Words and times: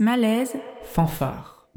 Malaise, 0.00 0.56
fanfare. 0.82 1.68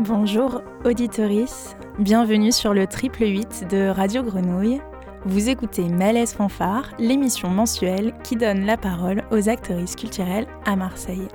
Bonjour 0.00 0.62
auditorice, 0.88 1.76
bienvenue 1.98 2.50
sur 2.50 2.72
le 2.72 2.86
triple 2.86 3.24
8 3.26 3.66
de 3.70 3.88
Radio 3.88 4.22
Grenouille. 4.22 4.80
Vous 5.26 5.50
écoutez 5.50 5.86
Malaise 5.86 6.32
Fanfare, 6.32 6.94
l'émission 6.98 7.50
mensuelle 7.50 8.14
qui 8.24 8.36
donne 8.36 8.64
la 8.64 8.78
parole 8.78 9.22
aux 9.30 9.50
actrices 9.50 9.96
culturelles 9.96 10.46
à 10.64 10.76
Marseille. 10.76 11.28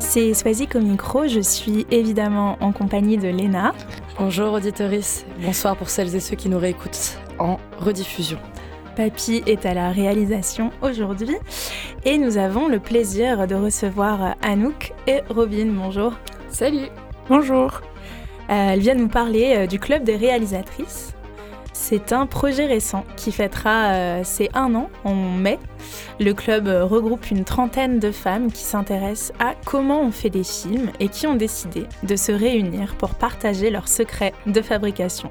C'est 0.00 0.34
Swazik 0.34 0.74
au 0.74 0.80
micro, 0.80 1.28
je 1.28 1.38
suis 1.38 1.86
évidemment 1.92 2.56
en 2.60 2.72
compagnie 2.72 3.16
de 3.16 3.28
Léna. 3.28 3.72
Bonjour 4.22 4.52
auditoris, 4.52 5.24
bonsoir 5.38 5.78
pour 5.78 5.88
celles 5.88 6.14
et 6.14 6.20
ceux 6.20 6.36
qui 6.36 6.50
nous 6.50 6.58
réécoutent 6.58 7.16
en 7.38 7.56
rediffusion. 7.78 8.38
Papy 8.94 9.42
est 9.46 9.64
à 9.64 9.72
la 9.72 9.92
réalisation 9.92 10.72
aujourd'hui 10.82 11.38
et 12.04 12.18
nous 12.18 12.36
avons 12.36 12.68
le 12.68 12.80
plaisir 12.80 13.46
de 13.46 13.54
recevoir 13.54 14.36
Anouk 14.42 14.92
et 15.06 15.22
Robin. 15.30 15.72
Bonjour. 15.72 16.12
Salut. 16.50 16.88
Bonjour. 17.30 17.80
Euh, 18.50 18.72
elles 18.72 18.80
viennent 18.80 19.00
nous 19.00 19.08
parler 19.08 19.54
euh, 19.56 19.66
du 19.66 19.78
club 19.78 20.04
des 20.04 20.16
réalisatrices. 20.16 21.14
C'est 21.72 22.12
un 22.12 22.26
projet 22.26 22.66
récent 22.66 23.06
qui 23.16 23.32
fêtera 23.32 23.92
euh, 23.92 24.20
ses 24.22 24.50
un 24.52 24.74
an 24.74 24.90
en 25.02 25.14
mai. 25.14 25.58
Le 26.20 26.34
club 26.34 26.68
euh, 26.68 26.84
regroupe 26.84 27.30
une 27.30 27.46
trentaine 27.46 27.98
de 27.98 28.10
femmes 28.10 28.52
qui 28.52 28.62
s'intéressent 28.62 29.32
à 29.38 29.54
comment 29.64 30.02
on 30.02 30.10
fait 30.10 30.28
des 30.28 30.44
films 30.44 30.90
et 31.00 31.08
qui 31.08 31.26
ont 31.26 31.34
décidé 31.34 31.86
de 32.02 32.14
se 32.14 32.30
réunir 32.30 32.94
pour 32.96 33.14
partager 33.14 33.70
leurs 33.70 33.88
secrets 33.88 34.34
de 34.44 34.60
fabrication. 34.60 35.30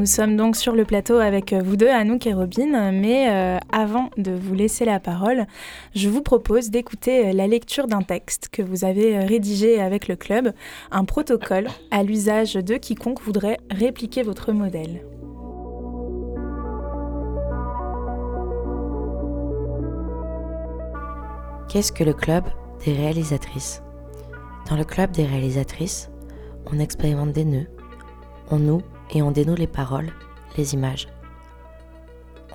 Nous 0.00 0.06
sommes 0.06 0.34
donc 0.34 0.56
sur 0.56 0.74
le 0.74 0.86
plateau 0.86 1.18
avec 1.18 1.52
vous 1.52 1.76
deux, 1.76 1.90
Anouk 1.90 2.26
et 2.26 2.32
Robin, 2.32 2.90
mais 2.90 3.28
euh, 3.28 3.58
avant 3.70 4.08
de 4.16 4.32
vous 4.32 4.54
laisser 4.54 4.86
la 4.86 4.98
parole, 4.98 5.46
je 5.94 6.08
vous 6.08 6.22
propose 6.22 6.70
d'écouter 6.70 7.34
la 7.34 7.46
lecture 7.46 7.86
d'un 7.86 8.00
texte 8.00 8.48
que 8.50 8.62
vous 8.62 8.86
avez 8.86 9.18
rédigé 9.18 9.78
avec 9.78 10.08
le 10.08 10.16
club, 10.16 10.54
un 10.90 11.04
protocole 11.04 11.68
à 11.90 12.02
l'usage 12.02 12.54
de 12.54 12.78
quiconque 12.78 13.20
voudrait 13.20 13.58
répliquer 13.70 14.22
votre 14.22 14.52
modèle. 14.52 15.02
Qu'est-ce 21.68 21.92
que 21.92 22.04
le 22.04 22.14
club 22.14 22.44
des 22.86 22.94
réalisatrices? 22.94 23.82
Dans 24.70 24.76
le 24.76 24.84
club 24.84 25.10
des 25.10 25.26
réalisatrices, 25.26 26.10
on 26.72 26.78
expérimente 26.78 27.32
des 27.32 27.44
nœuds, 27.44 27.68
on 28.50 28.58
noue 28.58 28.80
et 29.12 29.22
on 29.22 29.30
dénoue 29.30 29.54
les 29.54 29.66
paroles, 29.66 30.12
les 30.56 30.74
images. 30.74 31.08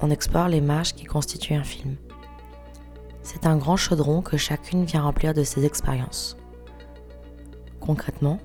On 0.02 0.12
explore 0.12 0.48
les 0.48 0.62
marges 0.62 0.94
qui 0.94 1.06
constituent 1.06 1.56
un 1.56 1.64
film. 1.64 1.96
C'est 3.24 3.46
un 3.46 3.58
grand 3.58 3.78
chaudron 3.78 4.22
que 4.22 4.38
chacune 4.38 4.86
vient 4.86 5.02
remplir 5.02 5.34
de 5.34 5.44
ses 5.44 5.66
expériences. 5.66 6.38
Concrètement, 7.80 8.40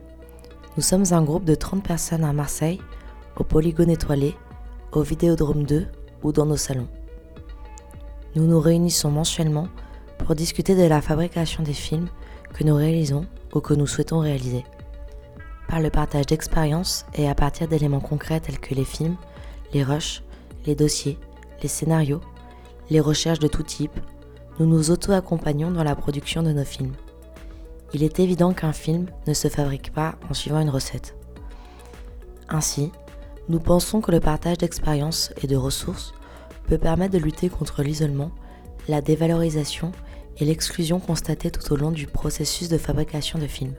nous 0.77 0.83
sommes 0.83 1.05
un 1.11 1.23
groupe 1.23 1.45
de 1.45 1.55
30 1.55 1.83
personnes 1.83 2.25
à 2.25 2.33
Marseille, 2.33 2.81
au 3.37 3.45
Polygone 3.45 3.91
étoilé, 3.91 4.35
au 4.93 5.03
Vidéodrome 5.03 5.65
2 5.65 5.87
ou 6.23 6.33
dans 6.33 6.47
nos 6.47 6.57
salons. 6.57 6.89
Nous 8.37 8.47
nous 8.47 8.61
réunissons 8.61 9.11
mensuellement 9.11 9.69
pour 10.19 10.35
discuter 10.35 10.75
de 10.75 10.85
la 10.87 11.01
fabrication 11.01 11.63
des 11.63 11.75
films 11.75 12.09
que 12.55 12.65
nous 12.65 12.75
réalisons 12.75 13.27
ou 13.53 13.61
que 13.61 13.75
nous 13.75 13.87
souhaitons 13.87 14.21
réaliser 14.21 14.65
par 15.71 15.81
le 15.81 15.89
partage 15.89 16.27
d'expériences 16.27 17.07
et 17.15 17.29
à 17.29 17.35
partir 17.37 17.69
d'éléments 17.69 18.01
concrets 18.01 18.41
tels 18.41 18.59
que 18.59 18.75
les 18.75 18.85
films, 18.85 19.17
les 19.73 19.85
rushs, 19.85 20.25
les 20.67 20.75
dossiers, 20.75 21.17
les 21.63 21.69
scénarios, 21.69 22.21
les 22.91 22.99
recherches 22.99 23.39
de 23.39 23.47
tout 23.47 23.63
type, 23.63 24.01
nous 24.59 24.67
nous 24.67 24.91
auto-accompagnons 24.91 25.71
dans 25.71 25.85
la 25.85 25.95
production 25.95 26.43
de 26.43 26.51
nos 26.51 26.65
films. 26.65 26.95
Il 27.95 28.03
est 28.03 28.19
évident 28.19 28.53
qu'un 28.53 28.73
film 28.73 29.07
ne 29.29 29.33
se 29.33 29.47
fabrique 29.47 29.93
pas 29.93 30.17
en 30.29 30.35
suivant 30.35 30.61
une 30.61 30.71
recette. 30.71 31.15
Ainsi, 32.49 32.91
nous 33.49 33.61
pensons 33.61 34.01
que 34.01 34.11
le 34.11 34.19
partage 34.19 34.59
d'expériences 34.59 35.33
et 35.41 35.47
de 35.47 35.57
ressources 35.57 36.15
peut 36.67 36.79
permettre 36.79 37.15
de 37.15 37.23
lutter 37.23 37.49
contre 37.49 37.85
l'isolement, 37.85 38.33
la 38.89 39.01
dévalorisation 39.01 39.93
et 40.39 40.45
l'exclusion 40.45 40.99
constatée 40.99 41.53
tout 41.53 41.73
au 41.73 41.77
long 41.77 41.93
du 41.93 42.09
processus 42.09 42.69
de 42.69 42.79
fabrication 42.79 43.39
de 43.39 43.47
films 43.47 43.75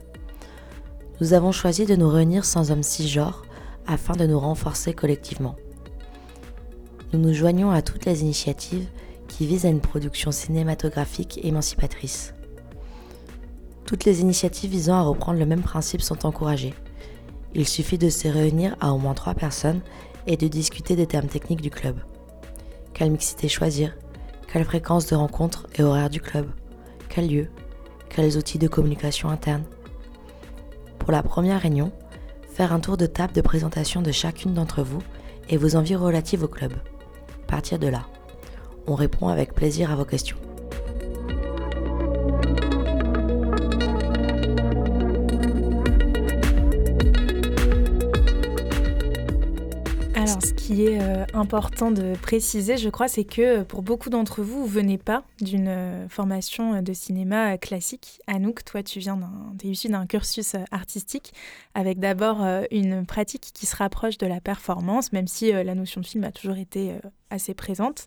nous 1.22 1.34
avons 1.34 1.52
choisi 1.52 1.86
de 1.86 1.96
nous 1.96 2.10
réunir 2.10 2.46
sans 2.46 2.72
hommes 2.72 2.82
cisgenres 2.82 3.44
afin 3.86 4.16
de 4.16 4.26
nous 4.26 4.40
renforcer 4.40 4.94
collectivement. 4.94 5.56
Nous 7.14 7.20
nous 7.20 7.34
joignons 7.34 7.70
à 7.70 7.84
toutes 7.84 8.06
les 8.06 8.22
initiatives 8.22 8.88
qui 9.28 9.46
visent 9.46 9.68
à 9.68 9.70
une 9.70 9.82
production 9.82 10.32
cinématographique 10.32 11.40
émancipatrice. 11.44 12.34
Toutes 13.86 14.06
les 14.06 14.22
initiatives 14.22 14.72
visant 14.72 14.96
à 14.96 15.04
reprendre 15.04 15.38
le 15.38 15.46
même 15.46 15.62
principe 15.62 16.02
sont 16.02 16.26
encouragées. 16.26 16.74
Il 17.54 17.68
suffit 17.68 18.00
de 18.00 18.10
se 18.10 18.28
réunir 18.28 18.76
à 18.80 18.92
au 18.92 18.98
moins 18.98 19.14
trois 19.14 19.36
personnes 19.36 19.82
et 20.26 20.38
de 20.38 20.48
discuter 20.48 20.96
des 20.96 21.06
termes 21.06 21.28
techniques 21.28 21.62
du 21.62 21.70
club. 21.70 21.98
Quelle 22.94 23.12
mixité 23.12 23.48
choisir? 23.48 23.96
Quelle 24.52 24.66
fréquence 24.66 25.06
de 25.06 25.16
rencontre 25.16 25.68
et 25.76 25.84
horaire 25.84 26.10
du 26.10 26.20
club? 26.20 26.50
Quel 27.10 27.30
lieu? 27.30 27.48
Quels 28.10 28.38
outils 28.38 28.60
de 28.60 28.68
communication 28.68 29.30
interne? 29.30 29.64
Pour 31.02 31.12
la 31.12 31.24
première 31.24 31.62
réunion, 31.62 31.92
faire 32.54 32.74
un 32.74 32.80
tour 32.80 32.96
de 32.96 33.08
table 33.08 33.34
de 33.34 33.42
présentation 33.42 34.04
de 34.04 34.12
chacune 34.12 34.54
d'entre 34.54 34.84
vous 34.84 35.02
et 35.50 35.58
vos 35.58 35.76
envies 35.76 35.96
relatives 35.96 36.44
au 36.44 36.48
club. 36.48 36.74
Partir 37.48 37.80
de 37.80 37.88
là. 37.88 38.06
On 38.86 38.94
répond 38.94 39.28
avec 39.28 39.56
plaisir 39.56 39.92
à 39.92 39.96
vos 39.96 40.06
questions. 40.06 40.38
Qui 50.72 50.86
est 50.86 51.02
euh, 51.02 51.26
important 51.34 51.92
de 51.92 52.16
préciser, 52.22 52.78
je 52.78 52.90
crois, 52.90 53.10
c'est 53.10 53.26
que 53.26 53.64
pour 53.64 53.82
beaucoup 53.82 54.10
d'entre 54.10 54.42
vous, 54.42 54.62
vous 54.62 54.68
venez 54.68 54.98
pas 54.98 55.24
d'une 55.42 55.68
euh, 55.68 56.08
formation 56.08 56.82
de 56.82 56.94
cinéma 56.94 57.58
classique. 57.58 58.22
Anouk, 58.28 58.64
toi, 58.64 58.82
tu 58.82 59.00
viens 59.00 59.18
d'un, 59.18 59.54
es 59.64 59.68
issu 59.68 59.90
d'un 59.90 60.06
cursus 60.06 60.56
artistique 60.72 61.34
avec 61.74 62.00
d'abord 62.00 62.42
euh, 62.42 62.64
une 62.72 63.06
pratique 63.06 63.52
qui 63.54 63.66
se 63.66 63.76
rapproche 63.76 64.18
de 64.18 64.26
la 64.28 64.40
performance, 64.40 65.12
même 65.12 65.28
si 65.28 65.52
la 65.52 65.76
notion 65.76 66.00
de 66.00 66.06
film 66.06 66.24
a 66.24 66.32
toujours 66.32 66.58
été 66.58 66.94
assez 67.30 67.54
présente. 67.54 68.06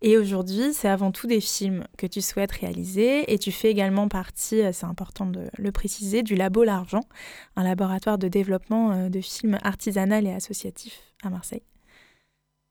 Et 0.00 0.16
aujourd'hui, 0.16 0.72
c'est 0.72 0.88
avant 0.88 1.12
tout 1.12 1.28
des 1.28 1.40
films 1.40 1.84
que 1.98 2.06
tu 2.06 2.20
souhaites 2.20 2.52
réaliser 2.52 3.32
et 3.32 3.38
tu 3.38 3.52
fais 3.52 3.70
également 3.70 4.08
partie, 4.08 4.62
c'est 4.72 4.86
important 4.86 5.26
de 5.26 5.46
le 5.56 5.72
préciser, 5.72 6.24
du 6.24 6.34
Labo 6.34 6.64
L'Argent, 6.64 7.04
un 7.54 7.62
laboratoire 7.62 8.18
de 8.18 8.26
développement 8.26 9.08
de 9.08 9.20
films 9.20 9.58
artisanal 9.62 10.26
et 10.26 10.32
associatif 10.32 10.98
à 11.22 11.30
Marseille. 11.30 11.62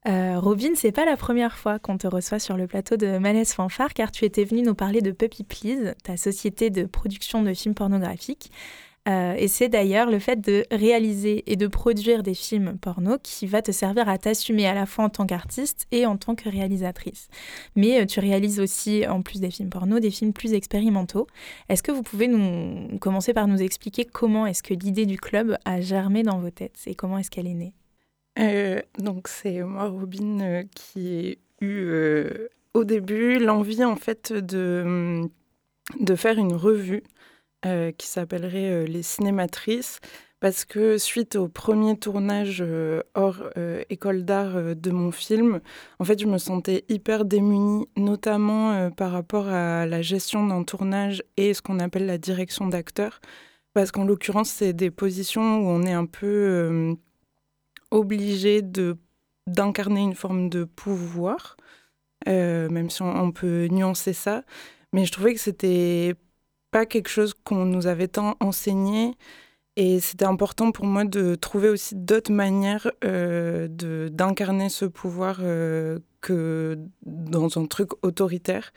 Euh, 0.07 0.39
Robin, 0.39 0.71
c'est 0.75 0.92
pas 0.92 1.06
la 1.06 1.15
première 1.15 1.56
fois 1.57 1.77
qu'on 1.77 1.98
te 1.98 2.07
reçoit 2.07 2.39
sur 2.39 2.57
le 2.57 2.65
plateau 2.65 2.98
de 2.98 3.19
Malaise 3.19 3.53
Fanfare 3.53 3.94
car 3.94 4.12
tu 4.12 4.25
étais 4.25 4.44
venue 4.45 4.63
nous 4.63 4.74
parler 4.74 5.01
de 5.01 5.12
Puppy 5.12 5.44
Please, 5.44 5.94
ta 6.03 6.18
société 6.18 6.71
de 6.71 6.86
production 6.86 7.44
de 7.44 7.53
films 7.53 7.75
pornographiques, 7.75 8.51
Euh, 9.09 9.33
et 9.33 9.48
c'est 9.48 9.68
d'ailleurs 9.68 10.12
le 10.12 10.19
fait 10.19 10.39
de 10.39 10.63
réaliser 10.69 11.44
et 11.51 11.56
de 11.56 11.65
produire 11.68 12.21
des 12.21 12.36
films 12.36 12.77
porno 12.77 13.18
qui 13.24 13.48
va 13.48 13.63
te 13.63 13.71
servir 13.71 14.07
à 14.07 14.19
t'assumer 14.19 14.68
à 14.68 14.75
la 14.75 14.86
fois 14.86 15.06
en 15.06 15.09
tant 15.09 15.25
qu'artiste 15.25 15.88
et 15.92 16.06
en 16.06 16.18
tant 16.18 16.36
que 16.36 16.48
réalisatrice. 16.50 17.27
Mais 17.75 18.01
euh, 18.01 18.06
tu 18.06 18.19
réalises 18.19 18.59
aussi, 18.59 19.07
en 19.07 19.24
plus 19.24 19.39
des 19.39 19.50
films 19.50 19.69
porno, 19.71 20.00
des 20.00 20.12
films 20.12 20.33
plus 20.33 20.53
expérimentaux. 20.53 21.25
Est-ce 21.68 21.81
que 21.81 21.92
vous 21.92 22.03
pouvez 22.03 22.27
nous 22.27 23.00
commencer 23.00 23.33
par 23.33 23.48
nous 23.48 23.62
expliquer 23.62 24.06
comment 24.06 24.45
est-ce 24.45 24.62
que 24.62 24.75
l'idée 24.75 25.07
du 25.07 25.18
club 25.18 25.57
a 25.65 25.81
germé 25.81 26.21
dans 26.21 26.38
vos 26.39 26.51
têtes 26.51 26.80
et 26.86 26.94
comment 26.94 27.18
est-ce 27.18 27.31
qu'elle 27.31 27.48
est 27.48 27.56
née? 27.56 27.74
Euh, 28.39 28.81
Donc 28.98 29.28
c'est 29.28 29.62
moi, 29.62 29.88
Robin, 29.88 30.63
qui 30.75 31.10
ai 31.10 31.39
eu 31.62 31.89
au 32.74 32.83
début 32.83 33.39
l'envie 33.39 33.83
en 33.83 33.95
fait 33.95 34.33
de, 34.33 35.30
de 36.00 36.16
faire 36.16 36.38
une 36.38 36.54
revue 36.54 37.04
euh, 37.66 37.92
qui 37.92 38.07
s'appellerait 38.07 38.72
euh, 38.72 38.86
Les 38.86 39.04
Cinématrices, 39.04 40.00
parce 40.39 40.66
que 40.66 40.98
suite 40.98 41.36
au 41.36 41.48
premier 41.48 41.95
tournage 41.95 42.63
euh, 42.66 43.04
hors 43.13 43.44
école 43.89 44.25
d'art 44.25 44.75
de 44.75 44.89
mon 44.89 45.12
film, 45.12 45.62
en 46.00 46.04
fait, 46.04 46.19
je 46.19 46.25
me 46.25 46.39
sentais 46.39 46.86
hyper 46.89 47.24
démunie, 47.25 47.88
notamment 47.98 48.89
par 48.92 49.12
rapport 49.12 49.48
à 49.48 49.86
la 49.86 50.01
gestion 50.01 50.48
d'un 50.48 50.63
tournage 50.63 51.22
et 51.38 51.54
ce 51.54 51.62
qu'on 51.62 51.80
appelle 51.80 52.07
la 52.07 52.18
direction 52.18 52.66
d'acteur, 52.68 53.22
parce 53.74 53.92
qu'en 53.92 54.06
l'occurrence, 54.06 54.50
c'est 54.50 54.74
des 54.74 54.89
positions 54.89 55.60
où 55.60 55.68
on 55.69 55.84
est 55.84 55.94
un 55.94 56.07
peu 56.07 56.95
obligé 57.91 58.61
de 58.61 58.97
d'incarner 59.47 60.01
une 60.01 60.15
forme 60.15 60.49
de 60.49 60.63
pouvoir, 60.63 61.57
même 62.27 62.89
si 62.89 63.01
on 63.01 63.31
peut 63.31 63.67
nuancer 63.71 64.13
ça. 64.13 64.43
Mais 64.93 65.05
je 65.05 65.11
trouvais 65.11 65.33
que 65.33 65.39
c'était 65.39 66.15
pas 66.71 66.85
quelque 66.85 67.09
chose 67.09 67.33
qu'on 67.43 67.65
nous 67.65 67.88
avait 67.88 68.07
tant 68.07 68.35
enseigné. 68.39 69.13
Et 69.77 69.99
c'était 69.99 70.25
important 70.25 70.71
pour 70.71 70.85
moi 70.85 71.05
de 71.05 71.35
trouver 71.35 71.69
aussi 71.69 71.95
d'autres 71.95 72.31
manières 72.31 72.91
euh, 73.05 73.67
d'incarner 74.09 74.67
ce 74.69 74.85
pouvoir 74.85 75.39
euh, 75.41 75.99
que 76.19 76.77
dans 77.05 77.57
un 77.57 77.65
truc 77.65 77.91
autoritaire. 78.03 78.73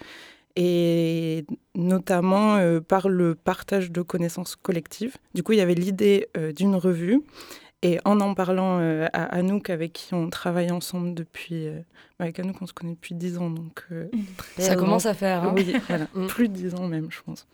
Et 0.56 1.46
notamment 1.74 2.56
euh, 2.56 2.80
par 2.80 3.08
le 3.08 3.34
partage 3.34 3.90
de 3.90 4.02
connaissances 4.02 4.54
collectives. 4.54 5.16
Du 5.34 5.42
coup, 5.42 5.52
il 5.52 5.58
y 5.58 5.60
avait 5.62 5.74
l'idée 5.74 6.28
euh, 6.36 6.52
d'une 6.52 6.76
revue. 6.76 7.22
Et 7.84 8.00
en 8.04 8.20
en 8.20 8.34
parlant 8.34 8.80
à 9.12 9.24
Anouk, 9.24 9.70
avec 9.70 9.92
qui 9.92 10.14
on 10.14 10.30
travaille 10.30 10.70
ensemble 10.70 11.14
depuis. 11.14 11.68
avec 12.18 12.40
Anouk, 12.40 12.56
on 12.62 12.66
se 12.66 12.72
connaît 12.72 12.94
depuis 12.94 13.14
10 13.14 13.38
ans. 13.38 13.50
Donc, 13.50 13.86
Ça 14.58 14.74
commence 14.74 15.06
à 15.06 15.14
faire. 15.14 15.44
Hein. 15.44 15.52
Oui, 15.54 15.76
voilà, 15.86 16.08
mm. 16.14 16.26
plus 16.26 16.48
de 16.48 16.54
10 16.54 16.74
ans 16.74 16.88
même, 16.88 17.10
je 17.10 17.20
pense. 17.22 17.46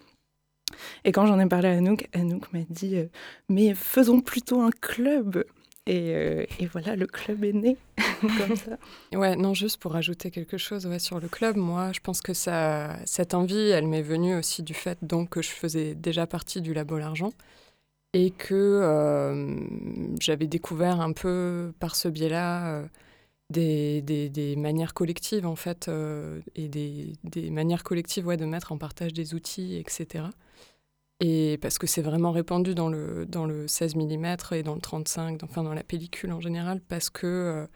Et 1.05 1.13
quand 1.13 1.27
j'en 1.27 1.39
ai 1.39 1.47
parlé 1.47 1.69
à 1.69 1.73
Anouk, 1.73 2.09
Anouk 2.13 2.53
m'a 2.53 2.61
dit 2.69 2.97
euh, 2.97 3.07
Mais 3.49 3.75
faisons 3.75 4.21
plutôt 4.21 4.61
un 4.61 4.71
club 4.71 5.45
et, 5.87 6.15
euh, 6.15 6.45
et, 6.59 6.67
voilà, 6.67 6.95
le 6.95 7.07
club 7.07 7.43
est 7.43 7.53
né 7.53 7.77
comme 8.21 8.55
ça. 8.55 8.79
Ouais, 9.13 9.35
non, 9.35 9.55
juste 9.55 9.79
pour 9.79 9.97
ajouter 9.97 10.31
quelque 10.31 10.59
chose 10.59 10.87
ouais, 10.87 10.99
sur 10.99 11.21
le 11.21 11.27
club, 11.27 11.57
moi, 11.57 11.91
je 11.93 12.01
pense 12.01 12.21
que 12.21 12.35
ça, 12.35 12.97
cette 13.07 13.35
envie, 13.35 13.71
elle 13.71 13.87
m'est 13.87 14.03
venue 14.03 14.37
aussi 14.37 14.63
du 14.63 14.75
fait 14.75 14.99
donc, 15.03 15.31
que 15.31 15.43
je 15.43 15.49
faisais 15.49 15.95
déjà 15.95 16.27
partie 16.27 16.61
du 16.61 16.75
Labo 16.75 16.99
L'Argent 16.99 17.33
et 18.13 18.31
que 18.31 18.55
euh, 18.55 19.57
j'avais 20.21 20.47
découvert 20.47 21.01
un 21.01 21.13
peu 21.13 21.73
par 21.79 21.97
ce 21.97 22.09
biais-là 22.09 22.85
des, 23.51 24.03
des, 24.03 24.29
des, 24.29 24.57
manières 24.57 24.95
collectives, 24.95 25.47
en 25.47 25.57
fait, 25.57 25.91
et 26.55 26.69
des, 26.69 27.13
des, 27.25 27.51
manières 27.51 27.85
collectives 27.85 28.27
ouais, 28.27 28.37
de 28.37 28.45
mettre 28.47 28.73
en 28.73 28.79
partage 28.79 29.13
des 29.13 29.35
outils, 29.35 29.77
etc. 29.77 30.31
Et 31.21 31.59
parce 31.61 31.79
que 31.79 31.87
c'est 31.87 32.01
vraiment 32.01 32.33
répandu 32.33 32.75
dans 32.75 32.89
le, 32.89 33.27
dans 33.27 33.45
le 33.45 33.69
16 33.69 33.95
mm 33.95 34.37
et 34.53 34.63
dans 34.63 34.75
le 34.75 34.81
35, 34.81 35.43
enfin 35.45 35.63
dans 35.63 35.75
la 35.75 35.85
pellicule 35.85 36.33
en 36.33 36.41
général, 36.41 36.81
parce 36.81 37.11
que 37.11 37.27
euh, 37.27 37.67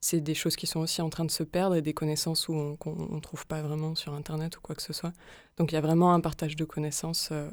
c'est 0.00 0.20
des 0.20 0.34
choses 0.34 0.54
qui 0.54 0.68
sont 0.68 0.80
aussi 0.80 1.02
en 1.02 1.10
train 1.10 1.24
de 1.24 1.30
se 1.30 1.42
perdre 1.42 1.74
et 1.74 1.82
des 1.82 1.94
connaissances 1.94 2.46
qu'on 2.46 2.76
ne 2.86 3.20
trouve 3.20 3.46
pas 3.46 3.60
vraiment 3.60 3.96
sur 3.96 4.14
Internet 4.14 4.56
ou 4.56 4.60
quoi 4.60 4.76
que 4.76 4.82
ce 4.82 4.92
soit. 4.92 5.12
Donc 5.56 5.72
il 5.72 5.74
y 5.74 5.78
a 5.78 5.80
vraiment 5.80 6.14
un 6.14 6.20
partage 6.20 6.54
de 6.54 6.64
connaissances 6.64 7.30
euh, 7.32 7.50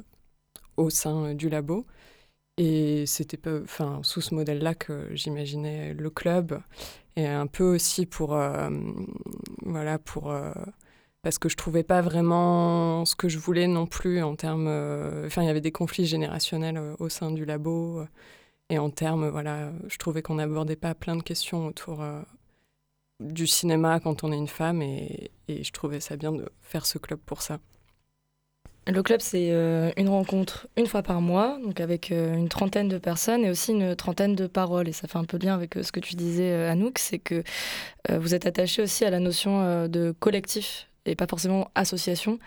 au 0.76 0.88
sein 0.88 1.24
euh, 1.24 1.34
du 1.34 1.48
labo. 1.48 1.84
Et 2.62 3.06
c'était 3.06 3.40
enfin, 3.48 4.00
sous 4.02 4.20
ce 4.20 4.34
modèle-là 4.34 4.74
que 4.74 5.08
j'imaginais 5.14 5.94
le 5.94 6.10
club. 6.10 6.60
Et 7.16 7.26
un 7.26 7.46
peu 7.46 7.64
aussi 7.64 8.06
pour, 8.06 8.38
voilà, 9.62 9.98
pour 9.98 10.30
parce 11.22 11.38
que 11.38 11.48
je 11.48 11.56
trouvais 11.56 11.82
pas 11.82 12.00
vraiment 12.00 13.04
ce 13.04 13.14
que 13.14 13.28
je 13.28 13.38
voulais 13.38 13.66
non 13.66 13.86
plus 13.86 14.22
en 14.22 14.36
termes. 14.36 14.66
Euh, 14.68 15.26
enfin, 15.26 15.42
il 15.42 15.46
y 15.46 15.50
avait 15.50 15.60
des 15.60 15.72
conflits 15.72 16.06
générationnels 16.06 16.78
euh, 16.78 16.94
au 16.98 17.08
sein 17.08 17.30
du 17.30 17.44
labo. 17.44 18.00
Euh, 18.00 18.06
et 18.70 18.78
en 18.78 18.90
termes, 18.90 19.28
voilà, 19.28 19.72
je 19.88 19.98
trouvais 19.98 20.22
qu'on 20.22 20.36
n'abordait 20.36 20.76
pas 20.76 20.94
plein 20.94 21.16
de 21.16 21.22
questions 21.22 21.66
autour 21.66 22.04
du 23.20 23.46
cinéma 23.48 24.00
quand 24.00 24.22
on 24.24 24.32
est 24.32 24.36
une 24.36 24.48
femme. 24.48 24.80
Et, 24.82 25.32
je 25.48 25.70
trouvais 25.72 26.00
ça 26.00 26.16
bien 26.16 26.32
de 26.32 26.48
faire 26.62 26.86
ce 26.86 26.98
club 26.98 27.18
pour 27.18 27.42
ça. 27.42 27.58
Le 28.92 29.02
club, 29.02 29.20
c'est 29.20 29.50
une 29.96 30.08
rencontre 30.08 30.66
une 30.76 30.86
fois 30.86 31.02
par 31.02 31.20
mois, 31.20 31.58
donc 31.64 31.80
avec 31.80 32.10
une 32.10 32.48
trentaine 32.48 32.88
de 32.88 32.98
personnes 32.98 33.44
et 33.44 33.50
aussi 33.50 33.72
une 33.72 33.94
trentaine 33.94 34.34
de 34.34 34.46
paroles. 34.46 34.88
Et 34.88 34.92
ça 34.92 35.06
fait 35.06 35.18
un 35.18 35.24
peu 35.24 35.38
lien 35.38 35.54
avec 35.54 35.74
ce 35.80 35.92
que 35.92 36.00
tu 36.00 36.16
disais, 36.16 36.66
Anouk, 36.66 36.98
c'est 36.98 37.18
que 37.18 37.42
vous 38.10 38.34
êtes 38.34 38.46
attaché 38.46 38.82
aussi 38.82 39.04
à 39.04 39.10
la 39.10 39.20
notion 39.20 39.86
de 39.86 40.14
collectif 40.18 40.88
et 41.06 41.14
pas 41.14 41.26
forcément 41.26 41.70
association 41.74 42.38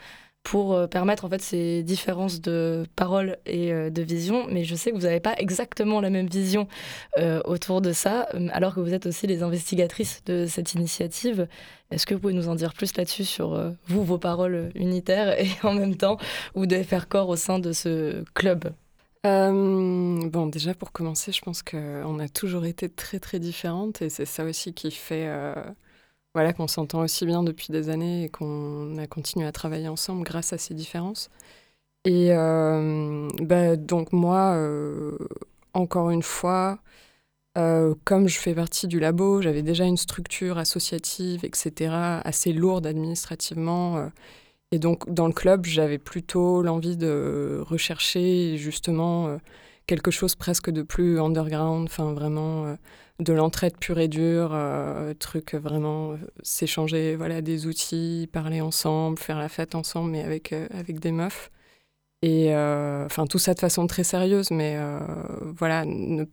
pour 0.43 0.73
euh, 0.73 0.87
permettre 0.87 1.25
en 1.25 1.29
fait 1.29 1.41
ces 1.41 1.83
différences 1.83 2.41
de 2.41 2.85
paroles 2.95 3.37
et 3.45 3.71
euh, 3.71 3.89
de 3.89 4.01
vision. 4.01 4.45
Mais 4.49 4.65
je 4.65 4.75
sais 4.75 4.91
que 4.91 4.95
vous 4.95 5.03
n'avez 5.03 5.21
pas 5.21 5.35
exactement 5.37 6.01
la 6.01 6.09
même 6.09 6.27
vision 6.27 6.67
euh, 7.17 7.41
autour 7.45 7.81
de 7.81 7.93
ça, 7.93 8.27
alors 8.51 8.75
que 8.75 8.81
vous 8.81 8.93
êtes 8.93 9.05
aussi 9.05 9.25
les 9.25 9.41
investigatrices 9.41 10.23
de 10.25 10.45
cette 10.45 10.73
initiative. 10.73 11.47
Est-ce 11.91 12.05
que 12.05 12.13
vous 12.13 12.19
pouvez 12.19 12.33
nous 12.33 12.49
en 12.49 12.55
dire 12.55 12.73
plus 12.73 12.95
là-dessus 12.97 13.23
sur 13.23 13.73
vous, 13.87 14.03
vos 14.03 14.17
paroles 14.17 14.71
unitaires 14.75 15.39
et 15.39 15.47
en 15.63 15.73
même 15.73 15.95
temps 15.95 16.17
vous 16.55 16.65
devez 16.65 16.83
faire 16.83 17.07
corps 17.07 17.29
au 17.29 17.35
sein 17.35 17.59
de 17.59 17.71
ce 17.71 18.23
club? 18.33 18.65
Bon, 19.23 20.47
déjà 20.47 20.73
pour 20.73 20.91
commencer, 20.91 21.31
je 21.31 21.39
pense 21.41 21.63
qu'on 21.63 22.19
a 22.19 22.27
toujours 22.27 22.65
été 22.65 22.89
très 22.89 23.19
très 23.19 23.39
différentes 23.39 24.01
et 24.01 24.09
c'est 24.09 24.25
ça 24.25 24.43
aussi 24.43 24.73
qui 24.73 24.91
fait 24.91 25.29
voilà, 26.33 26.53
qu'on 26.53 26.67
s'entend 26.67 27.01
aussi 27.01 27.25
bien 27.25 27.43
depuis 27.43 27.67
des 27.71 27.89
années 27.89 28.25
et 28.25 28.29
qu'on 28.29 28.97
a 28.97 29.07
continué 29.07 29.45
à 29.45 29.51
travailler 29.51 29.87
ensemble 29.87 30.23
grâce 30.23 30.53
à 30.53 30.57
ces 30.57 30.73
différences. 30.73 31.29
Et 32.05 32.29
euh, 32.31 33.29
bah, 33.41 33.75
donc 33.77 34.11
moi, 34.11 34.55
euh, 34.55 35.17
encore 35.73 36.09
une 36.09 36.23
fois, 36.23 36.79
euh, 37.57 37.95
comme 38.05 38.27
je 38.27 38.39
fais 38.39 38.55
partie 38.55 38.87
du 38.87 38.99
labo, 38.99 39.41
j'avais 39.41 39.61
déjà 39.63 39.85
une 39.85 39.97
structure 39.97 40.57
associative, 40.57 41.45
etc., 41.45 42.21
assez 42.25 42.53
lourde 42.53 42.87
administrativement. 42.87 44.09
et 44.71 44.79
donc 44.79 45.11
dans 45.13 45.27
le 45.27 45.33
club, 45.33 45.65
j'avais 45.65 45.99
plutôt 45.99 46.61
l'envie 46.63 46.97
de 46.97 47.61
rechercher 47.65 48.57
justement 48.57 49.37
quelque 49.87 50.11
chose 50.11 50.35
presque 50.35 50.71
de 50.71 50.83
plus 50.83 51.19
underground, 51.21 51.87
enfin 51.89 52.13
vraiment 52.13 52.75
de 53.19 53.33
l'entraide 53.33 53.77
pure 53.77 53.99
et 53.99 54.07
dure, 54.07 54.51
euh, 54.53 55.13
truc 55.13 55.53
vraiment 55.53 56.13
euh, 56.13 56.17
s'échanger 56.41 57.15
voilà 57.15 57.41
des 57.41 57.67
outils, 57.67 58.27
parler 58.31 58.61
ensemble, 58.61 59.19
faire 59.19 59.37
la 59.39 59.49
fête 59.49 59.75
ensemble, 59.75 60.11
mais 60.11 60.23
avec 60.23 60.51
euh, 60.53 60.67
avec 60.71 60.99
des 60.99 61.11
meufs. 61.11 61.51
Et 62.23 62.55
enfin 62.55 63.27
tout 63.27 63.37
ça 63.39 63.53
de 63.53 63.59
façon 63.59 63.85
très 63.85 64.05
sérieuse, 64.05 64.49
mais 64.51 64.77
voilà 65.57 65.83
ne 65.85 66.23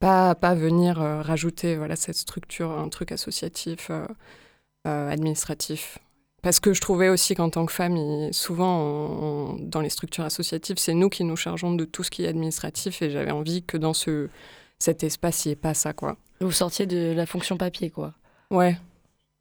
pas 0.00 0.34
pas 0.34 0.54
venir 0.56 0.96
rajouter 0.96 1.76
voilà 1.76 1.94
cette 1.94 2.16
structure, 2.16 2.72
un 2.72 2.88
truc 2.88 3.12
associatif, 3.12 3.90
administratif. 4.84 5.98
Parce 6.42 6.58
que 6.58 6.72
je 6.74 6.80
trouvais 6.80 7.08
aussi 7.08 7.36
qu'en 7.36 7.50
tant 7.50 7.66
que 7.66 7.72
femme, 7.72 8.32
souvent 8.32 9.56
dans 9.60 9.80
les 9.80 9.90
structures 9.90 10.24
associatives, 10.24 10.78
c'est 10.78 10.94
nous 10.94 11.08
qui 11.08 11.22
nous 11.22 11.36
chargeons 11.36 11.72
de 11.72 11.84
tout 11.84 12.02
ce 12.02 12.10
qui 12.10 12.24
est 12.24 12.28
administratif, 12.28 13.00
et 13.02 13.10
j'avais 13.10 13.30
envie 13.30 13.62
que 13.62 13.76
dans 13.76 13.94
ce 13.94 14.28
cet 14.78 15.02
espace, 15.02 15.44
il 15.44 15.48
n'y 15.48 15.52
ait 15.52 15.56
pas 15.56 15.74
ça, 15.74 15.92
quoi. 15.92 16.16
Vous 16.40 16.52
sortiez 16.52 16.86
de 16.86 17.12
la 17.12 17.26
fonction 17.26 17.56
papier, 17.56 17.90
quoi. 17.90 18.14
Ouais. 18.50 18.76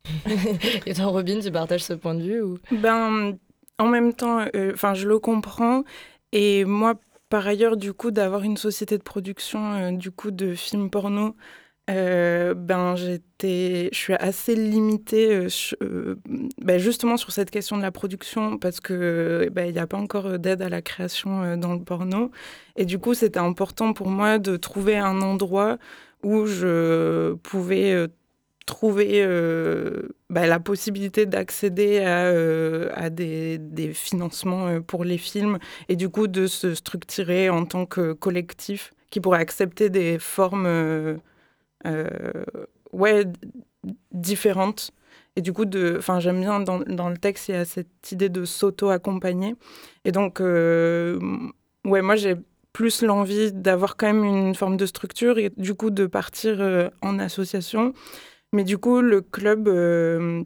Et 0.85 0.93
toi, 0.93 1.05
Robin, 1.05 1.39
tu 1.39 1.51
partages 1.51 1.83
ce 1.83 1.93
point 1.93 2.15
de 2.15 2.23
vue 2.23 2.41
ou... 2.41 2.57
Ben, 2.71 3.37
en 3.77 3.87
même 3.87 4.13
temps, 4.13 4.45
euh, 4.55 4.71
enfin, 4.73 4.93
je 4.93 5.07
le 5.07 5.19
comprends. 5.19 5.83
Et 6.31 6.65
moi, 6.65 6.95
par 7.29 7.45
ailleurs, 7.45 7.77
du 7.77 7.93
coup, 7.93 8.11
d'avoir 8.11 8.43
une 8.43 8.57
société 8.57 8.97
de 8.97 9.03
production, 9.03 9.73
euh, 9.73 9.91
du 9.91 10.11
coup, 10.11 10.31
de 10.31 10.55
films 10.55 10.89
porno, 10.89 11.35
euh, 11.89 12.53
ben 12.53 12.97
j'étais, 12.97 13.89
je 13.93 13.97
suis 13.97 14.13
assez 14.13 14.55
limitée 14.55 15.47
ben, 16.61 16.77
justement 16.77 17.15
sur 17.15 17.31
cette 17.31 17.49
question 17.49 17.77
de 17.77 17.81
la 17.81 17.91
production 17.91 18.57
parce 18.57 18.81
que 18.81 19.49
ben, 19.53 19.67
il 19.67 19.73
n'y 19.73 19.79
a 19.79 19.87
pas 19.87 19.97
encore 19.97 20.37
d'aide 20.37 20.61
à 20.61 20.69
la 20.69 20.81
création 20.81 21.55
dans 21.55 21.73
le 21.73 21.81
porno. 21.81 22.31
Et 22.75 22.85
du 22.85 22.99
coup 22.99 23.13
c'était 23.13 23.39
important 23.39 23.93
pour 23.93 24.09
moi 24.09 24.37
de 24.37 24.57
trouver 24.57 24.97
un 24.97 25.21
endroit 25.21 25.77
où 26.23 26.45
je 26.45 27.35
pouvais 27.35 28.07
trouver 28.65 29.25
bah, 30.29 30.45
la 30.45 30.59
possibilité 30.59 31.25
d'accéder 31.25 31.99
à, 31.99 33.09
des, 33.09 33.59
des, 33.59 33.93
financements 33.93 34.81
pour 34.81 35.05
les 35.05 35.17
films 35.17 35.57
et 35.87 35.95
du 35.95 36.09
coup 36.09 36.27
de 36.27 36.47
se 36.47 36.75
structurer 36.75 37.49
en 37.49 37.65
tant 37.65 37.85
que 37.85 38.11
collectif 38.11 38.93
qui 39.09 39.21
pourrait 39.21 39.39
accepter 39.39 39.89
des 39.89 40.19
formes 40.19 40.67
ouais, 41.85 43.25
différentes. 44.11 44.91
Et 45.35 45.41
du 45.41 45.53
coup, 45.53 45.65
j'aime 46.19 46.41
bien 46.41 46.59
dans, 46.59 46.79
dans, 46.79 47.09
le 47.09 47.17
texte, 47.17 47.49
il 47.49 47.55
y 47.55 47.57
a 47.57 47.65
cette 47.65 48.11
idée 48.11 48.29
de 48.29 48.43
s'auto-accompagner. 48.43 49.55
Et 50.05 50.11
donc, 50.11 50.39
ouais, 50.39 52.01
moi, 52.01 52.15
j'ai 52.15 52.35
plus 52.77 53.01
l'envie 53.01 53.51
d'avoir 53.51 53.97
quand 53.97 54.05
même 54.05 54.23
une 54.23 54.53
forme 54.53 54.77
de 54.77 54.85
structure 54.85 55.39
et 55.39 55.51
du 55.57 55.73
coup 55.73 55.89
de 55.89 56.05
partir 56.05 56.61
euh, 56.61 56.89
en 57.01 57.17
association. 57.17 57.93
Mais 58.53 58.63
du 58.63 58.77
coup, 58.77 59.01
le 59.01 59.21
club, 59.21 59.67
euh, 59.67 60.43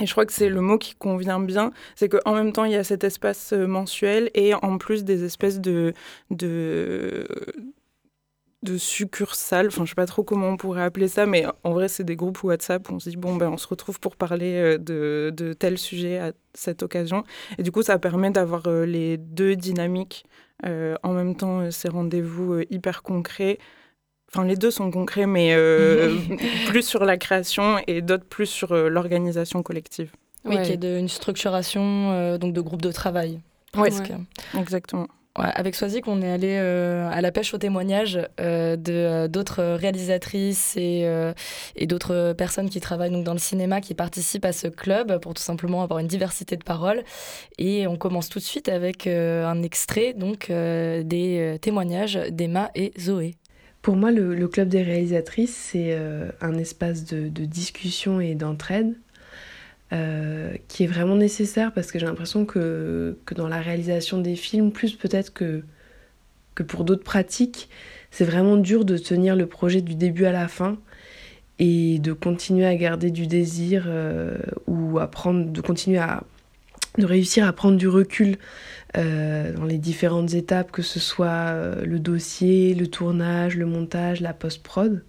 et 0.00 0.06
je 0.06 0.12
crois 0.12 0.24
que 0.24 0.32
c'est 0.32 0.48
le 0.48 0.62
mot 0.62 0.78
qui 0.78 0.94
convient 0.94 1.40
bien, 1.40 1.70
c'est 1.94 2.08
qu'en 2.08 2.34
même 2.34 2.54
temps, 2.54 2.64
il 2.64 2.72
y 2.72 2.76
a 2.76 2.84
cet 2.84 3.04
espace 3.04 3.52
euh, 3.52 3.66
mensuel 3.66 4.30
et 4.32 4.54
en 4.54 4.78
plus 4.78 5.04
des 5.04 5.24
espèces 5.24 5.60
de, 5.60 5.92
de 8.62 8.76
succursales, 8.76 9.68
enfin 9.68 9.84
je 9.84 9.90
sais 9.90 9.94
pas 9.94 10.06
trop 10.06 10.24
comment 10.24 10.48
on 10.48 10.56
pourrait 10.56 10.82
appeler 10.82 11.06
ça, 11.06 11.26
mais 11.26 11.46
en 11.62 11.72
vrai 11.72 11.88
c'est 11.88 12.02
des 12.02 12.16
groupes 12.16 12.42
WhatsApp 12.42 12.88
où 12.90 12.94
on 12.94 12.98
se 12.98 13.10
dit 13.10 13.16
bon 13.16 13.36
ben 13.36 13.50
on 13.50 13.56
se 13.56 13.68
retrouve 13.68 14.00
pour 14.00 14.16
parler 14.16 14.78
de, 14.78 15.32
de 15.34 15.52
tel 15.52 15.78
sujet 15.78 16.18
à 16.18 16.32
cette 16.54 16.82
occasion. 16.82 17.22
Et 17.58 17.62
du 17.62 17.70
coup 17.70 17.82
ça 17.82 17.98
permet 18.00 18.30
d'avoir 18.30 18.68
les 18.68 19.16
deux 19.16 19.54
dynamiques 19.54 20.24
euh, 20.66 20.96
en 21.02 21.12
même 21.12 21.36
temps, 21.36 21.60
euh, 21.60 21.70
ces 21.70 21.88
rendez-vous 21.88 22.54
euh, 22.54 22.64
hyper 22.70 23.02
concrets. 23.02 23.58
Enfin, 24.32 24.44
les 24.44 24.56
deux 24.56 24.70
sont 24.70 24.90
concrets, 24.90 25.26
mais 25.26 25.56
plus 26.66 26.82
sur 26.82 27.04
la 27.04 27.16
création 27.16 27.78
et 27.86 28.02
d'autres 28.02 28.26
plus 28.26 28.46
sur 28.46 28.74
l'organisation 28.74 29.62
collective. 29.62 30.12
Oui, 30.44 30.60
qui 30.62 30.72
est 30.72 30.76
d'une 30.76 31.08
structuration 31.08 32.36
donc 32.36 32.52
de 32.52 32.60
groupe 32.60 32.82
de 32.82 32.92
travail. 32.92 33.40
Oui, 33.74 33.88
exactement 34.58 35.08
avec 35.34 35.74
Swazik, 35.74 36.08
on 36.08 36.20
est 36.22 36.30
allé 36.30 36.56
euh, 36.58 37.08
à 37.10 37.20
la 37.20 37.30
pêche 37.30 37.54
au 37.54 37.58
témoignage 37.58 38.18
euh, 38.40 38.76
de 38.76 38.92
euh, 38.92 39.28
d'autres 39.28 39.62
réalisatrices 39.62 40.76
et, 40.76 41.06
d'autres 41.86 42.34
personnes 42.36 42.68
qui 42.68 42.80
travaillent 42.80 43.10
donc 43.10 43.24
dans 43.24 43.32
le 43.32 43.38
cinéma, 43.38 43.80
qui 43.80 43.94
participent 43.94 44.44
à 44.44 44.52
ce 44.52 44.68
club 44.68 45.20
pour 45.20 45.34
tout 45.34 45.42
simplement 45.42 45.82
avoir 45.82 46.00
une 46.00 46.06
diversité 46.06 46.56
de 46.56 46.64
paroles. 46.64 47.02
Et 47.56 47.86
on 47.86 47.96
commence 47.96 48.28
tout 48.28 48.38
de 48.38 48.44
suite 48.44 48.68
avec 48.68 49.06
un 49.06 49.62
extrait 49.62 50.12
donc 50.12 50.48
des 50.50 51.56
témoignages 51.62 52.18
d'Emma 52.30 52.70
et 52.74 52.92
Zoé. 52.98 53.36
Pour 53.80 53.96
moi, 53.96 54.10
le, 54.10 54.48
club 54.48 54.68
des 54.68 54.82
réalisatrices, 54.82 55.56
c'est 55.56 55.96
un 56.40 56.58
espace 56.58 57.04
de 57.04 57.44
discussion 57.44 58.20
et 58.20 58.34
d'entraide 58.34 58.94
euh, 59.90 60.52
qui 60.68 60.84
est 60.84 60.86
vraiment 60.86 61.16
nécessaire 61.16 61.72
parce 61.72 61.90
que 61.90 61.98
j'ai 61.98 62.04
l'impression 62.04 62.44
que, 62.44 63.16
dans 63.34 63.48
la 63.48 63.58
réalisation 63.58 64.20
des 64.20 64.36
films, 64.36 64.70
plus 64.70 64.94
peut-être 64.94 65.32
que, 65.32 65.64
que 66.54 66.62
pour 66.62 66.84
d'autres 66.84 67.04
pratiques, 67.04 67.70
c'est 68.10 68.26
vraiment 68.26 68.58
dur 68.58 68.84
de 68.84 68.98
tenir 68.98 69.34
le 69.34 69.46
projet 69.46 69.80
du 69.80 69.94
début 69.94 70.26
à 70.26 70.32
la 70.32 70.46
fin 70.46 70.76
et 71.58 71.98
de 72.00 72.12
continuer 72.12 72.66
à 72.66 72.76
garder 72.76 73.10
du 73.10 73.26
désir 73.26 73.84
euh, 73.86 74.36
ou 74.66 74.98
à 74.98 75.10
prendre, 75.10 75.50
de 75.50 75.60
continuer 75.62 75.98
à 75.98 76.22
de 76.98 77.06
réussir 77.06 77.46
à 77.46 77.52
prendre 77.52 77.78
du 77.78 77.88
recul 77.88 78.36
euh, 78.96 79.52
dans 79.52 79.64
les 79.64 79.78
différentes 79.78 80.34
étapes, 80.34 80.70
que 80.70 80.82
ce 80.82 81.00
soit 81.00 81.54
le 81.82 81.98
dossier, 81.98 82.74
le 82.74 82.88
tournage, 82.88 83.56
le 83.56 83.66
montage, 83.66 84.20
la 84.20 84.34
post-prod. 84.34 85.02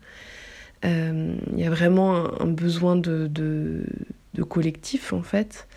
Il 0.84 1.58
y 1.58 1.66
a 1.66 1.70
vraiment 1.70 2.42
un, 2.42 2.48
besoin 2.48 2.96
de, 2.96 3.28
de 4.34 4.44
collectif 4.44 5.14
en 5.14 5.24
fait. 5.24 5.68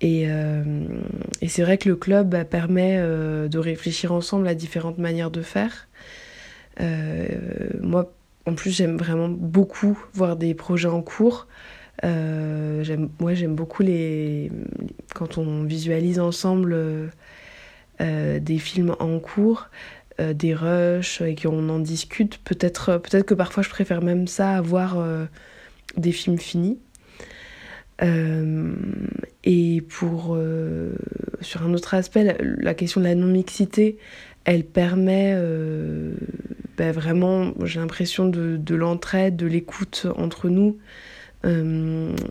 Et, 0.00 0.24
euh, 0.28 0.62
et 1.40 1.48
c'est 1.48 1.62
vrai 1.62 1.78
que 1.78 1.88
le 1.88 1.96
club 1.96 2.30
bah, 2.30 2.44
permet 2.44 2.96
euh, 2.98 3.48
de 3.48 3.58
réfléchir 3.58 4.12
ensemble 4.12 4.46
à 4.46 4.54
différentes 4.54 4.98
manières 4.98 5.30
de 5.30 5.42
faire. 5.42 5.88
Euh, 6.80 7.26
moi, 7.80 8.12
en 8.46 8.54
plus, 8.54 8.70
j'aime 8.70 8.96
vraiment 8.96 9.28
beaucoup 9.28 9.98
voir 10.14 10.36
des 10.36 10.54
projets 10.54 10.88
en 10.88 11.02
cours. 11.02 11.48
j'aime, 12.02 13.10
moi, 13.18 13.34
j'aime 13.34 13.56
beaucoup 13.56 13.82
les 13.82 14.52
quand 15.14 15.38
on 15.38 15.64
visualise 15.64 16.20
ensemble 16.20 17.10
des 18.00 18.58
films 18.58 18.94
en 19.00 19.18
cours, 19.18 19.68
des 20.18 20.54
rushs 20.54 21.20
et 21.20 21.34
qu'on 21.34 21.68
en 21.68 21.80
discute. 21.80 22.38
Peut-être, 22.38 22.98
peut-être 22.98 23.26
que 23.26 23.34
parfois, 23.34 23.64
je 23.64 23.68
préfère 23.68 24.00
même 24.00 24.28
ça 24.28 24.56
à 24.56 24.60
voir 24.60 25.04
des 25.96 26.12
films 26.12 26.38
finis. 26.38 26.78
Euh, 28.02 28.74
et 29.44 29.80
pour, 29.80 30.34
euh, 30.36 30.94
sur 31.40 31.62
un 31.62 31.74
autre 31.74 31.94
aspect, 31.94 32.36
la, 32.40 32.74
question 32.74 33.00
de 33.00 33.06
la 33.06 33.14
non-mixité, 33.14 33.98
elle 34.44 34.64
permet 34.64 35.32
euh, 35.34 36.14
ben 36.76 36.92
vraiment, 36.92 37.52
j'ai 37.64 37.80
l'impression, 37.80 38.28
de 38.28 38.74
l'entraide, 38.74 39.36
de 39.36 39.46
l'écoute 39.46 40.06
entre 40.16 40.48
nous. 40.48 40.78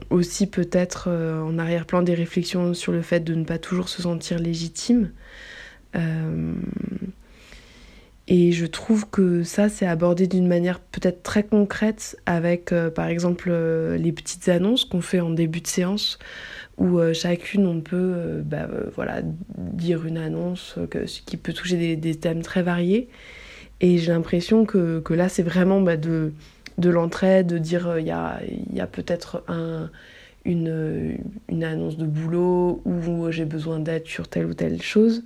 aussi 0.10 0.48
peut-être 0.48 1.10
en 1.10 1.58
arrière-plan 1.58 2.02
des 2.02 2.14
réflexions 2.14 2.74
sur 2.74 2.92
le 2.92 3.02
fait 3.02 3.22
de 3.22 3.34
ne 3.34 3.44
pas 3.44 3.58
toujours 3.58 3.90
se 3.90 4.02
sentir 4.02 4.40
légitime. 4.40 5.12
Et 8.30 8.52
je 8.52 8.66
trouve 8.66 9.10
que 9.10 9.44
ça, 9.44 9.70
c'est 9.70 9.86
abordé 9.86 10.28
d'une 10.28 10.48
manière 10.48 10.82
peut-être 10.82 11.24
très 11.24 11.44
concrète 11.44 12.18
avec, 12.26 12.74
euh, 12.74 12.90
par 12.90 13.08
exemple, 13.08 13.48
euh, 13.50 13.96
les 13.98 14.12
petites 14.12 14.50
annonces 14.50 14.84
qu'on 14.84 15.00
fait 15.00 15.22
en 15.22 15.30
début 15.30 15.62
de 15.62 15.68
séance, 15.68 16.20
où 16.78 17.00
euh, 17.00 17.14
chacune, 17.14 17.66
on 17.66 17.80
peut 17.80 18.42
bah, 18.44 18.68
voilà, 18.96 19.22
dire 19.58 20.06
une 20.06 20.18
annonce 20.18 20.78
qui 21.26 21.38
peut 21.38 21.54
toucher 21.54 21.78
des, 21.78 21.96
des 21.96 22.16
thèmes 22.16 22.42
très 22.42 22.64
variés. 22.64 23.08
Et 23.80 23.98
j'ai 23.98 24.12
l'impression 24.12 24.66
que, 24.66 25.00
que, 25.00 25.14
là, 25.14 25.30
c'est 25.30 25.44
vraiment 25.44 25.80
bah, 25.80 25.96
de, 25.96 26.34
de 26.78 26.90
l'entraide, 26.90 27.48
de 27.48 27.58
dire 27.58 27.98
il 27.98 28.08
y 28.08 28.12
a, 28.12 28.42
y 28.74 28.82
a 28.82 28.88
peut-être 28.88 29.44
un, 29.48 29.90
une, 30.44 31.18
une 31.48 31.64
annonce 31.64 31.96
de 31.96 32.06
boulot 32.06 32.82
ou 32.86 33.32
j'ai 33.32 33.46
besoin 33.46 33.80
d'aide 33.80 34.06
sur 34.06 34.28
telle 34.28 34.48
ou 34.48 34.54
telle 34.54 34.82
chose. 34.82 35.24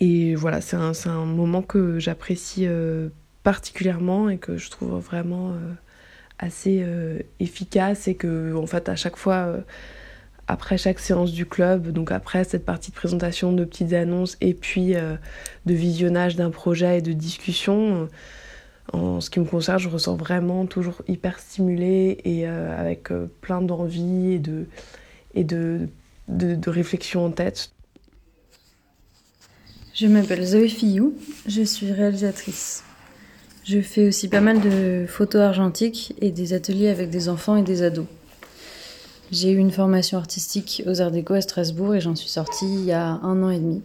Et 0.00 0.34
voilà, 0.34 0.60
c'est 0.60 0.76
un, 0.76 0.92
un, 1.06 1.24
moment 1.24 1.62
que 1.62 1.98
j'apprécie 1.98 2.66
euh, 2.66 3.08
particulièrement 3.42 4.28
et 4.28 4.36
que 4.38 4.58
je 4.58 4.70
trouve 4.70 4.98
vraiment 4.98 5.52
euh, 5.52 5.72
assez 6.38 6.82
euh, 6.82 7.20
efficace 7.40 8.06
et 8.08 8.14
que 8.14 8.54
en 8.54 8.66
fait 8.66 8.88
à 8.88 8.96
chaque 8.96 9.16
fois 9.16 9.56
après 10.48 10.78
chaque 10.78 10.98
séance 10.98 11.32
du 11.32 11.46
club, 11.46 11.88
donc 11.88 12.12
après 12.12 12.44
cette 12.44 12.64
partie 12.64 12.90
de 12.90 12.96
présentation 12.96 13.52
de 13.52 13.64
petites 13.64 13.94
annonces 13.94 14.36
et 14.40 14.54
puis 14.54 14.94
de 14.94 15.74
visionnage 15.74 16.36
d'un 16.36 16.50
projet 16.50 16.98
et 16.98 17.02
de 17.02 17.12
discussion, 17.12 18.08
en 18.92 19.20
ce 19.20 19.28
qui 19.28 19.40
me 19.40 19.44
concerne, 19.44 19.80
je 19.80 19.88
ressens 19.88 20.14
vraiment 20.14 20.66
toujours 20.66 21.02
hyper 21.08 21.40
stimulée 21.40 22.18
et 22.24 22.46
avec 22.46 23.08
plein 23.40 23.60
d'envie 23.60 24.34
et 24.34 24.38
de, 24.38 24.66
et 25.34 25.42
de, 25.42 25.88
de, 26.28 26.54
de 26.54 26.70
réflexion 26.70 27.24
en 27.24 27.30
tête. 27.32 27.72
Je 29.98 30.06
m'appelle 30.06 30.44
Zoé 30.44 30.68
Fillou, 30.68 31.14
je 31.46 31.62
suis 31.62 31.90
réalisatrice. 31.90 32.84
Je 33.64 33.80
fais 33.80 34.06
aussi 34.06 34.28
pas 34.28 34.42
mal 34.42 34.60
de 34.60 35.06
photos 35.08 35.40
argentiques 35.40 36.14
et 36.20 36.30
des 36.32 36.52
ateliers 36.52 36.90
avec 36.90 37.08
des 37.08 37.30
enfants 37.30 37.56
et 37.56 37.62
des 37.62 37.82
ados. 37.82 38.04
J'ai 39.32 39.52
eu 39.52 39.56
une 39.56 39.70
formation 39.70 40.18
artistique 40.18 40.82
aux 40.86 41.00
Arts 41.00 41.12
Déco 41.12 41.32
à 41.32 41.40
Strasbourg 41.40 41.94
et 41.94 42.02
j'en 42.02 42.14
suis 42.14 42.28
sortie 42.28 42.66
il 42.66 42.84
y 42.84 42.92
a 42.92 43.06
un 43.06 43.42
an 43.42 43.48
et 43.48 43.58
demi. 43.58 43.82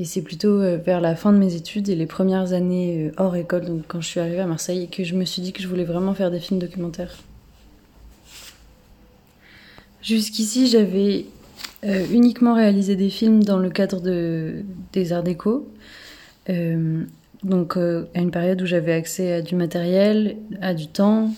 Et 0.00 0.04
c'est 0.04 0.22
plutôt 0.22 0.60
euh, 0.60 0.76
vers 0.76 1.00
la 1.00 1.14
fin 1.14 1.32
de 1.32 1.38
mes 1.38 1.54
études 1.54 1.88
et 1.88 1.94
les 1.94 2.06
premières 2.06 2.52
années 2.52 3.06
euh, 3.06 3.12
hors 3.16 3.36
école, 3.36 3.66
donc 3.66 3.84
quand 3.86 4.00
je 4.00 4.08
suis 4.08 4.18
arrivée 4.18 4.40
à 4.40 4.46
Marseille, 4.48 4.88
que 4.88 5.04
je 5.04 5.14
me 5.14 5.24
suis 5.24 5.40
dit 5.40 5.52
que 5.52 5.62
je 5.62 5.68
voulais 5.68 5.84
vraiment 5.84 6.14
faire 6.14 6.32
des 6.32 6.40
films 6.40 6.58
documentaires. 6.58 7.16
Jusqu'ici, 10.02 10.66
j'avais 10.66 11.26
euh, 11.84 12.06
uniquement 12.12 12.54
réalisé 12.54 12.94
des 12.94 13.10
films 13.10 13.42
dans 13.42 13.58
le 13.58 13.68
cadre 13.68 14.00
de, 14.00 14.62
des 14.92 15.12
arts 15.12 15.24
déco. 15.24 15.68
Euh, 16.48 17.02
donc 17.42 17.76
euh, 17.76 18.04
à 18.14 18.20
une 18.20 18.30
période 18.30 18.62
où 18.62 18.66
j'avais 18.66 18.92
accès 18.92 19.32
à 19.32 19.42
du 19.42 19.56
matériel, 19.56 20.36
à 20.60 20.74
du 20.74 20.86
temps 20.86 21.30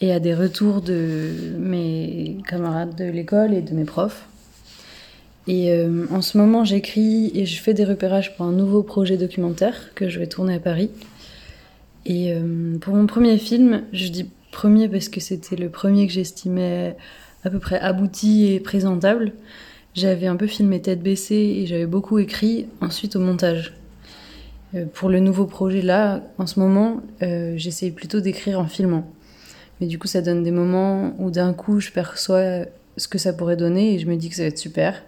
et 0.00 0.10
à 0.10 0.20
des 0.20 0.34
retours 0.34 0.80
de 0.80 1.54
mes 1.58 2.38
camarades 2.48 2.96
de 2.96 3.04
l'école 3.04 3.52
et 3.52 3.60
de 3.60 3.74
mes 3.74 3.84
profs. 3.84 4.26
Et 5.46 5.70
en 6.10 6.22
ce 6.22 6.38
moment, 6.38 6.64
j'écris 6.64 7.30
et 7.34 7.44
je 7.44 7.60
fais 7.60 7.74
des 7.74 7.84
repérages 7.84 8.34
pour 8.34 8.46
un 8.46 8.52
nouveau 8.52 8.82
projet 8.82 9.18
documentaire 9.18 9.92
que 9.94 10.08
je 10.08 10.18
vais 10.18 10.26
tourner 10.26 10.54
à 10.54 10.58
Paris. 10.58 10.90
Et 12.06 12.34
pour 12.80 12.94
mon 12.94 13.06
premier 13.06 13.36
film, 13.36 13.82
je 13.92 14.08
dis 14.08 14.30
premier 14.50 14.88
parce 14.88 15.10
que 15.10 15.20
c'était 15.20 15.56
le 15.56 15.68
premier 15.68 16.06
que 16.06 16.14
j'estimais 16.14 16.96
à 17.44 17.50
peu 17.50 17.58
près 17.58 17.78
abouti 17.78 18.46
et 18.46 18.58
présentable. 18.58 19.32
J'avais 19.94 20.26
un 20.26 20.34
peu 20.34 20.48
filmé 20.48 20.82
tête 20.82 21.02
baissée 21.02 21.56
et 21.58 21.66
j'avais 21.66 21.86
beaucoup 21.86 22.18
écrit 22.18 22.66
ensuite 22.80 23.14
au 23.14 23.20
montage. 23.20 23.74
Euh, 24.74 24.86
pour 24.92 25.08
le 25.08 25.20
nouveau 25.20 25.46
projet 25.46 25.82
là, 25.82 26.22
en 26.38 26.46
ce 26.46 26.58
moment, 26.58 27.00
euh, 27.22 27.54
j'essaye 27.56 27.92
plutôt 27.92 28.18
d'écrire 28.18 28.58
en 28.58 28.66
filmant. 28.66 29.08
Mais 29.80 29.86
du 29.86 30.00
coup, 30.00 30.08
ça 30.08 30.20
donne 30.20 30.42
des 30.42 30.50
moments 30.50 31.14
où 31.18 31.30
d'un 31.30 31.52
coup, 31.52 31.78
je 31.78 31.92
perçois 31.92 32.66
ce 32.96 33.06
que 33.06 33.18
ça 33.18 33.32
pourrait 33.32 33.56
donner 33.56 33.94
et 33.94 33.98
je 34.00 34.06
me 34.06 34.16
dis 34.16 34.28
que 34.28 34.34
ça 34.34 34.42
va 34.42 34.48
être 34.48 34.58
super. 34.58 35.00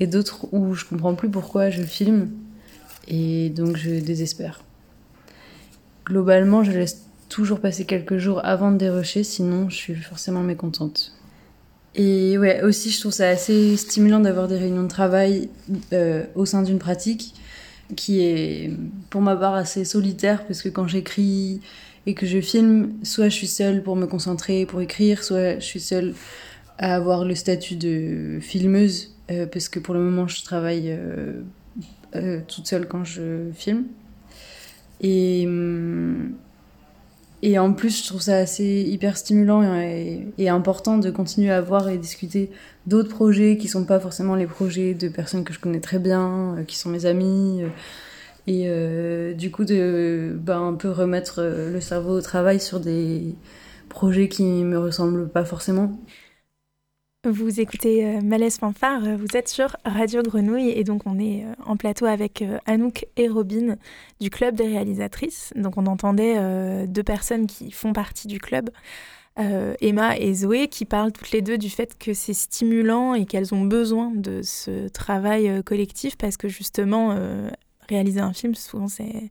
Et 0.00 0.06
d'autres 0.06 0.46
où 0.52 0.74
je 0.74 0.84
comprends 0.84 1.14
plus 1.14 1.30
pourquoi 1.30 1.70
je 1.70 1.82
filme 1.82 2.30
et 3.08 3.48
donc 3.48 3.76
je 3.76 4.00
désespère. 4.00 4.60
Globalement, 6.04 6.62
je 6.62 6.72
laisse 6.72 7.06
toujours 7.30 7.60
passer 7.60 7.86
quelques 7.86 8.18
jours 8.18 8.44
avant 8.44 8.70
de 8.70 8.76
dérocher, 8.76 9.24
sinon 9.24 9.70
je 9.70 9.76
suis 9.76 9.94
forcément 9.94 10.42
mécontente. 10.42 11.15
Et 11.96 12.36
ouais, 12.36 12.62
aussi, 12.62 12.90
je 12.90 13.00
trouve 13.00 13.12
ça 13.12 13.28
assez 13.30 13.74
stimulant 13.78 14.20
d'avoir 14.20 14.48
des 14.48 14.58
réunions 14.58 14.82
de 14.82 14.88
travail 14.88 15.48
euh, 15.94 16.24
au 16.34 16.44
sein 16.44 16.62
d'une 16.62 16.78
pratique 16.78 17.34
qui 17.96 18.20
est, 18.20 18.70
pour 19.08 19.22
ma 19.22 19.34
part, 19.34 19.54
assez 19.54 19.84
solitaire, 19.84 20.44
parce 20.44 20.60
que 20.60 20.68
quand 20.68 20.86
j'écris 20.86 21.62
et 22.04 22.14
que 22.14 22.26
je 22.26 22.40
filme, 22.40 22.92
soit 23.02 23.30
je 23.30 23.34
suis 23.34 23.46
seule 23.46 23.82
pour 23.82 23.96
me 23.96 24.06
concentrer, 24.06 24.66
pour 24.66 24.82
écrire, 24.82 25.24
soit 25.24 25.58
je 25.58 25.64
suis 25.64 25.80
seule 25.80 26.14
à 26.78 26.94
avoir 26.94 27.24
le 27.24 27.34
statut 27.34 27.76
de 27.76 28.40
filmeuse, 28.42 29.14
euh, 29.30 29.46
parce 29.46 29.70
que 29.70 29.78
pour 29.78 29.94
le 29.94 30.00
moment, 30.00 30.28
je 30.28 30.44
travaille 30.44 30.94
euh, 32.14 32.40
toute 32.46 32.66
seule 32.66 32.86
quand 32.86 33.04
je 33.04 33.50
filme. 33.54 33.84
Et. 35.00 35.44
Hum, 35.46 36.34
et 37.42 37.58
en 37.58 37.72
plus, 37.72 38.02
je 38.02 38.08
trouve 38.08 38.22
ça 38.22 38.36
assez 38.36 38.64
hyper 38.64 39.16
stimulant 39.16 39.62
et, 39.78 40.48
important 40.48 40.98
de 40.98 41.10
continuer 41.10 41.50
à 41.50 41.60
voir 41.60 41.88
et 41.88 41.98
discuter 41.98 42.50
d'autres 42.86 43.10
projets 43.10 43.58
qui 43.58 43.68
sont 43.68 43.84
pas 43.84 44.00
forcément 44.00 44.34
les 44.34 44.46
projets 44.46 44.94
de 44.94 45.08
personnes 45.08 45.44
que 45.44 45.52
je 45.52 45.60
connais 45.60 45.80
très 45.80 45.98
bien, 45.98 46.56
euh, 46.56 46.64
qui 46.64 46.76
sont 46.78 46.88
mes 46.88 47.04
amis. 47.04 47.62
Euh, 47.62 47.68
et 48.46 48.64
euh, 48.68 49.34
du 49.34 49.50
coup, 49.50 49.64
de 49.64 50.32
ben, 50.40 50.68
un 50.68 50.74
peu 50.74 50.90
remettre 50.90 51.42
le 51.42 51.80
cerveau 51.80 52.18
au 52.18 52.20
travail 52.22 52.60
sur 52.60 52.80
des 52.80 53.34
projets 53.88 54.28
qui 54.28 54.44
me 54.44 54.78
ressemblent 54.78 55.28
pas 55.28 55.44
forcément. 55.44 55.98
Vous 57.28 57.58
écoutez 57.58 58.06
euh, 58.06 58.20
Malaise 58.22 58.58
Fanfare, 58.58 59.00
vous 59.00 59.36
êtes 59.36 59.48
sur 59.48 59.76
Radio 59.84 60.22
Grenouille 60.22 60.70
et 60.70 60.84
donc 60.84 61.02
on 61.06 61.18
est 61.18 61.44
euh, 61.44 61.54
en 61.66 61.76
plateau 61.76 62.06
avec 62.06 62.40
euh, 62.40 62.58
Anouk 62.66 63.04
et 63.16 63.26
Robin 63.26 63.74
du 64.20 64.30
Club 64.30 64.54
des 64.54 64.68
réalisatrices. 64.68 65.52
Donc 65.56 65.76
on 65.76 65.86
entendait 65.86 66.86
deux 66.86 67.02
personnes 67.02 67.48
qui 67.48 67.72
font 67.72 67.92
partie 67.92 68.28
du 68.28 68.38
club, 68.38 68.70
Emma 69.36 70.16
et 70.16 70.34
Zoé, 70.34 70.68
qui 70.68 70.84
parlent 70.84 71.10
toutes 71.10 71.32
les 71.32 71.42
deux 71.42 71.58
du 71.58 71.68
fait 71.68 71.98
que 71.98 72.14
c'est 72.14 72.32
stimulant 72.32 73.14
et 73.14 73.26
qu'elles 73.26 73.52
ont 73.52 73.64
besoin 73.64 74.12
de 74.14 74.40
ce 74.42 74.86
travail 74.88 75.62
collectif 75.64 76.16
parce 76.16 76.36
que 76.36 76.48
justement 76.48 77.16
réaliser 77.88 78.20
un 78.20 78.32
film, 78.32 78.54
souvent 78.54 78.88
c'est 78.88 79.30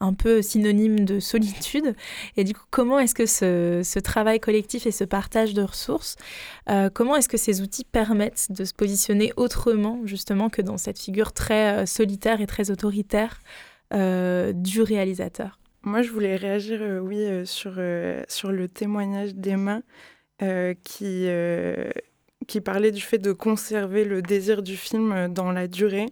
un 0.00 0.14
peu 0.14 0.42
synonyme 0.42 1.04
de 1.04 1.20
solitude. 1.20 1.94
Et 2.36 2.44
du 2.44 2.54
coup, 2.54 2.64
comment 2.70 2.98
est-ce 2.98 3.14
que 3.14 3.26
ce, 3.26 3.98
travail 4.00 4.40
collectif 4.40 4.86
et 4.86 4.90
ce 4.90 5.04
partage 5.04 5.54
de 5.54 5.62
ressources, 5.62 6.16
euh, 6.68 6.90
comment 6.92 7.16
est-ce 7.16 7.28
que 7.28 7.36
ces 7.36 7.62
outils 7.62 7.84
permettent 7.84 8.48
de 8.50 8.64
se 8.64 8.74
positionner 8.74 9.32
autrement, 9.36 10.00
justement, 10.04 10.50
que 10.50 10.62
dans 10.62 10.76
cette 10.76 10.98
figure 10.98 11.32
très 11.32 11.82
euh, 11.82 11.86
solitaire 11.86 12.40
et 12.40 12.46
très 12.46 12.70
autoritaire 12.70 13.40
euh, 13.94 14.52
du 14.52 14.82
réalisateur? 14.82 15.58
Moi, 15.82 16.02
je 16.02 16.10
voulais 16.10 16.36
réagir, 16.36 16.80
oui, 17.02 17.46
sur, 17.46 17.80
sur 18.28 18.50
le 18.50 18.66
témoignage 18.66 19.36
d'Emma 19.36 19.82
qui, 20.82 21.28
qui 22.48 22.60
parlait 22.60 22.90
du 22.90 23.00
fait 23.00 23.18
de 23.18 23.30
conserver 23.30 24.04
le 24.04 24.20
désir 24.20 24.62
du 24.64 24.76
film 24.76 25.32
dans 25.32 25.52
la 25.52 25.68
durée. 25.68 26.06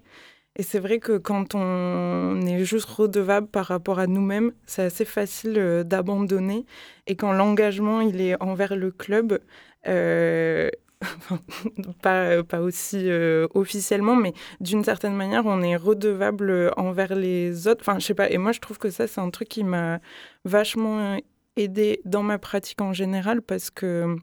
Et 0.56 0.62
c'est 0.62 0.78
vrai 0.78 1.00
que 1.00 1.18
quand 1.18 1.54
on 1.54 2.40
est 2.46 2.64
juste 2.64 2.86
redevable 2.86 3.48
par 3.48 3.66
rapport 3.66 3.98
à 3.98 4.06
nous-mêmes, 4.06 4.52
c'est 4.66 4.82
assez 4.82 5.04
facile 5.04 5.58
euh, 5.58 5.82
d'abandonner. 5.82 6.64
Et 7.08 7.16
quand 7.16 7.32
l'engagement, 7.32 8.00
il 8.00 8.20
est 8.20 8.40
envers 8.40 8.76
le 8.76 8.92
club, 8.92 9.40
euh, 9.88 10.70
pas, 12.02 12.44
pas 12.44 12.60
aussi 12.60 13.10
euh, 13.10 13.48
officiellement, 13.54 14.14
mais 14.14 14.32
d'une 14.60 14.84
certaine 14.84 15.14
manière, 15.14 15.44
on 15.46 15.60
est 15.60 15.76
redevable 15.76 16.72
envers 16.76 17.16
les 17.16 17.66
autres. 17.66 17.80
Enfin, 17.80 17.98
je 17.98 18.06
sais 18.06 18.14
pas. 18.14 18.30
Et 18.30 18.38
moi, 18.38 18.52
je 18.52 18.60
trouve 18.60 18.78
que 18.78 18.90
ça, 18.90 19.08
c'est 19.08 19.20
un 19.20 19.30
truc 19.30 19.48
qui 19.48 19.64
m'a 19.64 19.98
vachement 20.44 21.18
aidé 21.56 22.00
dans 22.04 22.22
ma 22.22 22.38
pratique 22.38 22.80
en 22.80 22.92
général 22.92 23.42
parce 23.42 23.70
que. 23.70 24.16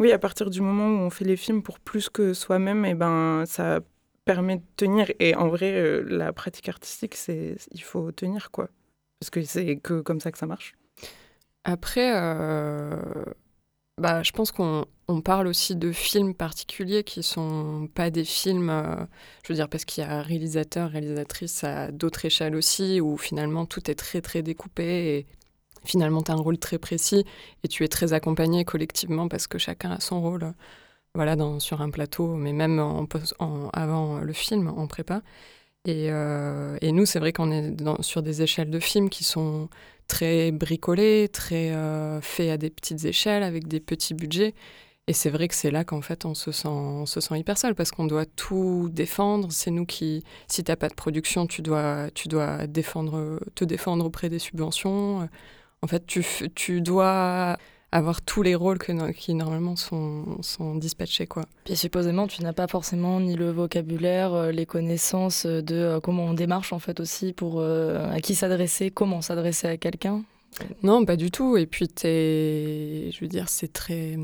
Oui, 0.00 0.10
à 0.10 0.18
partir 0.18 0.50
du 0.50 0.60
moment 0.62 0.88
où 0.88 1.06
on 1.06 1.10
fait 1.10 1.24
les 1.24 1.36
films 1.36 1.62
pour 1.62 1.78
plus 1.78 2.08
que 2.08 2.34
soi-même, 2.34 2.84
et 2.84 2.90
eh 2.90 2.94
ben 2.94 3.44
ça 3.46 3.80
permet 4.24 4.56
de 4.58 4.64
tenir. 4.76 5.10
Et 5.18 5.34
en 5.34 5.48
vrai, 5.48 5.72
euh, 5.74 6.02
la 6.06 6.32
pratique 6.32 6.68
artistique, 6.68 7.14
c'est 7.14 7.56
il 7.72 7.82
faut 7.82 8.12
tenir, 8.12 8.50
quoi. 8.50 8.68
Parce 9.20 9.30
que 9.30 9.42
c'est 9.42 9.76
que 9.76 10.00
comme 10.00 10.20
ça 10.20 10.32
que 10.32 10.38
ça 10.38 10.46
marche. 10.46 10.74
Après, 11.64 12.12
euh, 12.16 12.96
bah, 13.98 14.22
je 14.22 14.32
pense 14.32 14.50
qu'on 14.52 14.84
on 15.08 15.20
parle 15.20 15.46
aussi 15.46 15.76
de 15.76 15.92
films 15.92 16.34
particuliers 16.34 17.04
qui 17.04 17.22
sont 17.22 17.88
pas 17.94 18.10
des 18.10 18.24
films, 18.24 18.70
euh, 18.70 18.96
je 19.44 19.52
veux 19.52 19.54
dire, 19.56 19.68
parce 19.68 19.84
qu'il 19.84 20.02
y 20.02 20.06
a 20.06 20.22
réalisateur, 20.22 20.90
réalisatrice 20.90 21.62
à 21.64 21.92
d'autres 21.92 22.24
échelles 22.24 22.56
aussi, 22.56 23.00
où 23.00 23.16
finalement 23.16 23.66
tout 23.66 23.90
est 23.90 23.94
très 23.94 24.20
très 24.20 24.42
découpé 24.42 25.16
et 25.18 25.26
finalement 25.84 26.22
tu 26.22 26.30
as 26.32 26.34
un 26.34 26.38
rôle 26.38 26.58
très 26.58 26.78
précis 26.78 27.24
et 27.64 27.68
tu 27.68 27.84
es 27.84 27.88
très 27.88 28.12
accompagné 28.12 28.64
collectivement 28.64 29.28
parce 29.28 29.46
que 29.46 29.58
chacun 29.58 29.92
a 29.92 30.00
son 30.00 30.20
rôle 30.20 30.52
voilà, 31.14 31.36
sur 31.58 31.82
un 31.82 31.90
plateau, 31.90 32.34
mais 32.34 32.52
même 32.52 32.78
en, 32.78 33.06
avant 33.72 34.20
le 34.20 34.32
film, 34.32 34.68
en 34.68 34.86
prépa. 34.86 35.22
Et, 35.84 36.06
euh, 36.10 36.78
et 36.80 36.92
nous, 36.92 37.06
c'est 37.06 37.18
vrai 37.18 37.32
qu'on 37.32 37.50
est 37.50 37.74
sur 38.02 38.22
des 38.22 38.42
échelles 38.42 38.70
de 38.70 38.80
films 38.80 39.10
qui 39.10 39.24
sont 39.24 39.68
très 40.06 40.52
bricolées, 40.52 41.28
très 41.28 41.72
euh, 41.72 42.20
faits 42.20 42.50
à 42.50 42.56
des 42.56 42.70
petites 42.70 43.04
échelles, 43.04 43.42
avec 43.42 43.68
des 43.68 43.80
petits 43.80 44.14
budgets. 44.14 44.54
Et 45.08 45.12
c'est 45.12 45.30
vrai 45.30 45.48
que 45.48 45.54
c'est 45.54 45.72
là 45.72 45.84
qu'en 45.84 46.00
fait 46.00 46.24
on 46.24 46.34
se 46.34 46.52
sent, 46.52 46.68
on 46.68 47.06
se 47.06 47.20
sent 47.20 47.36
hyper 47.38 47.58
seul 47.58 47.74
parce 47.74 47.90
qu'on 47.90 48.06
doit 48.06 48.26
tout 48.26 48.88
défendre. 48.92 49.50
C'est 49.50 49.72
nous 49.72 49.84
qui, 49.86 50.24
si 50.48 50.62
t'as 50.64 50.76
pas 50.76 50.88
de 50.88 50.94
production, 50.94 51.46
tu 51.46 51.60
dois, 51.62 52.10
tu 52.14 52.28
dois 52.28 52.66
défendre, 52.68 53.40
te 53.56 53.64
défendre 53.64 54.06
auprès 54.06 54.28
des 54.28 54.38
subventions. 54.38 55.28
En 55.82 55.86
fait, 55.88 56.06
tu, 56.06 56.24
tu 56.54 56.80
dois 56.80 57.58
avoir 57.92 58.22
tous 58.22 58.42
les 58.42 58.54
rôles 58.54 58.78
que, 58.78 59.12
qui 59.12 59.34
normalement 59.34 59.76
sont, 59.76 60.38
sont 60.40 60.74
dispatchés. 60.74 61.26
Quoi. 61.26 61.44
Puis 61.64 61.76
supposément, 61.76 62.26
tu 62.26 62.42
n'as 62.42 62.54
pas 62.54 62.66
forcément 62.66 63.20
ni 63.20 63.36
le 63.36 63.50
vocabulaire, 63.50 64.32
euh, 64.32 64.50
les 64.50 64.66
connaissances 64.66 65.46
de 65.46 65.76
euh, 65.76 66.00
comment 66.00 66.24
on 66.24 66.34
démarche 66.34 66.72
en 66.72 66.78
fait 66.78 66.98
aussi 66.98 67.34
pour 67.34 67.60
euh, 67.60 68.10
à 68.10 68.20
qui 68.20 68.34
s'adresser, 68.34 68.90
comment 68.90 69.20
s'adresser 69.20 69.68
à 69.68 69.76
quelqu'un. 69.76 70.24
Non, 70.82 71.04
pas 71.04 71.16
du 71.16 71.30
tout. 71.30 71.56
Et 71.56 71.66
puis, 71.66 71.88
es, 72.04 73.10
je 73.12 73.20
veux 73.20 73.28
dire, 73.28 73.48
c'est 73.48 73.72
très 73.72 74.18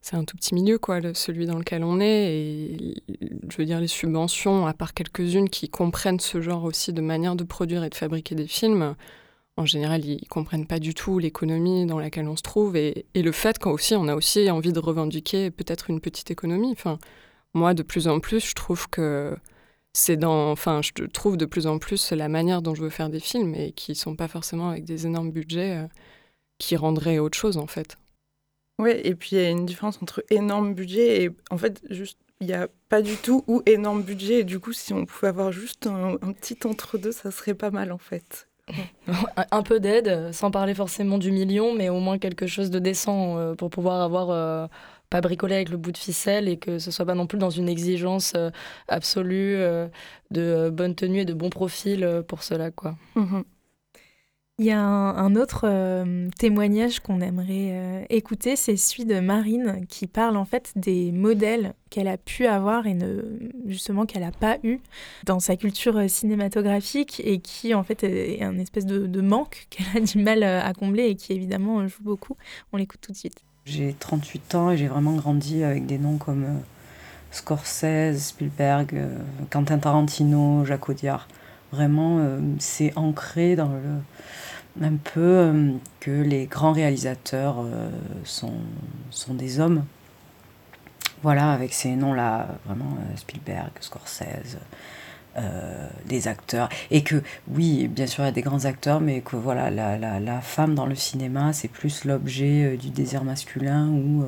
c'est 0.00 0.16
un 0.16 0.24
tout 0.24 0.36
petit 0.36 0.54
milieu, 0.54 0.78
quoi, 0.78 1.00
celui 1.12 1.46
dans 1.46 1.58
lequel 1.58 1.84
on 1.84 2.00
est. 2.00 2.34
Et 2.34 3.02
je 3.50 3.56
veux 3.56 3.64
dire, 3.64 3.80
les 3.80 3.88
subventions, 3.88 4.66
à 4.66 4.72
part 4.72 4.94
quelques-unes 4.94 5.50
qui 5.50 5.68
comprennent 5.68 6.20
ce 6.20 6.40
genre 6.40 6.64
aussi 6.64 6.92
de 6.92 7.02
manière 7.02 7.36
de 7.36 7.44
produire 7.44 7.84
et 7.84 7.90
de 7.90 7.94
fabriquer 7.94 8.34
des 8.34 8.46
films, 8.46 8.94
en 9.58 9.66
général, 9.66 10.04
ils 10.04 10.26
comprennent 10.28 10.66
pas 10.66 10.78
du 10.78 10.94
tout 10.94 11.18
l'économie 11.18 11.84
dans 11.84 11.98
laquelle 11.98 12.28
on 12.28 12.36
se 12.36 12.42
trouve 12.42 12.76
et, 12.76 13.06
le 13.14 13.32
fait 13.32 13.58
qu'on 13.58 13.72
aussi, 13.72 13.96
on 13.96 14.06
a 14.06 14.14
aussi 14.14 14.48
envie 14.50 14.72
de 14.72 14.78
revendiquer 14.78 15.50
peut-être 15.50 15.90
une 15.90 16.00
petite 16.00 16.30
économie. 16.30 16.70
Enfin, 16.70 16.98
moi, 17.54 17.74
de 17.74 17.82
plus 17.82 18.06
en 18.06 18.20
plus, 18.20 18.46
je 18.46 18.54
trouve 18.54 18.88
que 18.88 19.36
c'est 19.92 20.16
dans, 20.16 20.52
enfin, 20.52 20.80
je 20.80 21.04
trouve 21.06 21.36
de 21.36 21.44
plus 21.44 21.66
en 21.66 21.78
plus 21.78 22.12
la 22.12 22.28
manière 22.28 22.62
dont 22.62 22.76
je 22.76 22.82
veux 22.82 22.90
faire 22.90 23.10
des 23.10 23.18
films 23.18 23.56
et 23.56 23.72
qui 23.72 23.96
sont 23.96 24.14
pas 24.14 24.28
forcément 24.28 24.70
avec 24.70 24.84
des 24.84 25.06
énormes 25.06 25.32
budgets 25.32 25.78
euh, 25.78 25.88
qui 26.58 26.76
rendraient 26.76 27.18
autre 27.18 27.36
chose 27.36 27.56
en 27.58 27.66
fait. 27.66 27.96
Oui, 28.78 28.92
et 29.02 29.16
puis 29.16 29.30
il 29.32 29.42
y 29.42 29.44
a 29.44 29.50
une 29.50 29.66
différence 29.66 30.00
entre 30.00 30.24
énorme 30.30 30.72
budget 30.72 31.24
et 31.24 31.30
en 31.50 31.58
fait 31.58 31.82
juste 31.90 32.18
il 32.40 32.46
n'y 32.46 32.52
a 32.52 32.68
pas 32.88 33.02
du 33.02 33.16
tout 33.16 33.42
ou 33.48 33.62
énorme 33.66 34.02
budget 34.02 34.40
et 34.40 34.44
du 34.44 34.60
coup 34.60 34.72
si 34.72 34.92
on 34.92 35.04
pouvait 35.04 35.26
avoir 35.26 35.50
juste 35.50 35.88
un 35.88 36.16
petit 36.32 36.58
entre 36.64 36.96
deux, 36.96 37.10
ça 37.10 37.32
serait 37.32 37.54
pas 37.54 37.72
mal 37.72 37.90
en 37.90 37.98
fait. 37.98 38.47
un 39.50 39.62
peu 39.62 39.80
d'aide, 39.80 40.32
sans 40.32 40.50
parler 40.50 40.74
forcément 40.74 41.18
du 41.18 41.30
million, 41.30 41.74
mais 41.74 41.88
au 41.88 42.00
moins 42.00 42.18
quelque 42.18 42.46
chose 42.46 42.70
de 42.70 42.78
décent 42.78 43.38
euh, 43.38 43.54
pour 43.54 43.70
pouvoir 43.70 44.02
avoir 44.02 44.30
euh, 44.30 44.66
pas 45.10 45.20
bricolé 45.20 45.54
avec 45.54 45.70
le 45.70 45.76
bout 45.76 45.92
de 45.92 45.98
ficelle 45.98 46.48
et 46.48 46.56
que 46.56 46.78
ce 46.78 46.90
soit 46.90 47.06
pas 47.06 47.14
non 47.14 47.26
plus 47.26 47.38
dans 47.38 47.50
une 47.50 47.68
exigence 47.68 48.32
euh, 48.36 48.50
absolue 48.88 49.58
de 50.30 50.70
bonne 50.70 50.94
tenue 50.94 51.20
et 51.20 51.24
de 51.24 51.34
bon 51.34 51.50
profil 51.50 52.22
pour 52.28 52.42
cela 52.42 52.70
quoi. 52.70 52.94
Mhm. 53.14 53.44
Il 54.60 54.66
y 54.66 54.72
a 54.72 54.80
un, 54.80 55.36
autre 55.36 55.68
euh, 55.68 56.30
témoignage 56.36 56.98
qu'on 56.98 57.20
aimerait 57.20 57.70
euh, 57.70 58.04
écouter, 58.10 58.56
c'est 58.56 58.76
celui 58.76 59.04
de 59.04 59.20
Marine 59.20 59.86
qui 59.88 60.08
parle 60.08 60.36
en 60.36 60.44
fait 60.44 60.72
des 60.74 61.12
modèles 61.12 61.74
qu'elle 61.90 62.08
a 62.08 62.16
pu 62.16 62.44
avoir 62.44 62.88
et 62.88 62.98
justement 63.66 64.04
qu'elle 64.04 64.22
n'a 64.22 64.32
pas 64.32 64.58
eu 64.64 64.80
dans 65.24 65.38
sa 65.38 65.54
culture 65.54 65.96
euh, 65.96 66.08
cinématographique 66.08 67.22
et 67.24 67.38
qui 67.38 67.72
en 67.72 67.84
fait 67.84 68.02
est 68.02 68.42
un 68.42 68.58
espèce 68.58 68.84
de, 68.84 69.20
manque 69.20 69.66
qu'elle 69.70 70.02
a 70.02 70.04
du 70.04 70.18
mal 70.18 70.42
à 70.42 70.72
combler 70.74 71.04
et 71.04 71.14
qui 71.14 71.34
évidemment 71.34 71.86
joue 71.86 72.02
beaucoup. 72.02 72.36
On 72.72 72.78
l'écoute 72.78 73.00
tout 73.00 73.12
de 73.12 73.16
suite. 73.16 73.44
J'ai 73.64 73.94
38 73.96 74.56
ans 74.56 74.72
et 74.72 74.76
j'ai 74.76 74.88
vraiment 74.88 75.14
grandi 75.14 75.62
avec 75.62 75.86
des 75.86 75.98
noms 75.98 76.18
comme 76.18 76.44
Scorsese, 77.30 78.18
Spielberg, 78.18 79.06
Quentin 79.50 79.78
Tarantino, 79.78 80.64
Jacques 80.64 80.88
Audiard. 80.88 81.28
Vraiment, 81.70 82.38
c'est 82.58 82.96
ancré 82.96 83.54
dans 83.54 83.68
le 83.68 84.00
un 84.82 84.96
peu 84.96 85.52
que 86.00 86.10
les 86.10 86.46
grands 86.46 86.72
réalisateurs 86.72 87.64
sont, 88.24 88.60
sont 89.10 89.34
des 89.34 89.60
hommes. 89.60 89.84
Voilà, 91.22 91.52
avec 91.52 91.72
ces 91.72 91.96
noms-là, 91.96 92.46
vraiment 92.64 92.96
Spielberg, 93.16 93.70
Scorsese, 93.80 94.58
des 96.06 96.28
acteurs. 96.28 96.68
Et 96.90 97.02
que, 97.02 97.22
oui, 97.48 97.88
bien 97.88 98.06
sûr, 98.06 98.22
il 98.24 98.26
y 98.26 98.30
a 98.30 98.32
des 98.32 98.42
grands 98.42 98.64
acteurs, 98.66 99.00
mais 99.00 99.20
que 99.20 99.36
voilà, 99.36 99.70
la, 99.70 99.98
la, 99.98 100.20
la 100.20 100.40
femme 100.40 100.74
dans 100.74 100.86
le 100.86 100.94
cinéma, 100.94 101.52
c'est 101.52 101.68
plus 101.68 102.04
l'objet 102.04 102.76
du 102.76 102.90
désir 102.90 103.24
masculin 103.24 103.88
ou 103.88 104.24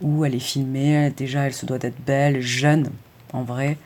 où 0.00 0.24
elle 0.24 0.34
est 0.34 0.40
filmée, 0.40 1.12
déjà 1.16 1.46
elle 1.46 1.54
se 1.54 1.66
doit 1.66 1.78
d'être 1.78 2.00
belle, 2.04 2.40
jeune, 2.40 2.90
en 3.32 3.42
vrai, 3.42 3.78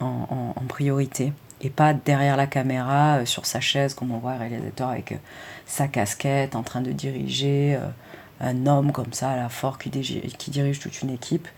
en, 0.00 0.52
priorité. 0.68 1.32
Et 1.64 1.70
pas 1.70 1.94
derrière 1.94 2.36
la 2.36 2.46
caméra, 2.46 3.16
euh, 3.16 3.24
sur 3.24 3.46
sa 3.46 3.58
chaise, 3.58 3.94
comme 3.94 4.12
on 4.12 4.18
voit 4.18 4.32
un 4.32 4.38
réalisateur 4.38 4.90
avec 4.90 5.12
euh, 5.12 5.16
sa 5.64 5.88
casquette, 5.88 6.54
en 6.56 6.62
train 6.62 6.82
de 6.82 6.92
diriger, 6.92 7.76
euh, 7.76 7.88
un 8.40 8.66
homme 8.66 8.92
comme 8.92 9.14
ça 9.14 9.30
à 9.30 9.36
la 9.36 9.48
force 9.48 9.78
qui, 9.78 9.88
dirige 9.88 10.78
toute 10.78 11.00
une 11.00 11.10
équipe. 11.10 11.48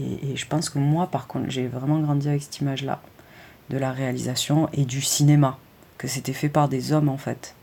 Et, 0.00 0.34
je 0.34 0.46
pense 0.46 0.70
que 0.70 0.80
moi, 0.80 1.06
par 1.06 1.28
contre, 1.28 1.50
j'ai 1.50 1.68
vraiment 1.68 2.00
grandi 2.00 2.28
avec 2.28 2.42
cette 2.42 2.58
image-là, 2.58 3.00
de 3.70 3.78
la 3.78 3.92
réalisation 3.92 4.68
et 4.72 4.84
du 4.84 5.00
cinéma, 5.00 5.56
que 5.98 6.08
c'était 6.08 6.32
fait 6.32 6.48
par 6.48 6.68
des 6.68 6.92
hommes 6.92 7.08
en 7.08 7.16
fait. 7.16 7.54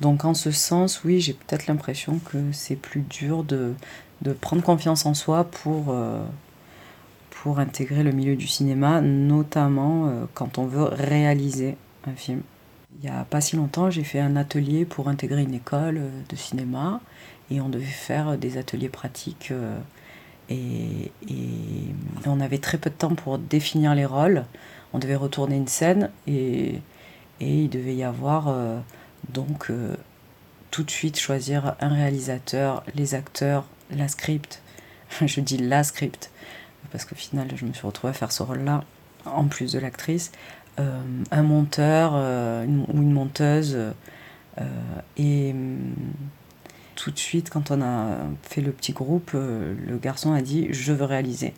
Donc 0.00 0.24
en 0.24 0.34
ce 0.34 0.50
sens, 0.50 1.04
oui, 1.04 1.20
j'ai 1.20 1.32
peut-être 1.32 1.68
l'impression 1.68 2.18
que 2.18 2.38
c'est 2.50 2.74
plus 2.74 3.02
dur 3.02 3.44
de, 3.44 3.74
de 4.22 4.32
prendre 4.32 4.62
confiance 4.62 5.06
en 5.06 5.14
soi 5.14 5.44
pour, 5.44 5.94
pour 7.42 7.58
intégrer 7.58 8.04
le 8.04 8.12
milieu 8.12 8.36
du 8.36 8.46
cinéma, 8.46 9.00
notamment 9.00 10.06
euh, 10.06 10.26
quand 10.32 10.58
on 10.58 10.64
veut 10.64 10.84
réaliser 10.84 11.76
un 12.06 12.14
film. 12.14 12.42
Il 12.94 13.10
n'y 13.10 13.16
a 13.16 13.24
pas 13.24 13.40
si 13.40 13.56
longtemps, 13.56 13.90
j'ai 13.90 14.04
fait 14.04 14.20
un 14.20 14.36
atelier 14.36 14.84
pour 14.84 15.08
intégrer 15.08 15.42
une 15.42 15.54
école 15.54 15.96
euh, 15.98 16.08
de 16.28 16.36
cinéma 16.36 17.00
et 17.50 17.60
on 17.60 17.68
devait 17.68 17.84
faire 17.84 18.38
des 18.38 18.58
ateliers 18.58 18.88
pratiques 18.88 19.52
et, 20.48 21.10
on 22.26 22.40
avait 22.40 22.58
très 22.58 22.78
peu 22.78 22.90
de 22.90 22.94
temps 22.94 23.16
pour 23.16 23.38
définir 23.38 23.96
les 23.96 24.06
rôles. 24.06 24.44
On 24.92 25.00
devait 25.00 25.16
retourner 25.16 25.56
une 25.56 25.66
scène 25.66 26.10
et 26.28 26.78
il 27.40 27.68
devait 27.68 27.96
y 27.96 28.04
avoir 28.04 28.54
donc 29.28 29.70
tout 30.70 30.82
de 30.84 30.90
suite 30.90 31.18
choisir 31.18 31.74
un 31.80 31.88
réalisateur, 31.88 32.84
les 32.94 33.14
acteurs, 33.14 33.66
la 33.90 34.06
script, 34.08 34.62
je 35.26 35.40
dis 35.40 35.58
la 35.58 35.82
script, 35.82 36.30
parce 36.90 37.04
qu'au 37.04 37.14
final, 37.14 37.48
je 37.54 37.64
me 37.64 37.72
suis 37.72 37.86
retrouvée 37.86 38.10
à 38.10 38.14
faire 38.14 38.32
ce 38.32 38.42
rôle-là, 38.42 38.84
en 39.24 39.44
plus 39.44 39.72
de 39.72 39.78
l'actrice, 39.78 40.32
euh, 40.80 41.00
un 41.30 41.42
monteur 41.42 42.12
euh, 42.14 42.66
ou 42.66 43.02
une 43.02 43.12
monteuse. 43.12 43.76
Euh, 43.76 44.64
et 45.16 45.52
mm, 45.52 45.94
tout 46.94 47.10
de 47.10 47.18
suite, 47.18 47.50
quand 47.50 47.70
on 47.70 47.82
a 47.82 48.16
fait 48.42 48.60
le 48.60 48.72
petit 48.72 48.92
groupe, 48.92 49.32
le 49.34 49.98
garçon 49.98 50.32
a 50.32 50.40
dit 50.42 50.68
Je 50.70 50.92
veux 50.92 51.04
réaliser. 51.04 51.54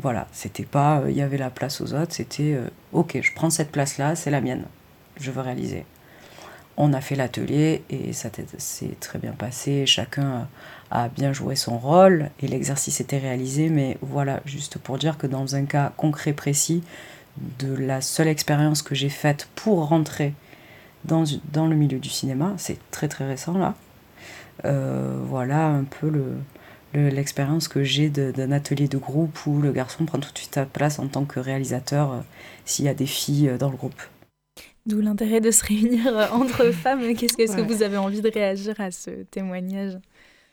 voilà, 0.00 0.26
c'était 0.32 0.64
pas 0.64 1.02
il 1.08 1.14
y 1.14 1.22
avait 1.22 1.38
la 1.38 1.50
place 1.50 1.80
aux 1.80 1.94
autres, 1.94 2.12
c'était 2.12 2.58
ok, 2.92 3.18
je 3.22 3.32
prends 3.34 3.50
cette 3.50 3.70
place-là, 3.72 4.16
c'est 4.16 4.30
la 4.30 4.40
mienne, 4.40 4.64
je 5.18 5.30
veux 5.30 5.40
réaliser. 5.40 5.84
On 6.76 6.92
a 6.92 7.00
fait 7.00 7.14
l'atelier 7.14 7.82
et 7.90 8.12
ça 8.12 8.30
s'est 8.58 8.96
très 9.00 9.18
bien 9.18 9.32
passé. 9.32 9.86
Chacun 9.86 10.48
a 10.90 11.08
bien 11.08 11.32
joué 11.32 11.56
son 11.56 11.78
rôle 11.78 12.30
et 12.40 12.48
l'exercice 12.48 13.00
était 13.00 13.18
réalisé. 13.18 13.68
Mais 13.68 13.96
voilà, 14.02 14.40
juste 14.44 14.78
pour 14.78 14.98
dire 14.98 15.16
que 15.18 15.26
dans 15.26 15.54
un 15.54 15.64
cas 15.64 15.92
concret 15.96 16.32
précis, 16.32 16.82
de 17.58 17.74
la 17.74 18.00
seule 18.00 18.28
expérience 18.28 18.82
que 18.82 18.94
j'ai 18.94 19.08
faite 19.08 19.48
pour 19.54 19.88
rentrer 19.88 20.34
dans, 21.04 21.24
le 21.66 21.74
milieu 21.74 21.98
du 21.98 22.08
cinéma, 22.08 22.54
c'est 22.56 22.78
très 22.90 23.08
très 23.08 23.26
récent 23.26 23.58
là. 23.58 23.74
Euh, 24.64 25.18
voilà 25.26 25.66
un 25.66 25.84
peu 25.84 26.08
le, 26.08 26.36
l'expérience 26.94 27.68
que 27.68 27.82
j'ai 27.82 28.08
d'un 28.08 28.52
atelier 28.52 28.88
de 28.88 28.98
groupe 28.98 29.46
où 29.46 29.60
le 29.60 29.72
garçon 29.72 30.06
prend 30.06 30.18
tout 30.18 30.32
de 30.32 30.38
suite 30.38 30.54
sa 30.54 30.64
place 30.64 30.98
en 30.98 31.08
tant 31.08 31.24
que 31.24 31.40
réalisateur 31.40 32.12
euh, 32.12 32.20
s'il 32.64 32.84
y 32.84 32.88
a 32.88 32.94
des 32.94 33.06
filles 33.06 33.48
euh, 33.48 33.58
dans 33.58 33.70
le 33.70 33.76
groupe. 33.76 34.00
D'où 34.86 35.00
l'intérêt 35.00 35.40
de 35.40 35.50
se 35.50 35.64
réunir 35.64 36.06
euh, 36.16 36.28
entre 36.30 36.70
femmes. 36.72 37.14
Qu'est-ce 37.14 37.36
que, 37.36 37.56
que 37.56 37.60
vous 37.62 37.82
avez 37.82 37.96
envie 37.96 38.20
de 38.20 38.30
réagir 38.30 38.78
à 38.80 38.90
ce 38.90 39.10
témoignage? 39.24 39.98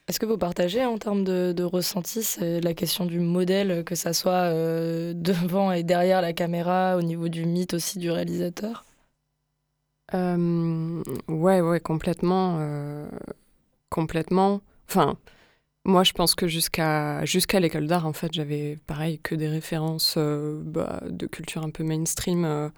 Est-ce 0.07 0.19
que 0.19 0.25
vous 0.25 0.37
partagez 0.37 0.83
en 0.85 0.97
termes 0.97 1.23
de, 1.23 1.53
de 1.55 1.63
ressenti 1.63 2.21
la 2.39 2.73
question 2.73 3.05
du 3.05 3.19
modèle, 3.19 3.83
que 3.83 3.95
ça 3.95 4.13
soit 4.13 4.51
euh, 4.53 5.13
devant 5.15 5.71
et 5.71 5.83
derrière 5.83 6.21
la 6.21 6.33
caméra, 6.33 6.97
au 6.97 7.01
niveau 7.01 7.29
du 7.29 7.45
mythe 7.45 7.73
aussi 7.73 7.99
du 7.99 8.11
réalisateur? 8.11 8.85
Euh, 10.13 11.03
Ouais, 11.27 11.61
ouais, 11.61 11.79
complètement. 11.79 12.57
Euh, 12.59 13.07
complètement. 13.89 14.61
Enfin, 14.89 15.17
moi, 15.85 16.03
je 16.03 16.13
pense 16.13 16.35
que 16.35 16.47
jusqu'à 16.47 17.25
jusqu'à 17.25 17.59
l'école 17.59 17.87
d'art, 17.87 18.07
en 18.07 18.13
fait, 18.13 18.33
j'avais 18.33 18.77
pareil 18.87 19.19
que 19.19 19.35
des 19.35 19.49
références 19.49 20.17
bah, 20.17 21.01
de 21.09 21.27
culture 21.27 21.63
un 21.63 21.71
peu 21.71 21.83
mainstream 21.83 22.71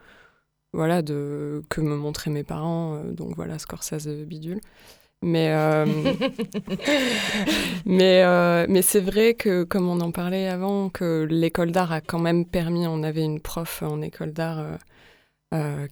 voilà, 0.73 1.01
de, 1.01 1.63
que 1.69 1.81
me 1.81 1.95
montraient 1.95 2.31
mes 2.31 2.43
parents. 2.43 2.95
Euh, 2.95 3.11
donc 3.11 3.35
voilà, 3.35 3.59
Scorsese 3.59 4.07
bidule. 4.25 4.59
Mais, 5.21 5.53
euh, 5.53 5.85
mais, 7.85 8.23
euh, 8.25 8.65
mais 8.67 8.81
c'est 8.81 8.99
vrai 8.99 9.35
que, 9.35 9.63
comme 9.63 9.87
on 9.87 10.01
en 10.01 10.11
parlait 10.11 10.49
avant, 10.49 10.89
que 10.89 11.25
l'école 11.29 11.71
d'art 11.71 11.93
a 11.93 12.01
quand 12.01 12.19
même 12.19 12.45
permis, 12.45 12.87
on 12.87 13.03
avait 13.03 13.23
une 13.23 13.39
prof 13.39 13.83
en 13.83 14.01
école 14.01 14.33
d'art 14.33 14.77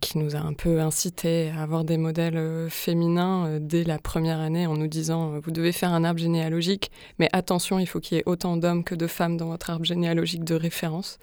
qui 0.01 0.17
nous 0.17 0.35
a 0.35 0.39
un 0.39 0.53
peu 0.53 0.81
incité 0.81 1.51
à 1.55 1.61
avoir 1.61 1.83
des 1.83 1.97
modèles 1.97 2.67
féminins 2.71 3.59
dès 3.59 3.83
la 3.83 3.99
première 3.99 4.39
année 4.39 4.65
en 4.65 4.75
nous 4.75 4.87
disant, 4.87 5.39
vous 5.39 5.51
devez 5.51 5.71
faire 5.71 5.93
un 5.93 6.03
arbre 6.03 6.19
généalogique, 6.19 6.89
mais 7.19 7.29
attention, 7.31 7.77
il 7.77 7.85
faut 7.85 7.99
qu'il 7.99 8.17
y 8.17 8.21
ait 8.21 8.23
autant 8.25 8.57
d'hommes 8.57 8.83
que 8.83 8.95
de 8.95 9.05
femmes 9.05 9.37
dans 9.37 9.49
votre 9.49 9.69
arbre 9.69 9.85
généalogique 9.85 10.43
de 10.43 10.55
référence. 10.55 11.19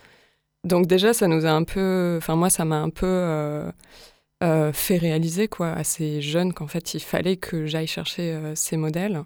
Donc 0.64 0.86
déjà, 0.86 1.12
ça 1.14 1.28
nous 1.28 1.46
a 1.46 1.50
un 1.50 1.64
peu, 1.64 2.16
enfin 2.18 2.36
moi, 2.36 2.50
ça 2.50 2.64
m'a 2.64 2.80
un 2.80 2.90
peu 2.90 3.06
euh, 3.06 3.70
euh, 4.42 4.72
fait 4.72 4.98
réaliser 4.98 5.48
quoi, 5.48 5.70
assez 5.70 6.20
jeune 6.20 6.52
qu'en 6.52 6.66
fait, 6.66 6.94
il 6.94 7.00
fallait 7.00 7.36
que 7.36 7.66
j'aille 7.66 7.86
chercher 7.86 8.32
euh, 8.32 8.54
ces 8.54 8.76
modèles. 8.76 9.22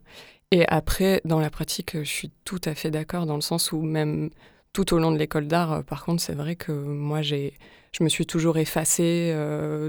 Et 0.50 0.66
après, 0.68 1.22
dans 1.24 1.40
la 1.40 1.50
pratique, 1.50 1.96
je 1.98 2.08
suis 2.08 2.30
tout 2.44 2.60
à 2.64 2.74
fait 2.74 2.90
d'accord 2.90 3.26
dans 3.26 3.36
le 3.36 3.40
sens 3.40 3.72
où 3.72 3.80
même 3.80 4.30
tout 4.74 4.94
au 4.94 4.98
long 4.98 5.12
de 5.12 5.18
l'école 5.18 5.48
d'art, 5.48 5.84
par 5.84 6.04
contre, 6.04 6.22
c'est 6.22 6.34
vrai 6.34 6.56
que 6.56 6.72
moi, 6.72 7.22
j'ai, 7.22 7.54
je 7.92 8.04
me 8.04 8.08
suis 8.08 8.26
toujours 8.26 8.58
effacée 8.58 9.34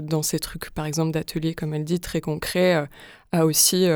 dans 0.02 0.22
ces 0.22 0.38
trucs, 0.38 0.70
par 0.70 0.86
exemple, 0.86 1.12
d'atelier, 1.12 1.54
comme 1.54 1.74
elle 1.74 1.84
dit, 1.84 2.00
très 2.00 2.20
concrets, 2.20 2.86
à 3.32 3.46
aussi 3.46 3.86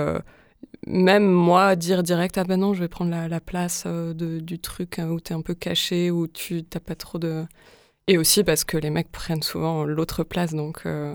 même 0.87 1.31
moi, 1.31 1.77
dire 1.77 2.03
direct, 2.03 2.39
ah 2.39 2.45
ben 2.45 2.61
non, 2.61 2.75
je 2.75 2.81
vais 2.81 2.89
prendre 2.89 3.11
la, 3.11 3.41
place 3.41 3.85
euh, 3.87 4.15
de, 4.15 4.41
du 4.41 4.59
truc 4.59 4.99
hein, 4.99 5.09
où 5.09 5.21
tu 5.21 5.33
es 5.33 5.37
un 5.37 5.43
peu 5.43 5.55
caché, 5.55 6.11
où 6.11 6.27
tu 6.27 6.65
n'as 6.75 6.81
pas 6.81 6.95
trop 6.95 7.19
de. 7.19 7.45
Et 8.07 8.17
aussi 8.17 8.43
parce 8.43 8.65
que 8.65 8.79
les 8.79 8.91
mecs 8.91 9.13
prennent 9.13 9.43
souvent 9.43 9.85
l'autre 9.85 10.25
place, 10.25 10.55
donc 10.55 10.87
euh, 10.87 11.15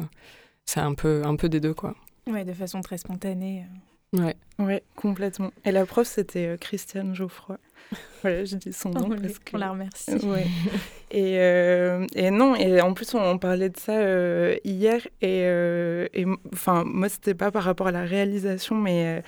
c'est 0.65 0.79
un 0.79 0.93
peu, 0.93 1.23
un 1.25 1.35
peu 1.35 1.49
des 1.49 1.59
deux, 1.59 1.73
quoi. 1.73 1.95
Ouais, 2.27 2.45
de 2.45 2.53
façon 2.53 2.81
très 2.81 2.97
spontanée. 2.97 3.65
Ouais. 4.13 4.35
Ouais, 4.59 4.83
complètement. 4.95 5.51
Et 5.65 5.71
la 5.71 5.85
prof, 5.85 6.07
c'était 6.07 6.47
euh, 6.47 6.57
Christiane 6.57 7.15
Geoffroy. 7.15 7.57
voilà, 8.21 8.45
je 8.45 8.55
dis 8.55 8.73
son 8.73 8.89
nom. 8.89 9.05
on, 9.05 9.09
parce 9.17 9.39
que... 9.39 9.55
on 9.55 9.59
la 9.59 9.71
remercie. 9.71 10.11
ouais. 10.25 10.47
et, 11.11 11.35
et, 12.15 12.31
non, 12.31 12.55
et 12.55 12.81
en 12.81 12.93
plus, 12.93 13.13
on, 13.13 13.37
parlait 13.37 13.69
de 13.69 13.77
ça 13.77 13.99
hier. 14.63 15.01
Et 15.21 16.25
enfin, 16.53 16.83
moi, 16.85 17.09
c'était 17.09 17.33
pas 17.35 17.51
par 17.51 17.63
rapport 17.63 17.87
à 17.87 17.91
la 17.91 18.03
réalisation, 18.03 18.75
mais 18.75 19.23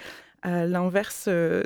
à 0.45 0.65
l'inverse, 0.67 1.25
euh, 1.27 1.63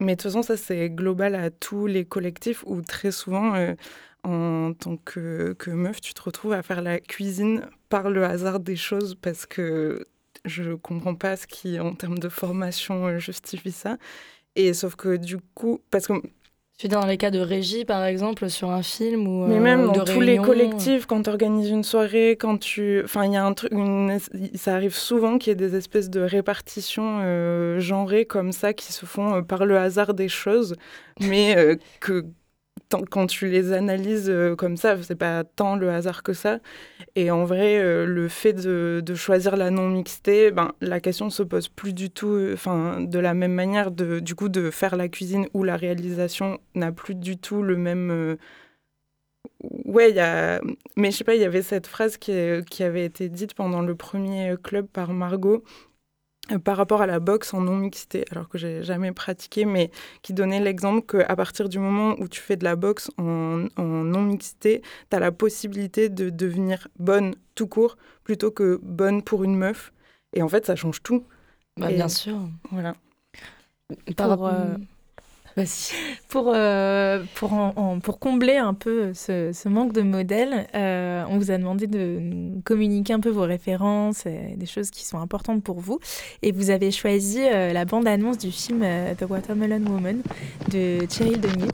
mais 0.00 0.16
de 0.16 0.20
toute 0.20 0.32
façon, 0.32 0.42
ça 0.42 0.56
c'est 0.56 0.90
global 0.90 1.36
à 1.36 1.50
tous 1.50 1.86
les 1.86 2.04
collectifs 2.04 2.64
où 2.66 2.82
très 2.82 3.12
souvent, 3.12 3.54
euh, 3.54 3.74
en 4.24 4.72
tant 4.74 4.96
que, 4.96 5.54
que, 5.56 5.70
meuf, 5.70 6.00
tu 6.00 6.14
te 6.14 6.22
retrouves 6.22 6.52
à 6.52 6.62
faire 6.62 6.82
la 6.82 6.98
cuisine 6.98 7.62
par 7.88 8.10
le 8.10 8.24
hasard 8.24 8.58
des 8.58 8.74
choses 8.74 9.14
parce 9.14 9.46
que 9.46 10.04
je 10.44 10.72
comprends 10.72 11.14
pas 11.14 11.36
ce 11.36 11.46
qui, 11.46 11.78
en 11.78 11.94
termes 11.94 12.18
de 12.18 12.28
formation, 12.28 13.06
euh, 13.06 13.18
justifie 13.18 13.72
ça. 13.72 13.98
Et 14.58 14.74
sauf 14.74 14.96
que 14.96 15.16
du 15.16 15.38
coup, 15.54 15.80
parce 15.90 16.08
que 16.08 16.14
tu 16.78 16.86
dire 16.86 17.00
dans 17.00 17.06
les 17.06 17.16
cas 17.16 17.30
de 17.30 17.38
régie, 17.38 17.84
par 17.84 18.04
exemple, 18.04 18.48
sur 18.50 18.70
un 18.70 18.82
film 18.82 19.26
ou 19.26 19.46
Mais 19.46 19.58
même 19.58 19.90
dans 19.90 20.04
tous 20.04 20.20
les 20.20 20.38
collectifs, 20.38 21.06
quand 21.06 21.22
tu 21.22 21.30
organises 21.30 21.70
une 21.70 21.82
soirée, 21.82 22.36
quand 22.38 22.58
tu... 22.58 23.02
Enfin, 23.04 23.24
il 23.24 23.32
y 23.32 23.36
a 23.36 23.44
un 23.44 23.52
truc... 23.52 23.72
Ça 24.54 24.74
arrive 24.74 24.94
souvent 24.94 25.38
qu'il 25.38 25.50
y 25.50 25.52
ait 25.52 25.56
des 25.56 25.76
espèces 25.76 26.10
de 26.10 26.20
répartitions 26.20 27.18
euh, 27.22 27.80
genrées 27.80 28.26
comme 28.26 28.52
ça 28.52 28.74
qui 28.74 28.92
se 28.92 29.06
font 29.06 29.34
euh, 29.34 29.42
par 29.42 29.64
le 29.64 29.76
hasard 29.76 30.14
des 30.14 30.28
choses, 30.28 30.76
mais 31.20 31.56
euh, 31.56 31.76
que 32.00 32.24
quand 33.10 33.26
tu 33.26 33.48
les 33.48 33.72
analyses 33.72 34.28
euh, 34.28 34.56
comme 34.56 34.76
ça, 34.76 35.00
c'est 35.02 35.14
pas 35.14 35.44
tant 35.44 35.76
le 35.76 35.90
hasard 35.90 36.22
que 36.22 36.32
ça. 36.32 36.60
Et 37.16 37.30
en 37.30 37.44
vrai, 37.44 37.78
euh, 37.78 38.06
le 38.06 38.28
fait 38.28 38.52
de, 38.52 39.02
choisir 39.14 39.56
la 39.56 39.70
non-mixité, 39.70 40.50
ben, 40.50 40.72
la 40.80 41.00
question 41.00 41.30
se 41.30 41.42
pose 41.42 41.68
plus 41.68 41.92
du 41.92 42.10
tout 42.10 42.28
euh, 42.28 42.54
enfin, 42.54 43.00
de 43.00 43.18
la 43.18 43.34
même 43.34 43.52
manière. 43.52 43.90
De, 43.90 44.20
du 44.20 44.34
coup, 44.34 44.48
de 44.48 44.70
faire 44.70 44.96
la 44.96 45.08
cuisine 45.08 45.46
ou 45.54 45.64
la 45.64 45.76
réalisation 45.76 46.58
n'a 46.74 46.92
plus 46.92 47.14
du 47.14 47.38
tout 47.38 47.62
le 47.62 47.76
même, 47.76 48.36
ouais, 49.84 50.12
y 50.12 50.20
a. 50.20 50.60
Mais 50.96 51.10
je 51.10 51.16
sais 51.16 51.24
pas, 51.24 51.34
il 51.34 51.40
y 51.40 51.44
avait 51.44 51.62
cette 51.62 51.86
phrase 51.86 52.16
qui, 52.16 52.32
avait 52.32 53.04
été 53.04 53.28
dite 53.28 53.54
pendant 53.54 53.82
le 53.82 53.94
premier 53.94 54.54
club 54.62 54.86
par 54.86 55.12
Margot 55.12 55.62
par 56.64 56.76
rapport 56.76 57.02
à 57.02 57.06
la 57.06 57.20
boxe 57.20 57.52
en 57.52 57.60
non-mixité, 57.60 58.24
alors 58.30 58.48
que 58.48 58.56
j'ai 58.56 58.82
jamais 58.82 59.12
pratiqué, 59.12 59.66
mais 59.66 59.90
qui 60.22 60.32
donnait 60.32 60.60
l'exemple 60.60 61.04
qu'à 61.06 61.36
partir 61.36 61.68
du 61.68 61.78
moment 61.78 62.14
où 62.18 62.28
tu 62.28 62.40
fais 62.40 62.56
de 62.56 62.64
la 62.64 62.76
boxe 62.76 63.10
en, 63.18 63.66
en 63.76 63.82
non-mixité, 63.82 64.82
tu 65.10 65.16
as 65.16 65.20
la 65.20 65.32
possibilité 65.32 66.08
de 66.08 66.30
devenir 66.30 66.88
bonne 66.98 67.34
tout 67.54 67.66
court 67.66 67.98
plutôt 68.24 68.50
que 68.50 68.80
bonne 68.82 69.22
pour 69.22 69.44
une 69.44 69.56
meuf. 69.56 69.92
Et 70.32 70.42
en 70.42 70.48
fait, 70.48 70.64
ça 70.64 70.76
change 70.76 71.02
tout. 71.02 71.24
Bah, 71.76 71.88
bien 71.88 72.08
sûr. 72.08 72.38
Voilà. 72.70 72.94
Par 74.16 74.28
rapport. 74.30 74.48
Euh, 74.48 74.76
pour, 76.28 76.52
euh, 76.54 77.22
pour, 77.34 77.50
pour 78.02 78.18
combler 78.18 78.56
un 78.56 78.74
peu 78.74 79.12
ce, 79.14 79.68
manque 79.68 79.92
de 79.92 80.02
modèles, 80.02 80.66
euh, 80.74 81.24
on 81.28 81.38
vous 81.38 81.50
a 81.50 81.58
demandé 81.58 81.86
de 81.86 82.60
communiquer 82.64 83.12
un 83.12 83.20
peu 83.20 83.30
vos 83.30 83.42
références, 83.42 84.26
et 84.26 84.54
des 84.56 84.66
choses 84.66 84.90
qui 84.90 85.04
sont 85.04 85.18
importantes 85.18 85.62
pour 85.62 85.80
vous. 85.80 85.98
Et 86.42 86.52
vous 86.52 86.70
avez 86.70 86.90
choisi 86.90 87.40
euh, 87.40 87.72
la 87.72 87.84
bande-annonce 87.84 88.38
du 88.38 88.50
film 88.50 88.84
The 89.18 89.24
Watermelon 89.28 89.84
Woman 89.86 90.22
de 90.70 91.04
Thierry 91.06 91.38
Denis. 91.38 91.70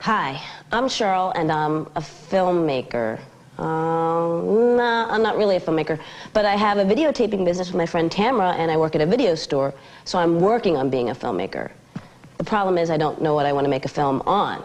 Hi, 0.00 0.38
I'm 0.70 0.88
Cheryl 0.88 1.32
and 1.34 1.50
I'm 1.50 1.88
a 1.96 2.00
filmmaker. 2.00 3.18
Um, 3.58 4.76
nah, 4.76 5.10
I'm 5.10 5.22
not 5.22 5.36
really 5.36 5.56
a 5.56 5.60
filmmaker, 5.60 5.98
but 6.32 6.44
I 6.44 6.56
have 6.56 6.78
a 6.78 6.84
videotaping 6.84 7.44
business 7.44 7.68
with 7.68 7.76
my 7.76 7.86
friend 7.86 8.12
Tamara, 8.12 8.52
and 8.52 8.70
I 8.70 8.76
work 8.76 8.94
at 8.94 9.00
a 9.00 9.06
video 9.06 9.34
store, 9.34 9.72
so 10.04 10.18
I'm 10.18 10.40
working 10.40 10.76
on 10.76 10.90
being 10.90 11.10
a 11.10 11.14
filmmaker. 11.14 11.70
The 12.36 12.44
problem 12.44 12.76
is 12.76 12.90
I 12.90 12.98
don't 12.98 13.22
know 13.22 13.34
what 13.34 13.46
I 13.46 13.52
want 13.52 13.64
to 13.64 13.70
make 13.70 13.86
a 13.86 13.88
film 13.88 14.22
on. 14.26 14.62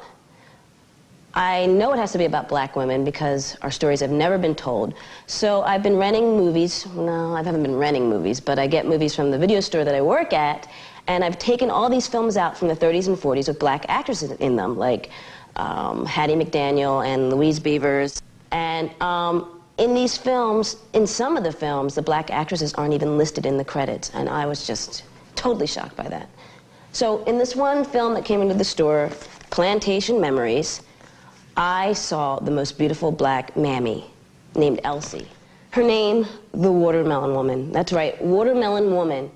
I 1.33 1.65
know 1.67 1.93
it 1.93 1.97
has 1.97 2.11
to 2.11 2.17
be 2.17 2.25
about 2.25 2.49
black 2.49 2.75
women 2.75 3.05
because 3.05 3.55
our 3.61 3.71
stories 3.71 4.01
have 4.01 4.11
never 4.11 4.37
been 4.37 4.53
told. 4.53 4.93
So 5.27 5.61
I've 5.61 5.81
been 5.81 5.95
renting 5.95 6.35
movies. 6.35 6.85
No, 6.87 7.33
I 7.33 7.41
haven't 7.41 7.63
been 7.63 7.77
renting 7.77 8.09
movies, 8.09 8.41
but 8.41 8.59
I 8.59 8.67
get 8.67 8.85
movies 8.85 9.15
from 9.15 9.31
the 9.31 9.37
video 9.37 9.61
store 9.61 9.85
that 9.85 9.95
I 9.95 10.01
work 10.01 10.33
at, 10.33 10.67
and 11.07 11.23
I've 11.23 11.39
taken 11.39 11.69
all 11.69 11.89
these 11.89 12.07
films 12.07 12.35
out 12.35 12.57
from 12.57 12.67
the 12.67 12.75
30s 12.75 13.07
and 13.07 13.17
40s 13.17 13.47
with 13.47 13.59
black 13.59 13.85
actresses 13.87 14.31
in 14.31 14.57
them, 14.57 14.77
like 14.77 15.09
um, 15.55 16.05
Hattie 16.05 16.35
McDaniel 16.35 17.05
and 17.05 17.29
Louise 17.29 17.61
Beavers. 17.61 18.21
And 18.51 18.91
um, 19.01 19.61
in 19.77 19.93
these 19.93 20.17
films, 20.17 20.77
in 20.93 21.07
some 21.07 21.37
of 21.37 21.43
the 21.43 21.51
films, 21.51 21.95
the 21.95 22.01
black 22.01 22.29
actresses 22.29 22.73
aren't 22.73 22.93
even 22.93 23.17
listed 23.17 23.45
in 23.45 23.57
the 23.57 23.65
credits. 23.65 24.11
And 24.13 24.29
I 24.29 24.45
was 24.45 24.67
just 24.67 25.03
totally 25.35 25.67
shocked 25.67 25.95
by 25.95 26.07
that. 26.09 26.29
So 26.91 27.23
in 27.23 27.37
this 27.37 27.55
one 27.55 27.85
film 27.85 28.13
that 28.13 28.25
came 28.25 28.41
into 28.41 28.53
the 28.53 28.65
store, 28.65 29.09
Plantation 29.49 30.19
Memories, 30.19 30.81
I 31.55 31.93
saw 31.93 32.39
the 32.39 32.51
most 32.51 32.77
beautiful 32.77 33.11
black 33.11 33.55
mammy 33.55 34.09
named 34.55 34.81
Elsie. 34.83 35.27
Her 35.71 35.83
name, 35.83 36.27
the 36.53 36.71
Watermelon 36.71 37.33
Woman. 37.33 37.71
That's 37.71 37.93
right, 37.93 38.21
Watermelon 38.21 38.91
Woman. 38.91 39.31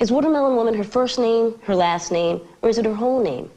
Is 0.00 0.10
Watermelon 0.10 0.56
Woman 0.56 0.74
her 0.74 0.84
first 0.84 1.18
name, 1.18 1.58
her 1.62 1.74
last 1.74 2.10
name, 2.10 2.40
or 2.62 2.68
is 2.68 2.78
it 2.78 2.84
her 2.84 2.94
whole 2.94 3.22
name? 3.22 3.50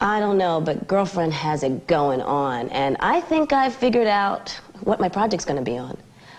I 0.00 0.20
don't 0.20 0.36
know, 0.36 0.60
but 0.60 0.86
girlfriend 0.86 1.32
has 1.32 1.62
it 1.62 1.86
going 1.86 2.20
on. 2.20 2.68
And 2.68 2.96
I 3.00 3.20
think 3.20 3.52
I've 3.52 3.74
figured 3.74 4.06
out 4.06 4.50
what 4.82 5.00
my 5.00 5.08
project's 5.08 5.44
going 5.44 5.56
to 5.56 5.70
be 5.70 5.78
on. 5.78 5.96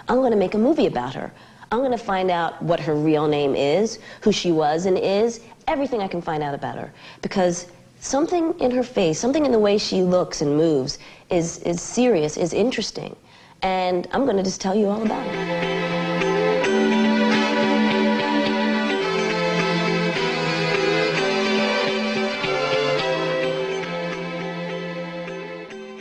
I'm 0.08 0.18
going 0.18 0.32
to 0.32 0.38
make 0.38 0.54
a 0.54 0.60
movie 0.60 0.86
about 0.86 1.16
her. 1.16 1.32
I'm 1.72 1.80
going 1.80 1.92
to 1.92 1.98
find 1.98 2.32
out 2.32 2.62
what 2.62 2.80
her 2.80 2.96
real 2.96 3.28
name 3.28 3.56
is, 3.56 4.00
who 4.22 4.32
she 4.32 4.52
was 4.52 4.86
and 4.86 4.98
is, 4.98 5.42
everything 5.68 6.02
I 6.02 6.08
can 6.08 6.22
find 6.22 6.44
out 6.44 6.54
about 6.54 6.78
her. 6.78 6.94
Because 7.22 7.68
something 8.00 8.58
in 8.60 8.72
her 8.72 8.84
face, 8.84 9.20
something 9.20 9.46
in 9.46 9.52
the 9.52 9.60
way 9.60 9.78
she 9.78 10.02
looks 10.02 10.42
and 10.42 10.56
moves 10.56 11.00
is, 11.30 11.60
is 11.60 11.82
serious, 11.82 12.38
is 12.38 12.54
interesting. 12.54 13.16
And 13.64 14.08
I'm 14.12 14.26
going 14.26 14.38
to 14.38 14.44
just 14.44 14.62
tell 14.62 14.76
you 14.76 14.88
all 14.88 15.02
about 15.02 15.26
it. 15.28 15.97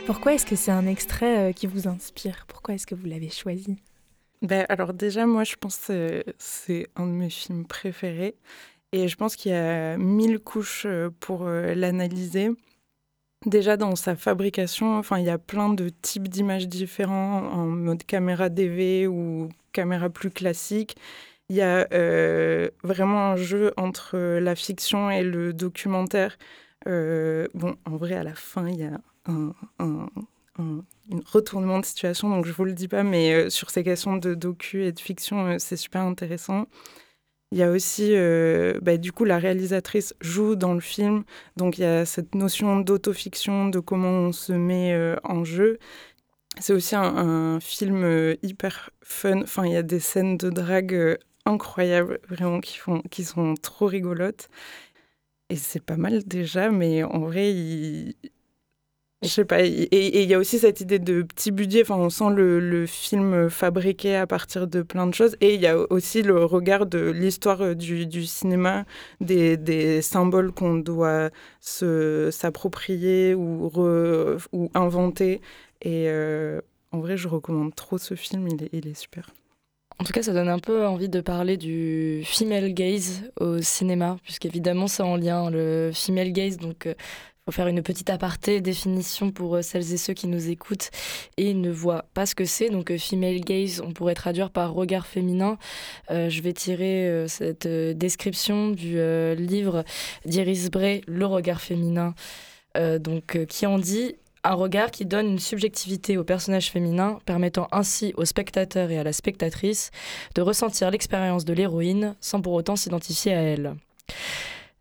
Pourquoi 0.07 0.35
est-ce 0.35 0.45
que 0.45 0.55
c'est 0.55 0.71
un 0.71 0.87
extrait 0.87 1.49
euh, 1.49 1.51
qui 1.51 1.67
vous 1.67 1.89
inspire? 1.89 2.45
Pourquoi 2.47 2.75
est-ce 2.75 2.87
que 2.87 2.95
vous 2.95 3.07
l'avez 3.07 3.27
choisi? 3.27 3.75
Ben, 4.41 4.65
Alors 4.69 4.93
déjà, 4.93 5.25
moi, 5.25 5.43
je 5.43 5.55
pense 5.57 5.77
que 5.87 6.23
c'est 6.37 6.87
un 6.95 7.07
de 7.07 7.11
mes 7.11 7.29
films 7.29 7.65
préférés. 7.65 8.37
Et 8.93 9.09
je 9.09 9.17
pense 9.17 9.35
qu'il 9.35 9.51
y 9.51 9.55
a 9.55 9.97
mille 9.97 10.39
couches 10.39 10.85
euh, 10.85 11.09
pour 11.19 11.45
euh, 11.45 11.75
l'analyser. 11.75 12.51
Déjà 13.45 13.75
dans 13.75 13.97
sa 13.97 14.15
fabrication, 14.15 14.97
enfin, 14.97 15.19
il 15.19 15.25
y 15.25 15.29
a 15.29 15.37
plein 15.37 15.73
de 15.73 15.89
types 15.89 16.29
d'images 16.29 16.69
différents 16.69 17.39
en 17.51 17.65
mode 17.65 18.05
caméra 18.05 18.47
DV 18.47 19.07
ou 19.07 19.49
caméra 19.73 20.09
plus 20.09 20.31
classique. 20.31 20.95
Il 21.49 21.57
y 21.57 21.61
a 21.61 21.85
vraiment 22.83 23.31
un 23.31 23.35
jeu 23.35 23.73
entre 23.75 24.17
la 24.17 24.55
fiction 24.55 25.11
et 25.11 25.23
le 25.23 25.51
documentaire. 25.51 26.37
bon, 26.85 27.75
en 27.85 27.97
vrai, 27.97 28.15
à 28.15 28.23
la 28.23 28.35
fin, 28.35 28.67
il 28.69 28.79
y 28.79 28.83
a 28.83 28.99
un, 29.27 30.09
retournement 31.25 31.79
de 31.79 31.85
situation, 31.85 32.29
donc 32.29 32.45
je 32.45 32.51
vous 32.51 32.65
le 32.65 32.73
dis 32.73 32.87
pas, 32.87 33.03
mais 33.03 33.33
euh, 33.33 33.49
sur 33.49 33.69
ces 33.69 33.83
questions 33.83 34.17
de 34.17 34.33
docu 34.33 34.85
et 34.85 34.91
de 34.91 34.99
fiction, 34.99 35.47
euh, 35.47 35.55
c'est 35.59 35.77
super 35.77 36.01
intéressant. 36.01 36.65
Il 37.51 37.57
y 37.59 37.63
a 37.63 37.71
aussi, 37.71 38.13
euh, 38.15 38.79
bah, 38.81 38.97
du 38.97 39.11
coup, 39.13 39.23
la 39.23 39.37
réalisatrice 39.39 40.13
joue 40.19 40.55
dans 40.55 40.73
le 40.73 40.81
film, 40.81 41.23
donc 41.55 41.77
il 41.77 41.81
y 41.81 41.85
a 41.85 42.05
cette 42.05 42.35
notion 42.35 42.79
d'autofiction, 42.79 43.69
de 43.69 43.79
comment 43.79 44.09
on 44.09 44.31
se 44.33 44.51
met 44.51 45.15
en 45.23 45.45
jeu. 45.45 45.79
C'est 46.59 46.73
aussi 46.73 46.95
un, 46.95 47.59
film 47.61 48.35
hyper 48.43 48.89
fun. 49.01 49.41
Enfin, 49.43 49.65
il 49.65 49.73
y 49.73 49.77
a 49.77 49.83
des 49.83 49.99
scènes 49.99 50.37
de 50.37 50.49
drague 50.49 51.19
incroyables, 51.45 52.19
vraiment, 52.27 52.59
qui, 52.59 52.77
font, 52.77 53.01
qui 53.11 53.23
sont 53.23 53.53
trop 53.55 53.85
rigolotes. 53.85 54.49
Et 55.49 55.55
c'est 55.55 55.83
pas 55.83 55.97
mal 55.97 56.23
déjà, 56.25 56.69
mais 56.69 57.03
en 57.03 57.19
vrai, 57.19 57.53
il, 57.53 58.15
je 59.23 59.29
sais 59.29 59.45
pas. 59.45 59.63
Et 59.63 60.21
il 60.23 60.29
y 60.29 60.33
a 60.35 60.37
aussi 60.37 60.59
cette 60.59 60.79
idée 60.79 60.99
de 60.99 61.23
petit 61.23 61.51
budget. 61.51 61.81
Enfin, 61.81 61.95
on 61.95 62.09
sent 62.09 62.29
le, 62.35 62.59
le, 62.59 62.85
film 62.85 63.49
fabriqué 63.49 64.15
à 64.15 64.27
partir 64.27 64.67
de 64.67 64.83
plein 64.83 65.07
de 65.07 65.13
choses. 65.13 65.35
Et 65.41 65.55
il 65.55 65.61
y 65.61 65.65
a 65.67 65.75
aussi 65.91 66.21
le 66.21 66.45
regard 66.45 66.85
de 66.85 66.99
l'histoire 67.09 67.61
euh, 67.61 67.73
du, 67.73 68.05
du, 68.05 68.27
cinéma, 68.27 68.85
des, 69.19 69.57
des 69.57 70.03
symboles 70.03 70.51
qu'on 70.51 70.75
doit 70.75 71.31
s'approprier 71.59 73.33
ou, 73.33 73.71
ou 74.51 74.69
inventer. 74.75 75.41
Et 75.81 76.05
euh, 76.09 76.61
en 76.91 76.99
vrai, 76.99 77.17
je 77.17 77.27
recommande 77.27 77.73
trop 77.73 77.97
ce 77.97 78.13
film. 78.13 78.47
Il 78.47 78.63
est, 78.63 78.69
il 78.71 78.87
est 78.87 78.99
super. 78.99 79.31
En 79.99 80.03
tout 80.03 80.13
cas, 80.13 80.21
ça 80.21 80.31
donne 80.31 80.49
un 80.49 80.59
peu 80.59 80.85
envie 80.85 81.09
de 81.09 81.21
parler 81.21 81.57
du 81.57 82.21
female 82.23 82.71
gaze 82.71 83.23
au 83.39 83.63
cinéma, 83.63 84.17
puisqu'évidemment, 84.23 84.87
c'est 84.87 85.01
en 85.01 85.15
lien 85.15 85.49
le 85.49 85.89
female 85.91 86.31
gaze, 86.31 86.57
donc 86.57 86.87
faire 87.51 87.67
une 87.67 87.81
petite 87.81 88.09
aparté, 88.09 88.61
définition 88.61 89.31
pour 89.31 89.55
euh, 89.55 89.61
celles 89.61 89.93
et 89.93 89.97
ceux 89.97 90.13
qui 90.13 90.27
nous 90.27 90.49
écoutent 90.49 90.89
et 91.37 91.53
ne 91.53 91.71
voient 91.71 92.05
pas 92.13 92.25
ce 92.25 92.35
que 92.35 92.45
c'est. 92.45 92.69
Donc, 92.69 92.91
euh, 92.91 92.97
female 92.97 93.39
gaze, 93.41 93.81
on 93.85 93.91
pourrait 93.91 94.15
traduire 94.15 94.49
par 94.49 94.73
regard 94.73 95.07
féminin. 95.07 95.57
Euh, 96.11 96.29
je 96.29 96.41
vais 96.41 96.53
tirer 96.53 97.25
cette 97.27 97.67
description 97.67 98.69
du 98.69 98.97
livre 99.35 99.83
d'Iris 100.25 100.69
Bray, 100.69 101.01
Le 101.07 101.25
regard 101.25 101.61
féminin, 101.61 102.13
donc, 102.75 103.45
qui 103.47 103.65
en 103.65 103.79
dit 103.79 104.15
un 104.43 104.53
regard 104.53 104.91
qui 104.91 105.05
donne 105.05 105.27
une 105.27 105.39
subjectivité 105.39 106.17
au 106.17 106.23
personnage 106.23 106.71
féminin, 106.71 107.19
permettant 107.25 107.67
ainsi 107.71 108.13
au 108.17 108.25
spectateur 108.25 108.91
et 108.91 108.97
à 108.97 109.03
la 109.03 109.13
spectatrice 109.13 109.91
de 110.35 110.41
ressentir 110.41 110.91
l'expérience 110.91 111.45
de 111.45 111.53
l'héroïne 111.53 112.15
sans 112.21 112.41
pour 112.41 112.53
autant 112.53 112.75
s'identifier 112.75 113.33
à 113.33 113.41
elle. 113.41 113.75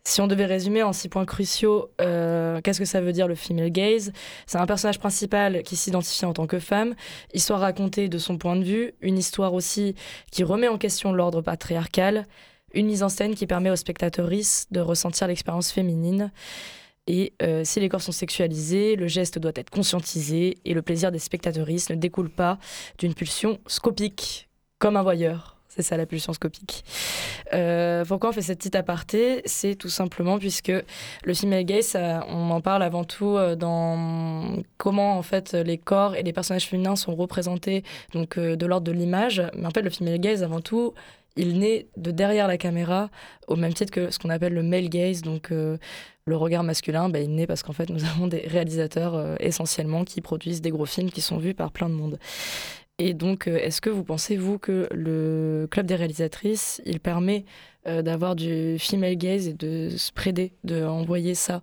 Si 0.07 0.21
on 0.21 0.29
devait 0.29 0.47
résumer 0.47 0.85
en 0.85 0.93
six 0.93 1.09
points 1.09 1.25
cruciaux, 1.25 1.91
euh, 2.01 2.61
qu'est-ce 2.61 2.79
que 2.79 2.85
ça 2.85 3.01
veut 3.01 3.11
dire 3.11 3.27
le 3.27 3.35
female 3.35 3.71
gaze? 3.71 4.13
C'est 4.47 4.57
un 4.57 4.65
personnage 4.65 5.01
principal 5.01 5.65
qui 5.65 5.75
s'identifie 5.75 6.25
en 6.25 6.33
tant 6.33 6.47
que 6.47 6.61
femme, 6.61 6.95
histoire 7.35 7.59
racontée 7.59 8.09
de 8.09 8.17
son 8.17 8.39
point 8.39 8.55
de 8.55 8.63
vue, 8.63 8.95
une 9.01 9.19
histoire 9.19 9.53
aussi 9.53 9.97
qui 10.31 10.45
remet 10.45 10.69
en 10.69 10.79
question 10.79 11.13
l'ordre 11.13 11.43
patriarcal, 11.43 12.25
une 12.73 12.87
mise 12.87 13.03
en 13.03 13.09
scène 13.09 13.35
qui 13.35 13.49
permet 13.49 13.69
aux 13.69 13.77
spectatrices 13.77 14.69
de 14.71 14.79
ressentir 14.79 15.27
l'expérience 15.27 15.73
féminine. 15.73 16.31
Et 17.09 17.33
euh, 17.43 17.63
si 17.65 17.81
les 17.81 17.89
corps 17.89 18.01
sont 18.01 18.13
sexualisés, 18.13 18.95
le 18.95 19.09
geste 19.09 19.41
doit 19.41 19.53
être 19.57 19.71
conscientisé 19.71 20.55
et 20.65 20.73
le 20.73 20.83
plaisir 20.83 21.11
des 21.11 21.19
spectatrices 21.19 21.91
ne 21.91 21.97
découle 21.97 22.31
pas 22.31 22.61
d'une 22.99 23.13
pulsion 23.13 23.59
scopique, 23.67 24.49
comme 24.79 24.97
un 24.97 25.03
voyeur. 25.03 25.56
C'est 25.77 25.83
ça 25.83 25.99
la 25.99 26.07
pulsion 26.07 26.33
scopique. 26.33 26.85
Euh, 27.53 28.03
pourquoi 28.07 28.31
on 28.31 28.33
fait 28.33 28.41
cette 28.41 28.59
petite 28.59 28.77
aparté? 28.77 29.43
C'est 29.45 29.75
tout 29.75 29.91
simplement 29.91 30.39
puisque 30.39 30.73
le 31.25 31.35
female 31.35 31.65
gaze, 31.65 31.97
on 32.29 32.51
en 32.51 32.63
parle 32.63 32.83
avant 32.83 33.05
tout 33.05 33.37
euh, 33.37 33.57
dans 33.57 34.63
comment 34.79 35.19
en 35.19 35.23
fait 35.23 35.53
les 35.53 35.77
corps 35.77 36.17
et 36.17 36.23
les 36.23 36.33
personnages 36.33 36.67
féminins 36.67 36.97
sont 36.97 37.15
représentés 37.15 37.85
donc 38.15 38.39
euh, 38.39 38.57
de 38.57 38.65
l'ordre 38.65 38.87
de 38.87 38.93
l'image. 38.93 39.43
Mais 39.55 39.67
en 39.67 39.71
fait, 39.71 39.83
le 39.83 39.91
female 39.91 40.19
gaze, 40.19 40.43
avant 40.43 40.63
tout, 40.63 40.95
il 41.37 41.59
naît 41.59 41.89
de 41.99 42.11
derrière 42.11 42.49
la 42.49 42.57
caméra, 42.57 43.11
au 43.47 43.57
même 43.57 43.75
titre 43.75 43.93
que 43.93 44.11
ce 44.11 44.19
qu'on 44.19 44.31
appelle 44.31 44.55
le 44.55 44.63
male 44.63 44.89
gaze, 44.89 45.21
donc 45.21 45.51
le 45.51 45.79
regard 46.37 46.63
masculin, 46.63 47.11
bah, 47.11 47.21
il 47.21 47.35
naît 47.35 47.47
parce 47.47 47.63
qu'en 47.63 47.75
fait 47.75 47.91
nous 47.91 48.05
avons 48.17 48.27
des 48.27 48.47
réalisateurs 48.47 49.37
essentiellement 49.39 50.07
qui 50.07 50.23
produisent 50.23 50.63
des 50.63 50.71
gros 50.71 50.87
films 50.87 51.11
qui 51.11 51.21
sont 51.21 51.37
vus 51.37 51.53
par 51.53 51.71
plein 51.71 51.91
de 51.91 51.95
monde. 51.95 52.19
Et 52.99 53.13
donc, 53.15 53.47
est-ce 53.47 53.81
que 53.81 53.91
vous 53.91 54.05
pensez, 54.05 54.37
vous, 54.37 54.59
que 54.59 54.89
le 54.91 55.69
club 55.71 55.87
des 55.87 55.97
réalisatrices, 55.97 56.81
il 56.87 56.99
permet 56.99 57.45
d'avoir 57.85 58.35
du 58.35 58.79
female 58.79 59.17
gaze 59.17 59.49
et 59.49 59.53
de 59.53 59.91
spreader, 59.97 60.53
d'envoyer 60.65 61.35
ça 61.35 61.63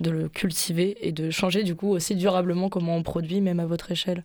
de 0.00 0.10
le 0.10 0.28
cultiver 0.28 0.96
et 1.06 1.12
de 1.12 1.30
changer 1.30 1.62
du 1.62 1.76
coup 1.76 1.88
aussi 1.88 2.16
durablement 2.16 2.68
comment 2.68 2.96
on 2.96 3.02
produit, 3.02 3.40
même 3.40 3.60
à 3.60 3.66
votre 3.66 3.92
échelle? 3.92 4.24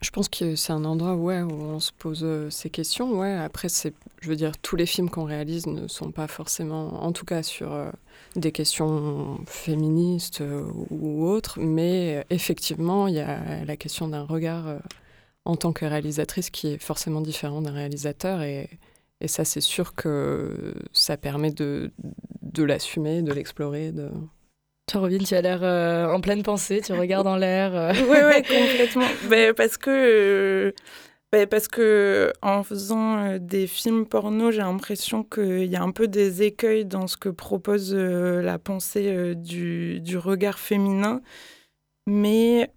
Je 0.00 0.10
pense 0.10 0.28
que 0.28 0.54
c'est 0.54 0.72
un 0.72 0.84
endroit 0.84 1.16
ouais, 1.16 1.42
où 1.42 1.50
on 1.50 1.80
se 1.80 1.90
pose 1.90 2.20
euh, 2.22 2.50
ces 2.50 2.70
questions. 2.70 3.18
Ouais. 3.18 3.32
Après, 3.32 3.66
je 3.68 4.28
veux 4.28 4.36
dire, 4.36 4.52
tous 4.58 4.76
les 4.76 4.86
films 4.86 5.10
qu'on 5.10 5.24
réalise 5.24 5.66
ne 5.66 5.88
sont 5.88 6.12
pas 6.12 6.28
forcément, 6.28 7.02
en 7.02 7.10
tout 7.10 7.24
cas 7.24 7.42
sur 7.42 7.72
euh, 7.72 7.90
des 8.36 8.52
questions 8.52 9.40
féministes 9.46 10.40
euh, 10.40 10.64
ou 10.90 11.26
autres, 11.26 11.58
mais 11.58 12.24
effectivement, 12.30 13.08
il 13.08 13.14
y 13.14 13.20
a 13.20 13.64
la 13.64 13.76
question 13.76 14.06
d'un 14.06 14.22
regard 14.22 14.66
en 15.48 15.56
tant 15.56 15.72
que 15.72 15.86
réalisatrice 15.86 16.50
qui 16.50 16.68
est 16.68 16.78
forcément 16.78 17.22
différent 17.22 17.62
d'un 17.62 17.72
réalisateur. 17.72 18.42
Et, 18.42 18.68
et 19.22 19.28
ça, 19.28 19.44
c'est 19.46 19.62
sûr 19.62 19.94
que 19.94 20.74
ça 20.92 21.16
permet 21.16 21.50
de, 21.50 21.90
de 22.42 22.62
l'assumer, 22.62 23.22
de 23.22 23.32
l'explorer. 23.32 23.90
De... 23.90 24.10
Robin, 24.94 25.18
tu 25.18 25.34
as 25.34 25.40
l'air 25.40 25.60
euh, 25.62 26.06
en 26.06 26.20
pleine 26.20 26.42
pensée, 26.42 26.82
tu 26.82 26.92
regardes 26.92 27.26
en 27.26 27.36
l'air. 27.36 27.72
Oui, 27.94 28.16
euh. 28.16 28.30
oui, 28.34 28.42
complètement. 28.42 29.08
Ben, 29.30 29.54
parce 29.54 29.78
que. 29.78 29.90
Euh, 29.90 30.72
ben, 31.32 31.46
parce 31.46 31.66
que 31.66 32.30
en 32.42 32.62
faisant 32.62 33.38
des 33.38 33.66
films 33.66 34.06
porno, 34.06 34.50
j'ai 34.50 34.58
l'impression 34.58 35.24
qu'il 35.24 35.66
y 35.66 35.76
a 35.76 35.82
un 35.82 35.92
peu 35.92 36.08
des 36.08 36.42
écueils 36.42 36.84
dans 36.84 37.06
ce 37.06 37.16
que 37.16 37.30
propose 37.30 37.94
la 37.94 38.58
pensée 38.58 39.34
du, 39.34 40.00
du, 40.00 40.16
regard 40.16 40.58
féminin. 40.58 41.20
Mais 42.06 42.70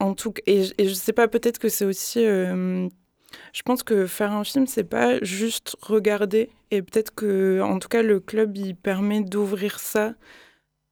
en 0.00 0.14
tout 0.14 0.32
cas, 0.32 0.42
et, 0.46 0.64
et 0.78 0.88
je 0.88 0.94
sais 0.94 1.12
pas, 1.12 1.28
peut-être 1.28 1.58
que 1.58 1.68
c'est 1.68 1.84
aussi. 1.84 2.20
je 2.24 3.62
pense 3.64 3.82
que 3.82 4.06
faire 4.06 4.32
un 4.32 4.44
film, 4.44 4.66
c'est 4.66 4.84
pas 4.84 5.22
juste 5.22 5.76
regarder. 5.80 6.50
Et 6.70 6.82
peut-être 6.82 7.14
que, 7.14 7.60
en 7.62 7.78
tout 7.78 7.88
cas, 7.88 8.02
le 8.02 8.20
club, 8.20 8.56
il 8.56 8.76
permet 8.76 9.22
d'ouvrir 9.22 9.80
ça 9.80 10.14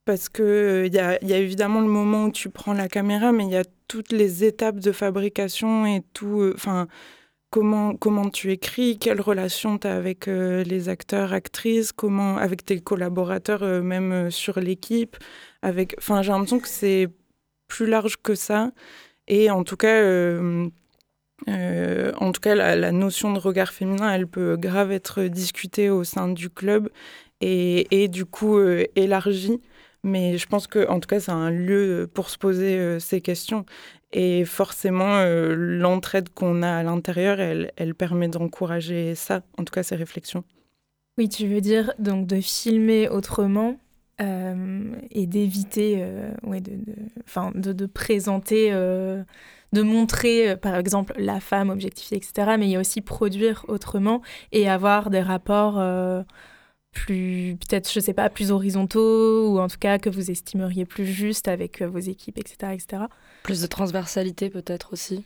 parce 0.09 0.31
qu'il 0.31 0.45
euh, 0.47 0.87
y 0.87 0.99
a, 0.99 1.19
évidemment 1.23 1.83
le 1.83 1.87
moment 1.87 2.25
où 2.25 2.33
tu 2.33 2.49
prends 2.49 2.73
la 2.73 2.89
caméra, 2.89 3.31
mais 3.31 3.45
il 3.45 3.51
y 3.51 3.57
a 3.57 3.65
toutes 3.89 4.11
les 4.11 4.43
étapes 4.43 4.79
de 4.81 4.91
fabrication 4.91 5.85
et 5.85 6.03
tout. 6.15 6.41
Euh, 6.41 6.55
enfin, 6.57 6.89
comment, 7.51 7.95
comment 7.95 8.31
tu 8.31 8.51
écris, 8.51 8.99
quelle 8.99 9.21
relation 9.21 9.77
tu 9.77 9.87
as 9.87 9.95
avec 9.95 10.27
euh, 10.27 10.65
les 10.65 10.89
acteurs, 10.89 11.35
actrices, 11.35 11.93
comment, 11.93 12.39
avec 12.39 12.65
tes 12.65 12.81
collaborateurs, 12.81 13.83
même 13.83 14.31
sur 14.31 14.61
l'équipe. 14.61 15.19
Avec, 15.61 15.95
j'ai 16.01 16.15
l'impression 16.15 16.59
que 16.61 16.69
c'est 16.69 17.09
plus 17.69 17.87
large 17.87 18.17
que 18.23 18.35
ça. 18.35 18.73
Et 19.29 19.51
en 19.51 19.65
tout 19.65 19.77
cas, 19.77 20.03
en 21.47 22.33
tout 22.33 22.41
cas 22.41 22.55
la, 22.55 22.93
notion 22.93 23.33
de 23.33 23.39
regard 23.39 23.73
féminin, 23.73 24.13
elle 24.13 24.27
peut 24.27 24.57
grave 24.57 24.91
être 24.93 25.23
discutée 25.25 25.91
au 25.91 26.05
sein 26.05 26.29
du 26.29 26.51
club 26.51 26.89
et, 27.41 28.09
du 28.09 28.25
coup 28.25 28.59
élargie. 28.97 29.61
Mais 30.05 30.39
je 30.39 30.47
pense 30.47 30.67
que, 30.67 30.89
en 30.89 31.01
tout 31.01 31.09
cas, 31.09 31.21
c'est 31.21 31.33
un 31.33 31.51
lieu 31.51 32.09
pour 32.13 32.31
se 32.31 32.39
poser 32.39 32.79
euh, 32.79 32.99
ces 32.99 33.21
questions. 33.21 33.65
Et 34.13 34.45
forcément, 34.45 35.17
euh, 35.17 35.55
l'entraide 35.57 36.29
qu'on 36.31 36.63
a 36.63 36.71
à 36.71 36.83
l'intérieur, 36.83 37.41
elle, 37.41 37.73
elle 37.77 37.95
permet 37.95 38.29
d'encourager 38.29 39.15
ça, 39.15 39.43
en 39.59 39.65
tout 39.65 39.73
cas 39.73 39.83
ces 39.83 39.97
réflexions. 39.97 40.45
Oui, 41.19 41.29
tu 41.29 41.49
veux 41.49 41.61
dire 41.61 41.93
donc 41.99 42.27
de 42.27 42.41
filmer 42.41 43.09
autrement 43.09 43.77
euh, 44.21 44.93
et 45.11 45.27
d'éviter, 45.27 46.05
ouais, 46.43 46.61
de, 46.61 46.73
de, 46.73 47.61
de, 47.61 47.73
de, 47.73 47.87
présenter, 47.87 48.71
de 48.71 49.83
montrer, 49.83 50.57
par 50.57 50.75
exemple, 50.77 51.15
la 51.19 51.41
femme 51.41 51.71
objectifiée, 51.71 52.17
etc. 52.17 52.57
Mais 52.59 52.67
il 52.67 52.71
y 52.71 52.77
a 52.77 52.81
aussi 52.81 53.01
produire 53.01 53.65
autrement 53.69 54.23
et 54.53 54.69
avoir 54.69 55.11
des 55.11 55.21
rapports 55.21 55.79
plus, 56.93 57.57
peut-être, 57.61 57.91
je 57.93 58.01
sais 58.01 58.13
pas, 58.13 58.29
plus 58.31 58.51
horizontaux, 58.51 59.53
ou 59.53 59.61
en 59.61 59.69
tout 59.69 59.79
cas 59.79 59.99
que 59.99 60.11
vous 60.11 60.31
estimeriez 60.31 60.85
plus 60.85 61.07
juste 61.07 61.49
avec 61.49 61.83
euh, 61.83 61.89
vos 61.89 61.99
équipes, 61.99 62.39
etc. 62.39 62.75
etc. 62.75 63.05
Plus 63.43 63.61
de 63.63 63.67
transversalité 63.67 64.51
peut-être 64.51 64.93
aussi 64.93 65.25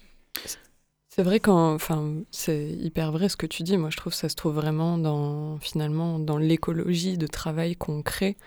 c'est 1.14 1.22
vrai 1.22 1.40
quand, 1.40 1.74
enfin, 1.74 2.22
c'est 2.30 2.70
hyper 2.70 3.12
vrai 3.12 3.28
ce 3.28 3.36
que 3.36 3.44
tu 3.44 3.64
dis. 3.64 3.76
Moi, 3.76 3.90
je 3.90 3.98
trouve 3.98 4.14
que 4.14 4.18
ça 4.18 4.30
se 4.30 4.34
trouve 4.34 4.54
vraiment 4.54 4.96
dans, 4.96 5.58
finalement, 5.58 6.18
dans 6.18 6.38
l'écologie 6.38 7.18
de 7.18 7.26
travail 7.26 7.76
qu'on 7.76 8.00
crée. 8.00 8.38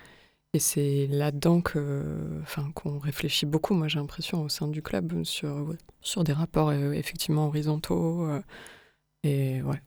Et 0.56 0.58
c'est 0.58 1.06
là-dedans 1.10 1.60
que, 1.60 2.02
qu'on 2.74 2.98
réfléchit 2.98 3.44
beaucoup. 3.44 3.74
Moi, 3.74 3.88
j'ai 3.88 3.98
l'impression 3.98 4.42
au 4.42 4.48
sein 4.48 4.68
du 4.68 4.80
club 4.80 5.22
sur, 5.22 5.74
sur 6.00 6.24
des 6.24 6.32
rapports 6.32 6.70
euh, 6.70 6.92
effectivement 6.92 7.48
horizontaux. 7.48 8.24
Euh, 8.24 8.40
et 9.22 9.60
ouais. 9.60 9.82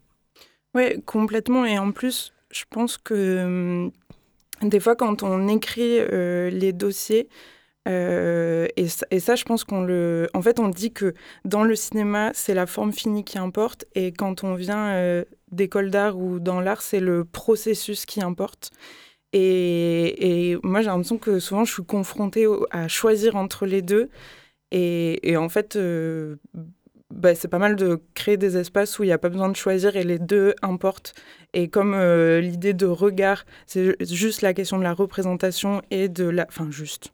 Ouais, 0.76 1.02
complètement. 1.08 1.66
Et 1.66 1.80
en 1.80 1.92
plus, 1.92 2.34
je 2.52 2.66
pense 2.70 3.00
que 3.00 3.44
hum, 3.44 3.92
des 4.62 4.80
fois, 4.80 4.96
quand 4.96 5.24
on 5.24 5.48
écrit 5.48 5.98
euh, 5.98 6.52
les 6.52 6.72
dossiers, 6.72 7.30
euh, 7.88 8.68
et, 8.76 8.88
ça, 8.88 9.36
je 9.36 9.44
pense 9.46 9.64
qu'on 9.64 9.82
le. 9.82 10.30
En 10.36 10.44
fait, 10.44 10.60
on 10.60 10.68
dit 10.68 10.94
que 10.94 11.16
dans 11.46 11.64
le 11.64 11.74
cinéma, 11.76 12.30
c'est 12.36 12.54
la 12.54 12.68
forme 12.68 12.94
finie 12.94 13.24
qui 13.24 13.40
importe, 13.40 13.86
et 13.96 14.12
quand 14.12 14.44
on 14.44 14.54
vient 14.54 15.24
d'école 15.52 15.90
d'art 15.90 16.20
ou 16.20 16.40
dans 16.40 16.62
l'art, 16.62 16.84
c'est 16.84 17.00
le 17.00 17.26
processus 17.26 18.06
qui 18.06 18.22
importe. 18.22 18.70
Et, 19.34 20.58
moi, 20.64 20.82
j'ai 20.82 20.88
l'impression 20.88 21.18
que 21.18 21.40
souvent, 21.40 21.66
je 21.66 21.74
suis 21.74 21.86
confrontée 21.86 22.48
à 22.72 22.88
choisir 22.88 23.36
entre 23.36 23.66
les 23.66 23.82
deux. 23.82 24.10
Et, 24.72 25.36
en 25.38 25.50
fait, 25.50 25.78
bah, 27.12 27.34
c'est 27.34 27.48
pas 27.48 27.58
mal 27.58 27.76
de 27.76 28.00
créer 28.14 28.38
des 28.38 28.58
espaces 28.58 29.00
où 29.00 29.04
il 29.04 29.08
n'y 29.08 29.14
a 29.14 29.18
pas 29.18 29.30
besoin 29.30 29.50
de 29.50 29.56
choisir 29.56 29.96
et 29.96 30.04
les 30.04 30.20
deux 30.20 30.54
importent. 30.62 31.16
Et 31.54 31.68
comme 31.68 31.94
euh, 31.96 32.40
l'idée 32.40 32.74
de 32.74 32.86
regard, 32.86 33.46
c'est 33.66 33.96
juste 34.06 34.42
la 34.42 34.54
question 34.54 34.78
de 34.78 34.84
la 34.84 34.94
représentation 34.94 35.82
et 35.90 36.08
de 36.08 36.26
la... 36.26 36.46
Enfin, 36.48 36.70
juste. 36.70 37.12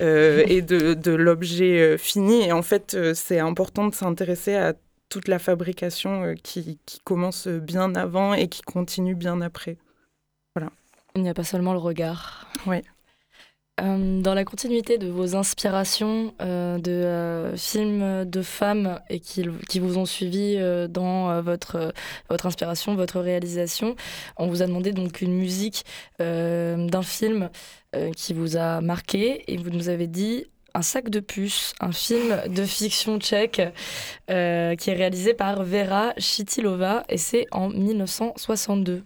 Euh, 0.00 0.44
et 0.48 0.62
de, 0.62 1.12
l'objet 1.12 1.80
euh, 1.80 1.98
fini. 1.98 2.42
Et 2.42 2.52
en 2.52 2.62
fait, 2.62 2.96
c'est 3.14 3.38
important 3.38 3.86
de 3.86 3.94
s'intéresser 3.94 4.56
à 4.56 4.74
toute 5.08 5.28
la 5.28 5.38
fabrication 5.38 6.34
qui 6.42 6.80
commence 7.04 7.46
bien 7.46 7.94
avant 7.94 8.34
et 8.34 8.48
qui 8.48 8.62
continue 8.62 9.14
bien 9.14 9.40
après. 9.40 9.76
Il 11.16 11.22
n'y 11.22 11.30
a 11.30 11.34
pas 11.34 11.44
seulement 11.44 11.72
le 11.72 11.78
regard. 11.78 12.46
Oui. 12.66 12.82
Euh, 13.80 14.22
dans 14.22 14.32
la 14.32 14.44
continuité 14.44 14.96
de 14.96 15.08
vos 15.08 15.34
inspirations 15.34 16.34
euh, 16.40 16.78
de 16.78 16.90
euh, 16.90 17.56
films 17.56 18.24
de 18.24 18.40
femmes 18.40 19.00
et 19.10 19.20
qui, 19.20 19.44
qui 19.68 19.80
vous 19.80 19.98
ont 19.98 20.06
suivi 20.06 20.58
dans 20.88 21.40
votre, 21.42 21.92
votre 22.28 22.46
inspiration, 22.46 22.94
votre 22.94 23.20
réalisation, 23.20 23.96
on 24.36 24.46
vous 24.46 24.62
a 24.62 24.66
demandé 24.66 24.92
donc 24.92 25.20
une 25.20 25.34
musique 25.34 25.84
d'un 26.18 27.02
film 27.02 27.50
qui 28.14 28.34
vous 28.34 28.56
a 28.56 28.80
marqué 28.80 29.50
et 29.50 29.56
vous 29.56 29.70
nous 29.70 29.88
avez 29.88 30.06
dit 30.06 30.46
un 30.74 30.82
sac 30.82 31.08
de 31.08 31.20
puce, 31.20 31.72
un 31.80 31.92
film 31.92 32.42
de 32.48 32.64
fiction 32.64 33.18
tchèque 33.18 33.62
qui 34.28 34.32
est 34.32 34.94
réalisé 34.94 35.34
par 35.34 35.64
Vera 35.64 36.12
Chitilova 36.18 37.04
et 37.08 37.16
c'est 37.16 37.46
en 37.52 37.68
1962. 37.68 39.02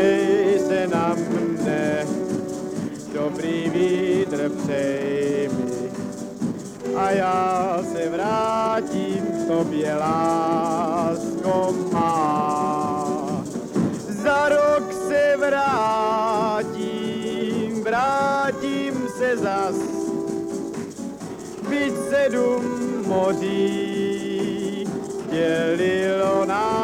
Podívej 0.00 0.56
se 0.64 0.88
na 0.88 1.12
mne, 1.12 2.06
dobrý 3.12 3.70
vítr 3.70 4.48
přeji 4.48 5.48
mi. 5.48 5.92
A 6.96 7.10
já 7.10 7.78
se 7.92 8.08
vrátím 8.08 9.26
k 9.26 9.46
tobě, 9.46 9.94
lásko 9.94 11.74
má. 11.92 13.42
Za 14.08 14.48
rok 14.48 14.92
se 15.08 15.36
vrátím, 15.36 16.80
vrátím 17.84 19.08
se 19.18 19.36
zas. 19.36 19.76
Byť 21.68 21.92
sedm 22.10 22.64
moří 23.06 24.86
dělilo 25.30 26.44
nás. 26.44 26.79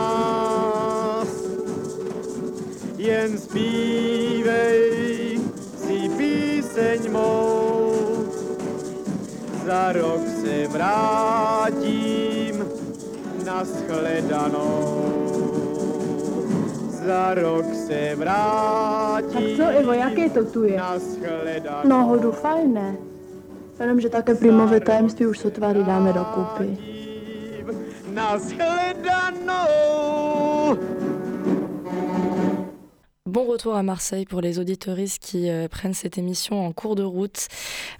Jen 3.17 3.39
zpívej 3.39 5.41
si 5.81 6.09
píseň 6.21 7.12
mou, 7.12 7.93
za 9.64 9.93
rok 9.93 10.21
se 10.45 10.69
vrátím 10.69 12.64
na 13.45 13.64
shledanou. 13.64 15.12
Za 17.07 17.35
rok 17.35 17.64
se 17.87 18.14
vrátím 18.17 19.57
Tak 19.57 19.57
co, 19.57 19.81
Ivo, 19.81 19.93
jaké 19.93 20.31
to 20.31 20.45
tu 20.45 20.64
je? 20.64 20.77
na 20.77 20.99
shledanou. 20.99 21.89
No, 21.89 22.05
hodu 22.05 22.33
fajn, 22.33 22.75
ne? 22.75 22.97
Jenomže 23.81 24.09
také 24.09 24.35
príjmové 24.35 24.81
tajemství 24.81 25.27
už 25.27 25.39
sotva 25.39 25.73
dáme 25.73 26.12
dokupy. 26.12 26.79
Na 28.12 28.39
shledanou. 28.39 29.77
Bon 33.27 33.45
retour 33.45 33.74
à 33.74 33.83
Marseille 33.83 34.24
pour 34.24 34.41
les 34.41 34.61
auditoristes 34.61 35.20
qui 35.20 35.51
euh, 35.51 35.66
prennent 35.66 35.95
cette 35.95 36.16
émission 36.16 36.64
en 36.64 36.70
cours 36.70 36.95
de 36.95 37.03
route. 37.03 37.49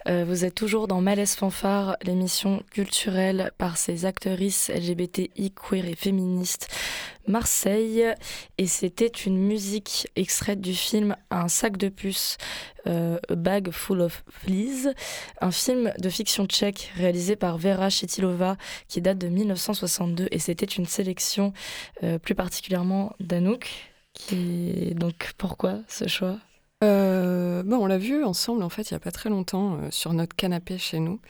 Euh, 0.07 0.25
vous 0.25 0.45
êtes 0.45 0.55
toujours 0.55 0.87
dans 0.87 1.01
Malaise 1.01 1.35
Fanfare, 1.35 1.97
l'émission 2.05 2.63
culturelle 2.71 3.51
par 3.59 3.77
ces 3.77 4.05
actrices 4.05 4.71
LGBTI, 4.73 5.51
queer 5.51 5.85
et 5.87 5.97
féministes 5.97 6.69
Marseille. 7.27 8.05
Et 8.57 8.69
c'était 8.69 9.09
une 9.09 9.37
musique 9.37 10.07
extraite 10.15 10.61
du 10.61 10.75
film 10.75 11.17
Un 11.33 11.49
sac 11.49 11.77
de 11.77 11.89
puces, 11.89 12.39
euh, 12.87 13.19
A 13.29 13.35
Bag 13.35 13.73
Full 13.73 14.03
of 14.03 14.23
Fleas, 14.31 14.93
un 15.41 15.51
film 15.51 15.93
de 15.99 16.09
fiction 16.09 16.47
tchèque 16.47 16.93
réalisé 16.95 17.35
par 17.35 17.59
Vera 17.59 17.91
Chetilova 17.91 18.57
qui 18.87 19.01
date 19.01 19.19
de 19.19 19.27
1962. 19.27 20.29
Et 20.31 20.39
c'était 20.39 20.67
une 20.67 20.87
sélection 20.87 21.53
plus 22.23 22.37
particulièrement 22.37 23.13
d'Anouk. 23.19 23.91
Qui... 24.17 24.95
Donc 24.95 25.33
pourquoi 25.37 25.81
ce 25.89 26.09
choix? 26.09 26.39
Euh, 26.83 27.63
bon, 27.63 27.77
on 27.79 27.87
l'a 27.87 27.99
vu 27.99 28.25
ensemble 28.25 28.63
en 28.63 28.69
fait 28.69 28.91
il 28.91 28.95
y 28.95 28.97
a 28.97 29.01
pas 29.01 29.11
très 29.11 29.31
longtemps 29.31 29.75
euh, 29.75 29.89
sur 29.91 30.13
notre 30.13 30.35
canapé 30.35 30.79
chez 30.79 30.99
nous. 31.01 31.21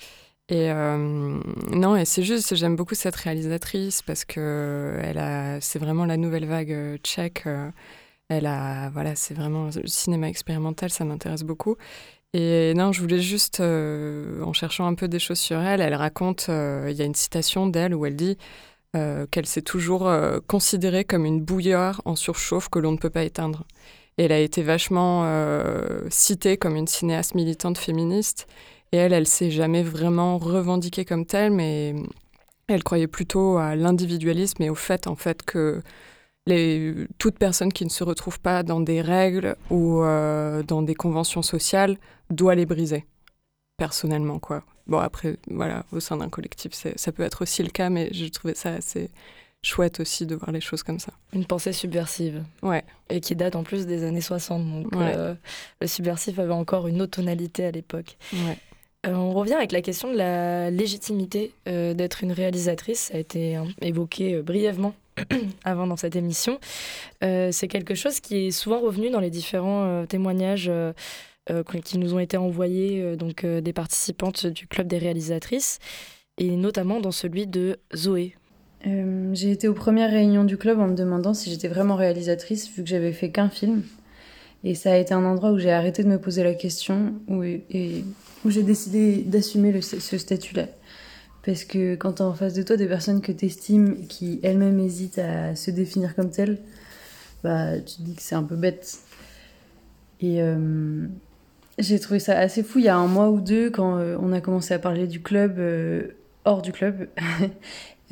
Et 0.49 0.71
euh, 0.71 1.41
non, 1.73 1.97
et 1.97 2.05
c'est 2.05 2.23
juste, 2.23 2.55
j'aime 2.55 2.77
beaucoup 2.77 2.95
cette 2.95 3.17
réalisatrice 3.17 4.03
parce 4.03 4.25
que 4.25 4.97
elle 5.03 5.19
a, 5.19 5.61
c'est 5.61 5.81
vraiment 5.81 6.07
la 6.07 6.17
nouvelle 6.17 6.47
vague 6.47 6.99
tchèque. 7.03 7.45
elle 8.29 8.47
a, 8.47 8.91
voilà, 8.91 9.17
c'est 9.17 9.35
vraiment 9.35 9.71
le 9.75 9.89
cinéma 9.89 10.29
expérimental, 10.29 10.91
ça 10.91 11.05
m'intéresse 11.05 11.43
beaucoup. 11.43 11.77
Et 12.33 12.75
non, 12.75 12.93
je 12.93 13.01
voulais 13.01 13.21
juste, 13.21 13.61
en 13.61 14.53
cherchant 14.53 14.87
un 14.87 14.95
peu 14.95 15.09
des 15.09 15.19
choses 15.19 15.39
sur 15.41 15.59
elle, 15.61 15.81
elle 15.81 15.95
raconte, 15.95 16.47
il 16.49 16.93
y 16.93 17.03
a 17.03 17.05
une 17.05 17.15
citation 17.15 17.67
d'elle 17.67 17.95
où 17.95 18.07
elle 18.07 18.17
dit 18.17 18.39
euh, 18.97 19.27
qu'elle 19.31 19.47
s'est 19.47 19.63
toujours 19.63 20.09
euh, 20.09 20.39
considérée 20.47 21.05
comme 21.05 21.27
une 21.27 21.43
bouilloire 21.43 22.01
en 22.07 22.17
surchauffe 22.17 22.71
que 22.71 22.79
l'on 22.79 22.93
ne 22.93 22.97
peut 22.97 23.11
pas 23.11 23.25
éteindre. 23.25 23.65
Elle 24.17 24.33
a 24.33 24.39
été 24.39 24.63
vachement 24.63 25.25
euh, 25.27 26.01
citée 26.09 26.57
comme 26.57 26.77
une 26.77 26.87
cinéaste 26.87 27.35
militante 27.35 27.77
féministe. 27.77 28.47
Et 28.93 28.97
elle, 28.97 29.13
elle 29.13 29.27
s'est 29.27 29.51
jamais 29.51 29.83
vraiment 29.83 30.39
revendiquée 30.39 31.05
comme 31.05 31.27
telle, 31.27 31.51
mais 31.51 31.95
elle 32.69 32.83
croyait 32.83 33.07
plutôt 33.07 33.59
à 33.59 33.77
l'individualisme 33.77 34.63
et 34.63 34.71
au 34.71 34.75
fait, 34.75 35.07
en 35.07 35.17
fait, 35.17 35.43
que 35.43 35.83
toute 37.19 37.39
personne 37.39 37.73
qui 37.73 37.85
ne 37.85 37.91
se 37.91 38.05
retrouve 38.05 38.41
pas 38.41 38.63
dans 38.63 38.81
des 38.81 39.03
règles 39.03 39.57
ou 39.69 40.01
dans 40.01 40.83
des 40.83 40.95
conventions 40.95 41.43
sociales 41.43 41.99
doit 42.31 42.55
les 42.55 42.67
briser, 42.67 43.05
personnellement, 43.77 44.39
quoi. 44.39 44.63
Bon, 44.87 44.99
après, 44.99 45.37
voilà, 45.51 45.85
au 45.93 46.01
sein 46.01 46.17
d'un 46.17 46.29
collectif, 46.29 46.73
ça 46.73 47.13
peut 47.13 47.23
être 47.23 47.43
aussi 47.43 47.63
le 47.63 47.71
cas, 47.71 47.91
mais 47.91 48.09
je 48.13 48.27
trouvais 48.27 48.55
ça 48.55 48.75
assez 48.75 49.11
chouette 49.63 49.99
aussi 49.99 50.27
de 50.27 50.37
voir 50.37 50.53
les 50.53 50.61
choses 50.61 50.83
comme 50.85 51.01
ça. 51.01 51.13
Une 51.33 51.45
pensée 51.45 51.73
subversive. 51.73 52.45
Ouais. 52.63 52.85
Et 53.11 53.21
qui 53.21 53.35
date 53.35 53.57
en 53.57 53.65
plus 53.65 53.85
des 53.87 54.05
années 54.05 54.21
60. 54.21 54.83
Donc 54.83 54.95
Ouais. 54.95 55.13
euh, 55.17 55.35
le 55.81 55.87
subversif 55.89 56.39
avait 56.39 56.53
encore 56.53 56.87
une 56.87 57.03
autre 57.03 57.17
tonalité 57.17 57.65
à 57.65 57.71
l'époque. 57.73 58.17
Ouais. 58.33 58.59
Euh, 59.07 59.15
on 59.15 59.33
revient 59.33 59.55
avec 59.55 59.73
la 59.73 59.83
question 59.83 60.13
de 60.13 60.17
la 60.17 60.71
légitimité 60.71 61.53
euh, 61.69 61.95
d'être 61.95 62.23
une 62.23 62.33
réalisatrice. 62.33 63.01
Ça 63.11 63.15
a 63.17 63.19
été 63.19 63.57
hein, 63.57 63.67
évoqué 63.81 64.41
brièvement 64.41 64.95
avant 65.65 65.89
dans 65.89 65.97
cette 65.97 66.15
émission. 66.15 66.61
C'est 67.23 67.69
quelque 67.69 67.95
chose 67.97 68.21
qui 68.21 68.47
est 68.47 68.51
souvent 68.53 68.79
revenu 68.81 69.11
dans 69.11 69.21
les 69.21 69.31
différents 69.31 70.07
témoignages 70.07 70.71
qui 71.85 71.99
nous 71.99 72.15
ont 72.15 72.19
été 72.19 72.37
envoyés 72.37 73.03
euh, 73.03 73.17
donc, 73.17 73.45
euh, 73.45 73.61
des 73.61 73.73
participantes 73.73 74.47
du 74.47 74.67
Club 74.67 74.87
des 74.87 74.99
réalisatrices, 74.99 75.79
et 76.39 76.57
notamment 76.57 77.01
dans 77.01 77.13
celui 77.13 77.47
de 77.47 77.79
Zoé. 77.95 78.35
Euh, 78.87 79.31
j'ai 79.33 79.51
été 79.51 79.69
aux 79.69 79.75
premières 79.75 80.11
réunions 80.11 80.45
du 80.45 80.57
club 80.57 80.79
en 80.79 80.87
me 80.87 80.95
demandant 80.95 81.35
si 81.35 81.51
j'étais 81.51 81.69
vraiment 81.69 81.97
réalisatrice, 81.97 82.71
vu 82.71 82.83
que 82.83 82.89
j'avais 82.89 83.13
fait 83.13 83.31
qu'un 83.31 83.49
film. 83.49 83.83
Et 84.65 84.75
ça 84.75 84.93
a 84.93 84.97
été 84.97 85.15
un 85.15 85.25
endroit 85.25 85.53
où 85.53 85.59
j'ai 85.59 85.73
arrêté 85.73 86.03
de 86.03 86.09
me 86.09 86.19
poser 86.19 86.45
la 86.45 86.55
question, 86.55 87.15
où, 87.29 87.43
et 87.43 88.05
où 88.45 88.51
j'ai 88.51 88.63
décidé 88.63 89.23
d'assumer 89.23 89.81
ce 89.81 90.19
statut-là. 90.19 90.67
Parce 91.45 91.65
que 91.65 91.95
quand 91.95 92.15
t'as 92.15 92.25
en 92.25 92.35
face 92.35 92.55
de 92.55 92.63
toi 92.63 92.77
des 92.77 92.89
personnes 92.89 93.21
que 93.21 93.33
t'estimes 93.33 93.97
et 94.03 94.07
qui 94.07 94.41
elles-mêmes 94.43 94.81
hésitent 94.81 95.19
à 95.19 95.55
se 95.55 95.71
définir 95.71 96.17
comme 96.17 96.31
telles, 96.31 96.59
bah 97.45 97.79
tu 97.79 97.99
te 97.99 98.03
dis 98.03 98.15
que 98.17 98.23
c'est 98.23 98.35
un 98.35 98.43
peu 98.43 98.57
bête. 98.57 98.99
Et 100.21 100.43
euh, 100.43 101.07
j'ai 101.79 101.99
trouvé 101.99 102.21
ça 102.21 102.39
assez 102.39 102.63
fou 102.63 102.79
il 102.79 102.87
y 102.87 102.89
a 102.89 102.97
un 102.97 103.07
mois 103.07 103.31
ou 103.31 103.41
deux 103.41 103.71
quand 103.71 103.99
euh, 103.99 104.17
on 104.21 104.33
a 104.33 104.41
commencé 104.41 104.73
à 104.73 104.79
parler 104.79 105.07
du 105.07 105.21
club 105.21 105.59
euh, 105.59 106.09
hors 106.45 106.63
du 106.63 106.73
club. 106.73 107.09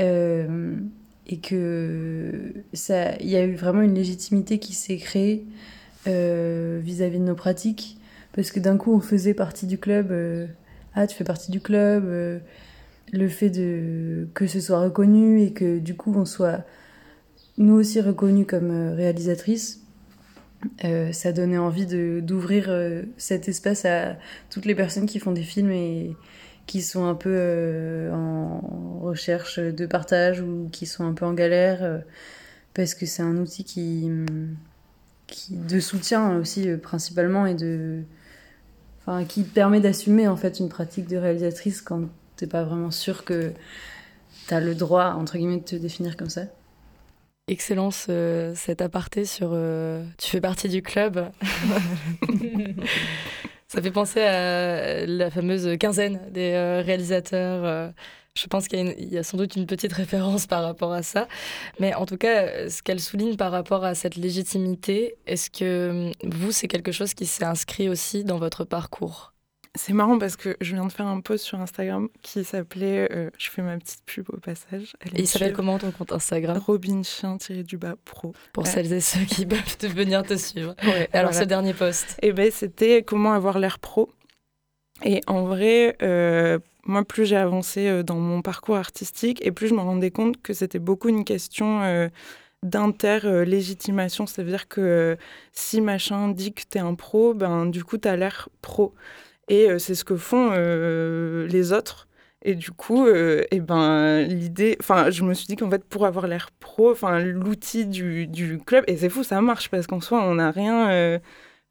Euh, 0.00 0.74
et 1.28 1.38
que 1.38 2.52
ça, 2.72 3.14
il 3.20 3.28
y 3.28 3.36
a 3.36 3.44
eu 3.44 3.54
vraiment 3.54 3.80
une 3.80 3.94
légitimité 3.94 4.58
qui 4.58 4.72
s'est 4.72 4.96
créée 4.96 5.46
vis-à-vis 6.04 7.20
de 7.20 7.24
nos 7.24 7.36
pratiques, 7.36 7.98
parce 8.32 8.50
que 8.50 8.58
d'un 8.58 8.76
coup 8.76 8.92
on 8.92 8.98
faisait 8.98 9.34
partie 9.34 9.68
du 9.68 9.78
club, 9.78 10.12
ah 10.96 11.06
tu 11.06 11.14
fais 11.14 11.22
partie 11.22 11.52
du 11.52 11.60
club, 11.60 12.06
le 13.12 13.28
fait 13.28 13.50
de 13.50 14.26
que 14.34 14.48
ce 14.48 14.58
soit 14.58 14.80
reconnu 14.80 15.42
et 15.42 15.52
que 15.52 15.78
du 15.78 15.94
coup 15.94 16.12
on 16.16 16.24
soit 16.24 16.64
nous 17.56 17.74
aussi 17.74 18.00
reconnus 18.00 18.48
comme 18.48 18.72
réalisatrices, 18.96 19.84
euh, 20.84 21.12
ça 21.12 21.32
donnait 21.32 21.58
envie 21.58 21.86
d'ouvrir 22.22 22.66
euh, 22.68 23.02
cet 23.16 23.48
espace 23.48 23.84
à 23.84 24.16
toutes 24.50 24.66
les 24.66 24.74
personnes 24.74 25.06
qui 25.06 25.18
font 25.18 25.32
des 25.32 25.42
films 25.42 25.70
et 25.70 26.16
qui 26.66 26.82
sont 26.82 27.04
un 27.04 27.14
peu 27.14 27.30
euh, 27.32 28.12
en 28.12 29.00
recherche 29.00 29.58
de 29.58 29.86
partage 29.86 30.40
ou 30.40 30.68
qui 30.72 30.86
sont 30.86 31.04
un 31.04 31.12
peu 31.12 31.26
en 31.26 31.34
galère 31.34 32.02
parce 32.72 32.94
que 32.94 33.06
c'est 33.06 33.22
un 33.22 33.36
outil 33.36 33.64
qui, 33.64 34.10
qui 35.26 35.56
de 35.56 35.80
soutien 35.80 36.38
aussi 36.38 36.68
principalement 36.76 37.46
et 37.46 37.54
de 37.54 38.02
enfin 39.00 39.24
qui 39.24 39.42
permet 39.42 39.80
d'assumer 39.80 40.26
en 40.26 40.36
fait 40.36 40.58
une 40.58 40.70
pratique 40.70 41.06
de 41.06 41.16
réalisatrice 41.16 41.82
quand 41.82 42.08
t'es 42.36 42.46
pas 42.46 42.64
vraiment 42.64 42.90
sûr 42.90 43.24
que 43.24 43.52
t'as 44.48 44.60
le 44.60 44.74
droit 44.74 45.14
entre 45.18 45.36
guillemets 45.36 45.58
de 45.58 45.64
te 45.64 45.76
définir 45.76 46.16
comme 46.16 46.30
ça. 46.30 46.46
Excellence, 47.47 48.07
euh, 48.09 48.55
cet 48.55 48.80
aparté 48.80 49.26
sur 49.26 49.51
euh, 49.53 50.03
tu 50.16 50.30
fais 50.30 50.40
partie 50.40 50.70
du 50.70 50.80
club. 50.80 51.30
Ça 53.68 53.82
fait 53.82 53.90
penser 53.90 54.22
à 54.22 55.05
la 55.05 55.30
fameuse 55.30 55.76
quinzaine 55.78 56.22
des 56.30 56.53
euh, 56.53 56.80
réalisateurs. 56.80 57.92
je 58.34 58.47
pense 58.47 58.66
qu'il 58.66 58.95
y, 58.99 59.14
y 59.14 59.18
a 59.18 59.22
sans 59.22 59.36
doute 59.36 59.57
une 59.57 59.66
petite 59.66 59.92
référence 59.92 60.47
par 60.47 60.62
rapport 60.62 60.95
à 60.95 61.03
ça. 61.03 61.28
Mais 61.80 61.92
en 61.92 62.07
tout 62.07 62.16
cas, 62.16 62.70
ce 62.70 62.82
qu'elle 62.82 63.01
souligne 63.01 63.36
par 63.36 63.53
rapport 63.53 63.84
à 63.84 63.95
cette 63.95 64.16
légitimité, 64.16 65.16
est-ce 65.26 65.51
que 65.51 66.12
vous, 66.24 66.51
c'est 66.51 66.68
quelque 66.68 66.92
chose 66.92 67.12
qui 67.12 67.26
s'est 67.26 67.45
inscrit 67.45 67.90
aussi 67.90 68.24
dans 68.24 68.38
votre 68.38 68.64
parcours? 68.64 69.34
C'est 69.77 69.93
marrant 69.93 70.18
parce 70.18 70.37
que 70.37 70.57
je 70.61 70.75
viens 70.75 70.87
de 70.87 70.93
faire 70.93 71.07
un 71.07 71.20
post 71.20 71.45
sur 71.45 71.59
Instagram 71.61 72.09
qui 72.22 72.45
s'appelait 72.45 73.09
euh, 73.12 73.31
Je 73.39 73.51
fais 73.51 73.61
ma 73.61 73.77
petite 73.77 74.05
pub 74.07 74.27
au 74.33 74.37
passage. 74.37 74.95
Et 75.14 75.22
il 75.22 75.27
s'appelle 75.27 75.53
comment 75.53 75.79
ton 75.79 75.91
compte 75.91 76.12
Instagram 76.12 76.59
Robin 76.59 77.03
Chien 77.03 77.39
du 77.49 77.77
bas 77.77 77.97
pro. 78.05 78.33
Pour 78.53 78.68
celles 78.68 78.93
et 78.93 79.01
ceux 79.01 79.25
qui 79.25 79.45
peuvent 79.47 79.77
te- 79.77 79.87
venir 79.87 80.22
te 80.22 80.37
suivre. 80.37 80.77
Ouais, 80.85 81.09
Alors, 81.12 81.33
voilà. 81.33 81.33
ce 81.33 81.45
dernier 81.49 81.75
post. 81.75 82.16
Et 82.22 82.33
ben 82.33 82.51
c'était 82.53 83.03
comment 83.03 83.33
avoir 83.33 83.59
l'air 83.59 83.81
pro. 83.81 84.11
Et 85.03 85.20
en 85.27 85.43
vrai, 85.45 85.97
euh, 86.03 86.61
moi, 86.87 87.05
plus 87.05 87.27
j'ai 87.27 87.37
avancé 87.37 87.89
euh, 87.89 88.05
dans 88.05 88.20
mon 88.20 88.43
parcours 88.43 88.77
artistique, 88.77 89.45
et 89.45 89.51
plus 89.51 89.66
je 89.66 89.75
me 89.75 89.81
rendais 89.81 90.12
compte 90.12 90.41
que 90.41 90.53
c'était 90.53 90.79
beaucoup 90.79 91.09
une 91.09 91.25
question 91.25 91.81
d'inter-légitimation. 92.62 94.27
C'est-à-dire 94.27 94.68
que 94.68 95.16
si 95.53 95.81
machin 95.81 96.29
dit 96.29 96.53
que 96.53 96.62
tu 96.70 96.79
es 96.79 96.81
un 96.81 96.95
pro, 96.95 97.35
ben, 97.35 97.66
du 97.66 97.83
coup, 97.85 97.99
tu 97.99 98.07
as 98.09 98.16
l'air 98.16 98.49
pro. 98.62 98.95
Et 99.49 99.68
c'est 99.78 99.95
ce 99.95 100.05
que 100.05 100.16
font 100.16 100.51
les 101.47 101.72
autres. 101.72 102.09
Et 102.42 102.55
du 102.55 102.72
coup, 102.72 103.09
et 103.09 103.47
eh 103.51 103.61
ben, 103.61 104.20
l'idée, 104.22 104.76
enfin, 104.80 105.11
je 105.11 105.22
me 105.22 105.32
suis 105.34 105.47
dit 105.47 105.57
qu'en 105.57 105.70
fait, 105.70 105.84
pour 105.84 106.07
avoir 106.07 106.26
l'air 106.26 106.51
pro, 106.61 106.90
enfin, 106.90 107.18
l'outil 107.20 107.86
du, 107.86 108.26
du, 108.26 108.59
club, 108.59 108.84
et 108.86 108.97
c'est 108.99 109.09
fou, 109.09 109.22
ça 109.22 109.40
marche 109.40 109.70
parce 109.70 109.86
qu'en 109.86 110.01
soi, 110.01 110.22
on 110.22 110.34
n'a 110.34 110.51
rien 110.51 111.20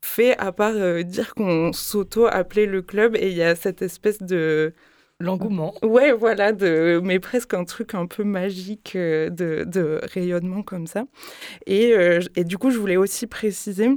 fait 0.02 0.38
à 0.38 0.52
part 0.52 0.74
dire 1.04 1.34
qu'on 1.36 1.74
s'auto-appelait 1.74 2.66
le 2.66 2.82
club 2.82 3.16
et 3.16 3.30
il 3.30 3.38
y 3.38 3.44
a 3.44 3.56
cette 3.56 3.82
espèce 3.82 4.20
de 4.20 4.74
L'engouement. 5.20 5.74
Ouais, 5.84 6.12
voilà, 6.12 6.52
de, 6.52 7.00
mais 7.04 7.20
presque 7.20 7.54
un 7.54 7.64
truc 7.64 7.94
un 7.94 8.08
peu 8.08 8.24
magique 8.24 8.94
euh, 8.96 9.30
de, 9.30 9.64
de 9.66 10.02
rayonnement 10.04 10.64
comme 10.64 10.88
ça. 10.88 11.06
Et, 11.66 11.94
euh, 11.94 12.20
et, 12.36 12.44
du 12.44 12.58
coup, 12.58 12.72
je 12.72 12.78
voulais 12.78 12.98
aussi 12.98 13.28
préciser 13.28 13.90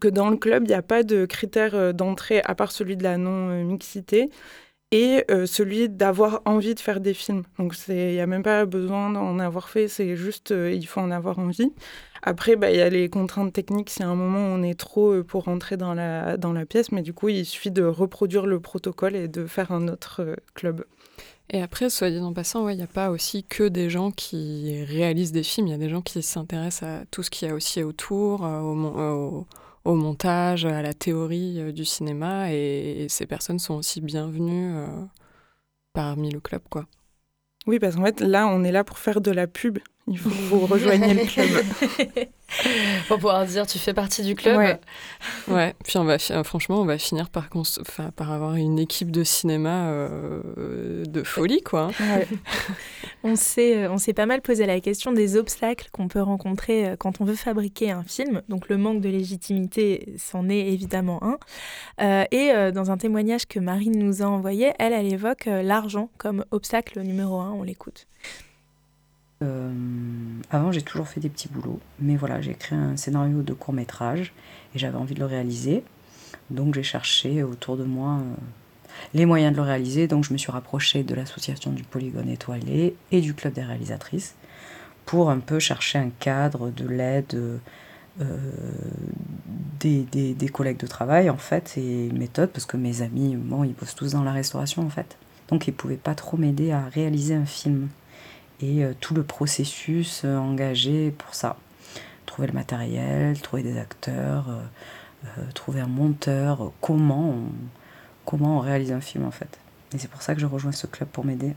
que 0.00 0.08
dans 0.08 0.30
le 0.30 0.36
club, 0.36 0.64
il 0.64 0.68
n'y 0.68 0.74
a 0.74 0.82
pas 0.82 1.02
de 1.02 1.26
critère 1.26 1.74
euh, 1.74 1.92
d'entrée 1.92 2.42
à 2.44 2.54
part 2.54 2.72
celui 2.72 2.96
de 2.96 3.02
la 3.02 3.18
non-mixité 3.18 4.30
et 4.94 5.24
celui 5.46 5.88
d'avoir 5.88 6.42
envie 6.44 6.74
de 6.74 6.80
faire 6.80 7.00
des 7.00 7.14
films. 7.14 7.44
Donc 7.58 7.74
il 7.88 7.94
n'y 7.94 8.20
a 8.20 8.26
même 8.26 8.42
pas 8.42 8.66
besoin 8.66 9.08
d'en 9.08 9.38
avoir 9.38 9.70
fait, 9.70 9.88
c'est 9.88 10.16
juste 10.16 10.50
il 10.50 10.84
faut 10.86 11.00
en 11.00 11.10
avoir 11.10 11.38
envie. 11.38 11.72
Après, 12.22 12.54
bah, 12.54 12.70
il 12.70 12.76
y 12.76 12.80
a 12.80 12.88
les 12.88 13.08
contraintes 13.08 13.52
techniques. 13.52 13.90
Si 13.90 14.02
à 14.02 14.08
un 14.08 14.14
moment 14.14 14.38
on 14.38 14.62
est 14.62 14.78
trop 14.78 15.12
euh, 15.12 15.24
pour 15.24 15.44
rentrer 15.44 15.76
dans 15.76 15.92
la, 15.92 16.36
dans 16.36 16.52
la 16.52 16.64
pièce, 16.64 16.92
mais 16.92 17.02
du 17.02 17.12
coup, 17.12 17.28
il 17.28 17.44
suffit 17.44 17.72
de 17.72 17.82
reproduire 17.82 18.46
le 18.46 18.60
protocole 18.60 19.16
et 19.16 19.28
de 19.28 19.46
faire 19.46 19.72
un 19.72 19.88
autre 19.88 20.22
euh, 20.22 20.36
club. 20.54 20.84
Et 21.50 21.60
après, 21.60 21.90
soit 21.90 22.10
dit 22.10 22.20
en 22.20 22.32
passant, 22.32 22.68
il 22.68 22.76
n'y 22.76 22.82
a 22.82 22.86
pas 22.86 23.10
aussi 23.10 23.44
que 23.44 23.64
des 23.64 23.90
gens 23.90 24.12
qui 24.12 24.84
réalisent 24.84 25.32
des 25.32 25.42
films, 25.42 25.66
il 25.66 25.70
y 25.70 25.74
a 25.74 25.78
des 25.78 25.88
gens 25.88 26.00
qui 26.00 26.22
s'intéressent 26.22 26.88
à 26.88 27.04
tout 27.10 27.24
ce 27.24 27.30
qu'il 27.30 27.48
y 27.48 27.50
a 27.50 27.54
aussi 27.54 27.82
autour, 27.82 28.46
euh, 28.46 28.60
au, 28.60 29.46
au, 29.84 29.94
montage, 29.94 30.64
à 30.64 30.82
la 30.82 30.94
théorie 30.94 31.72
du 31.72 31.84
cinéma, 31.84 32.52
et, 32.52 33.06
ces 33.08 33.26
personnes 33.26 33.58
sont 33.58 33.74
aussi 33.74 34.00
bienvenues 34.00 34.74
parmi 35.92 36.30
le 36.30 36.40
club, 36.40 36.62
quoi. 36.70 36.86
Oui, 37.66 37.78
parce 37.78 37.94
qu'en 37.94 38.04
fait, 38.04 38.20
là, 38.20 38.46
on 38.48 38.64
est 38.64 38.72
là 38.72 38.84
pour 38.84 38.98
faire 38.98 39.20
de 39.20 39.30
la 39.30 39.46
pub 39.46 39.78
il 40.08 40.18
faut 40.18 40.30
que 40.30 40.34
vous 40.34 40.66
rejoigniez 40.66 41.14
le 41.14 41.24
club. 41.24 41.48
pour 43.08 43.16
pouvoir 43.18 43.46
dire 43.46 43.66
tu 43.66 43.78
fais 43.78 43.94
partie 43.94 44.22
du 44.22 44.34
club. 44.34 44.56
Ouais. 44.56 44.80
ouais. 45.48 45.74
Puis 45.84 45.96
on 45.96 46.04
va 46.04 46.18
franchement 46.42 46.80
on 46.80 46.84
va 46.84 46.98
finir 46.98 47.30
par 47.30 47.48
enfin, 47.54 48.10
par 48.10 48.32
avoir 48.32 48.56
une 48.56 48.80
équipe 48.80 49.10
de 49.12 49.22
cinéma 49.22 49.86
euh, 49.90 51.04
de 51.04 51.22
folie 51.22 51.62
quoi. 51.62 51.90
Ouais. 52.00 52.26
on 53.22 53.36
s'est 53.36 53.84
euh, 53.84 53.92
on 53.92 53.98
s'est 53.98 54.12
pas 54.12 54.26
mal 54.26 54.42
posé 54.42 54.66
la 54.66 54.80
question 54.80 55.12
des 55.12 55.36
obstacles 55.36 55.88
qu'on 55.92 56.08
peut 56.08 56.22
rencontrer 56.22 56.88
euh, 56.88 56.96
quand 56.96 57.20
on 57.20 57.24
veut 57.24 57.36
fabriquer 57.36 57.92
un 57.92 58.02
film. 58.02 58.42
Donc 58.48 58.68
le 58.68 58.78
manque 58.78 59.00
de 59.00 59.08
légitimité 59.08 60.14
c'en 60.18 60.48
est 60.48 60.66
évidemment 60.66 61.20
un. 61.22 62.26
et 62.32 62.72
dans 62.72 62.90
un 62.90 62.96
témoignage 62.96 63.46
que 63.46 63.60
Marine 63.60 63.98
nous 63.98 64.22
a 64.22 64.26
envoyé, 64.26 64.72
elle 64.78 64.92
elle 64.92 65.12
évoque 65.12 65.46
l'argent 65.46 66.10
comme 66.18 66.44
obstacle 66.50 67.00
numéro 67.02 67.40
un. 67.40 67.52
On 67.52 67.62
l'écoute. 67.62 68.06
Euh, 69.42 69.72
avant, 70.50 70.72
j'ai 70.72 70.82
toujours 70.82 71.08
fait 71.08 71.20
des 71.20 71.28
petits 71.28 71.48
boulots, 71.48 71.80
mais 71.98 72.16
voilà, 72.16 72.40
j'ai 72.40 72.52
écrit 72.52 72.76
un 72.76 72.96
scénario 72.96 73.42
de 73.42 73.52
court 73.52 73.74
métrage 73.74 74.32
et 74.74 74.78
j'avais 74.78 74.96
envie 74.96 75.14
de 75.14 75.20
le 75.20 75.26
réaliser. 75.26 75.82
Donc 76.50 76.74
j'ai 76.74 76.82
cherché 76.82 77.42
autour 77.42 77.76
de 77.76 77.84
moi 77.84 78.18
euh, 78.20 78.34
les 79.14 79.26
moyens 79.26 79.52
de 79.52 79.56
le 79.56 79.62
réaliser. 79.62 80.06
Donc 80.06 80.24
je 80.24 80.32
me 80.32 80.38
suis 80.38 80.52
rapprochée 80.52 81.02
de 81.02 81.14
l'association 81.14 81.72
du 81.72 81.82
Polygone 81.82 82.28
étoilé 82.28 82.94
et 83.10 83.20
du 83.20 83.34
club 83.34 83.52
des 83.52 83.62
réalisatrices 83.62 84.34
pour 85.06 85.30
un 85.30 85.40
peu 85.40 85.58
chercher 85.58 85.98
un 85.98 86.10
cadre, 86.20 86.70
de 86.70 86.86
l'aide 86.86 87.60
euh, 88.20 88.36
des, 89.80 90.48
collègues 90.52 90.78
de 90.78 90.86
travail 90.86 91.30
en 91.30 91.36
fait 91.36 91.76
et 91.76 92.06
une 92.06 92.18
méthode 92.18 92.50
parce 92.50 92.66
que 92.66 92.76
mes 92.76 93.02
amis, 93.02 93.34
bon, 93.36 93.64
ils 93.64 93.72
bossent 93.72 93.96
tous 93.96 94.12
dans 94.12 94.22
la 94.22 94.32
restauration 94.32 94.82
en 94.82 94.90
fait. 94.90 95.16
Donc 95.48 95.66
ils 95.66 95.72
pouvaient 95.72 95.96
pas 95.96 96.14
trop 96.14 96.36
m'aider 96.36 96.70
à 96.70 96.84
réaliser 96.88 97.34
un 97.34 97.46
film 97.46 97.88
et 98.62 98.84
euh, 98.84 98.94
tout 98.98 99.14
le 99.14 99.22
processus 99.22 100.22
euh, 100.24 100.36
engagé 100.36 101.10
pour 101.10 101.34
ça. 101.34 101.56
Trouver 102.26 102.48
le 102.48 102.54
matériel, 102.54 103.40
trouver 103.40 103.62
des 103.62 103.78
acteurs, 103.78 104.46
euh, 104.48 105.50
trouver 105.54 105.80
un 105.80 105.86
monteur, 105.86 106.72
comment 106.80 107.30
on, 107.30 107.52
comment 108.24 108.58
on 108.58 108.60
réalise 108.60 108.92
un 108.92 109.00
film 109.00 109.26
en 109.26 109.30
fait. 109.30 109.58
Et 109.94 109.98
c'est 109.98 110.08
pour 110.08 110.22
ça 110.22 110.34
que 110.34 110.40
je 110.40 110.46
rejoins 110.46 110.72
ce 110.72 110.86
club 110.86 111.08
pour 111.08 111.24
m'aider. 111.24 111.54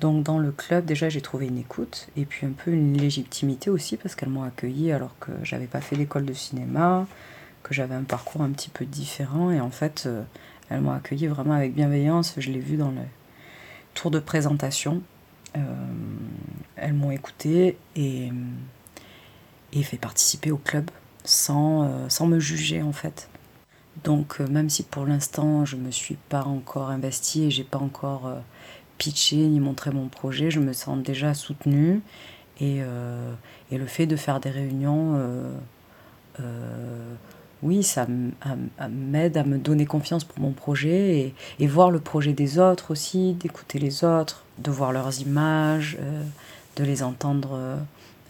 Donc 0.00 0.24
dans 0.24 0.38
le 0.38 0.50
club, 0.50 0.84
déjà 0.84 1.08
j'ai 1.08 1.20
trouvé 1.20 1.46
une 1.46 1.58
écoute 1.58 2.08
et 2.16 2.24
puis 2.24 2.46
un 2.46 2.50
peu 2.52 2.72
une 2.72 2.98
légitimité 2.98 3.70
aussi 3.70 3.96
parce 3.96 4.14
qu'elles 4.14 4.28
m'ont 4.28 4.42
accueilli 4.42 4.92
alors 4.92 5.14
que 5.20 5.30
j'avais 5.42 5.66
pas 5.66 5.80
fait 5.80 5.96
d'école 5.96 6.26
de 6.26 6.34
cinéma, 6.34 7.06
que 7.62 7.72
j'avais 7.72 7.94
un 7.94 8.02
parcours 8.02 8.42
un 8.42 8.50
petit 8.50 8.68
peu 8.68 8.84
différent 8.84 9.50
et 9.50 9.60
en 9.60 9.70
fait 9.70 10.06
elles 10.68 10.82
m'ont 10.82 10.92
accueilli 10.92 11.28
vraiment 11.28 11.54
avec 11.54 11.74
bienveillance. 11.74 12.34
Je 12.36 12.50
l'ai 12.50 12.58
vu 12.58 12.76
dans 12.76 12.90
le 12.90 13.00
tour 13.94 14.10
de 14.10 14.18
présentation 14.18 15.02
elles 16.76 16.92
m'ont 16.92 17.10
écouté 17.10 17.76
et, 17.94 18.30
et, 19.72 19.82
fait 19.82 19.96
participer 19.96 20.50
au 20.50 20.58
club 20.58 20.90
sans, 21.24 21.84
euh, 21.84 22.08
sans 22.08 22.26
me 22.26 22.38
juger 22.38 22.82
en 22.82 22.92
fait. 22.92 23.28
Donc 24.04 24.40
euh, 24.40 24.46
même 24.46 24.68
si 24.68 24.82
pour 24.82 25.06
l'instant 25.06 25.64
je 25.64 25.76
me 25.76 25.90
suis 25.90 26.16
pas 26.28 26.44
encore 26.44 26.90
investie 26.90 27.44
et 27.44 27.50
j'ai 27.50 27.64
pas 27.64 27.78
encore 27.78 28.30
pitché 28.98 29.36
ni 29.36 29.60
montré 29.60 29.90
mon 29.90 30.08
projet, 30.08 30.50
je 30.50 30.60
me 30.60 30.72
sens 30.72 31.02
déjà 31.02 31.34
soutenue 31.34 32.00
et, 32.60 32.78
et 33.70 33.76
le 33.76 33.86
fait 33.86 34.06
de 34.06 34.16
faire 34.16 34.40
des 34.40 34.48
réunions 34.48 35.20
oui, 37.62 37.82
ça 37.82 38.06
m'aide 38.88 39.36
à 39.36 39.44
me 39.44 39.58
donner 39.58 39.86
confiance 39.86 40.24
pour 40.24 40.40
mon 40.40 40.52
projet 40.52 41.34
et, 41.58 41.66
voir 41.66 41.90
le 41.90 42.00
projet 42.00 42.32
des 42.32 42.58
autres 42.58 42.90
aussi, 42.90 43.34
d'écouter 43.34 43.78
les 43.78 44.04
autres, 44.04 44.44
de 44.58 44.70
voir 44.70 44.92
leurs 44.92 45.20
images, 45.20 45.96
euh, 46.00 46.24
de 46.76 46.84
les 46.84 47.02
entendre 47.02 47.50
euh, 47.52 47.76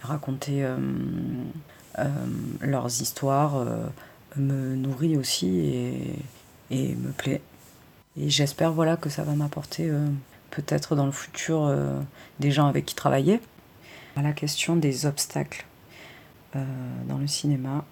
raconter 0.02 0.64
euh, 0.64 0.76
leurs 2.60 3.00
histoires, 3.00 3.64
me 4.36 4.76
nourrit 4.76 5.16
aussi 5.16 5.58
et, 5.58 6.18
et 6.70 6.94
me 6.94 7.10
plaît. 7.10 7.40
Et 8.18 8.28
j'espère 8.28 8.72
voilà, 8.72 8.96
que 8.96 9.08
ça 9.08 9.22
va 9.22 9.32
m'apporter 9.32 9.90
peut-être 10.50 10.94
dans 10.94 11.06
le 11.06 11.12
futur 11.12 11.74
des 12.38 12.50
gens 12.50 12.66
avec 12.66 12.84
qui 12.84 12.94
travailler. 12.94 13.40
À 14.14 14.22
la 14.22 14.32
question 14.32 14.76
des 14.76 15.06
obstacles 15.06 15.64
dans 16.54 17.18
le 17.18 17.26
cinéma, 17.26 17.84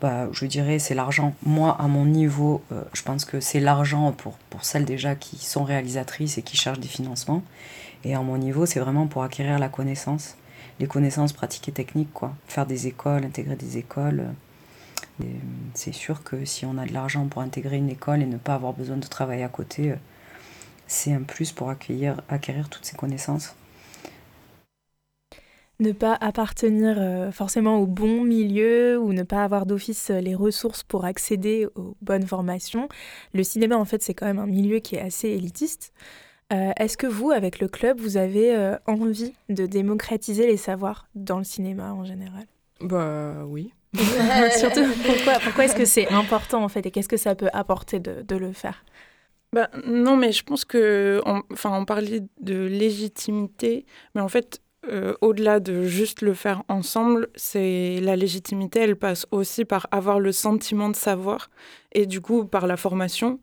bah, 0.00 0.28
je 0.32 0.46
dirais 0.46 0.78
c'est 0.78 0.94
l'argent. 0.94 1.34
Moi, 1.44 1.76
à 1.78 1.86
mon 1.86 2.04
niveau, 2.06 2.62
euh, 2.72 2.82
je 2.94 3.02
pense 3.02 3.24
que 3.24 3.40
c'est 3.40 3.60
l'argent 3.60 4.12
pour, 4.12 4.36
celles 4.62 4.84
déjà 4.84 5.14
qui 5.14 5.36
sont 5.36 5.64
réalisatrices 5.64 6.38
et 6.38 6.42
qui 6.42 6.56
cherchent 6.56 6.80
des 6.80 6.88
financements. 6.88 7.42
Et 8.04 8.14
à 8.14 8.20
mon 8.20 8.38
niveau, 8.38 8.66
c'est 8.66 8.80
vraiment 8.80 9.06
pour 9.06 9.22
acquérir 9.22 9.58
la 9.58 9.68
connaissance, 9.68 10.36
les 10.78 10.86
connaissances 10.86 11.32
pratiques 11.32 11.68
et 11.68 11.72
techniques. 11.72 12.08
Faire 12.48 12.66
des 12.66 12.86
écoles, 12.86 13.24
intégrer 13.24 13.56
des 13.56 13.78
écoles. 13.78 14.24
C'est 15.74 15.92
sûr 15.92 16.22
que 16.22 16.46
si 16.46 16.64
on 16.64 16.78
a 16.78 16.86
de 16.86 16.94
l'argent 16.94 17.26
pour 17.26 17.42
intégrer 17.42 17.76
une 17.76 17.90
école 17.90 18.22
et 18.22 18.26
ne 18.26 18.38
pas 18.38 18.54
avoir 18.54 18.72
besoin 18.72 18.96
de 18.96 19.06
travailler 19.06 19.44
à 19.44 19.48
côté, 19.48 19.90
euh, 19.90 19.96
c'est 20.86 21.12
un 21.12 21.22
plus 21.22 21.52
pour 21.52 21.70
acquérir 21.70 22.68
toutes 22.70 22.86
ces 22.86 22.96
connaissances 22.96 23.54
ne 25.80 25.92
pas 25.92 26.16
appartenir 26.20 26.96
euh, 26.98 27.32
forcément 27.32 27.78
au 27.78 27.86
bon 27.86 28.22
milieu 28.22 28.98
ou 28.98 29.12
ne 29.12 29.22
pas 29.22 29.42
avoir 29.42 29.66
d'office 29.66 30.10
euh, 30.10 30.20
les 30.20 30.34
ressources 30.34 30.82
pour 30.82 31.04
accéder 31.04 31.66
aux 31.74 31.96
bonnes 32.02 32.26
formations. 32.26 32.88
Le 33.32 33.42
cinéma, 33.42 33.76
en 33.76 33.84
fait, 33.84 34.02
c'est 34.02 34.14
quand 34.14 34.26
même 34.26 34.38
un 34.38 34.46
milieu 34.46 34.78
qui 34.78 34.96
est 34.96 35.00
assez 35.00 35.28
élitiste. 35.28 35.92
Euh, 36.52 36.72
est-ce 36.78 36.96
que 36.96 37.06
vous, 37.06 37.30
avec 37.30 37.60
le 37.60 37.68
club, 37.68 38.00
vous 38.00 38.16
avez 38.16 38.76
envie 38.86 39.34
de 39.48 39.66
démocratiser 39.66 40.46
les 40.46 40.56
savoirs 40.56 41.08
dans 41.14 41.38
le 41.38 41.44
cinéma 41.44 41.92
en 41.92 42.04
général? 42.04 42.46
Bah 42.80 43.44
oui. 43.46 43.72
Surtout, 44.56 44.84
pourquoi, 45.04 45.34
pourquoi 45.42 45.64
est-ce 45.64 45.76
que 45.76 45.84
c'est 45.84 46.08
important 46.08 46.62
en 46.62 46.68
fait 46.68 46.86
et 46.86 46.90
qu'est-ce 46.90 47.08
que 47.08 47.16
ça 47.16 47.34
peut 47.34 47.50
apporter 47.52 48.00
de, 48.00 48.22
de 48.22 48.36
le 48.36 48.52
faire? 48.52 48.84
Bah, 49.52 49.68
non, 49.84 50.16
mais 50.16 50.30
je 50.30 50.44
pense 50.44 50.64
que, 50.64 51.20
enfin, 51.50 51.76
on 51.76 51.84
parlait 51.84 52.22
de 52.40 52.66
légitimité, 52.66 53.84
mais 54.14 54.20
en 54.20 54.28
fait, 54.28 54.60
euh, 54.88 55.14
au-delà 55.20 55.60
de 55.60 55.84
juste 55.84 56.22
le 56.22 56.32
faire 56.32 56.62
ensemble, 56.68 57.28
c'est 57.34 58.00
la 58.00 58.16
légitimité, 58.16 58.80
elle 58.80 58.96
passe 58.96 59.26
aussi 59.30 59.64
par 59.64 59.86
avoir 59.90 60.20
le 60.20 60.32
sentiment 60.32 60.88
de 60.88 60.96
savoir 60.96 61.50
et 61.92 62.06
du 62.06 62.20
coup 62.20 62.46
par 62.46 62.66
la 62.66 62.76
formation. 62.76 63.40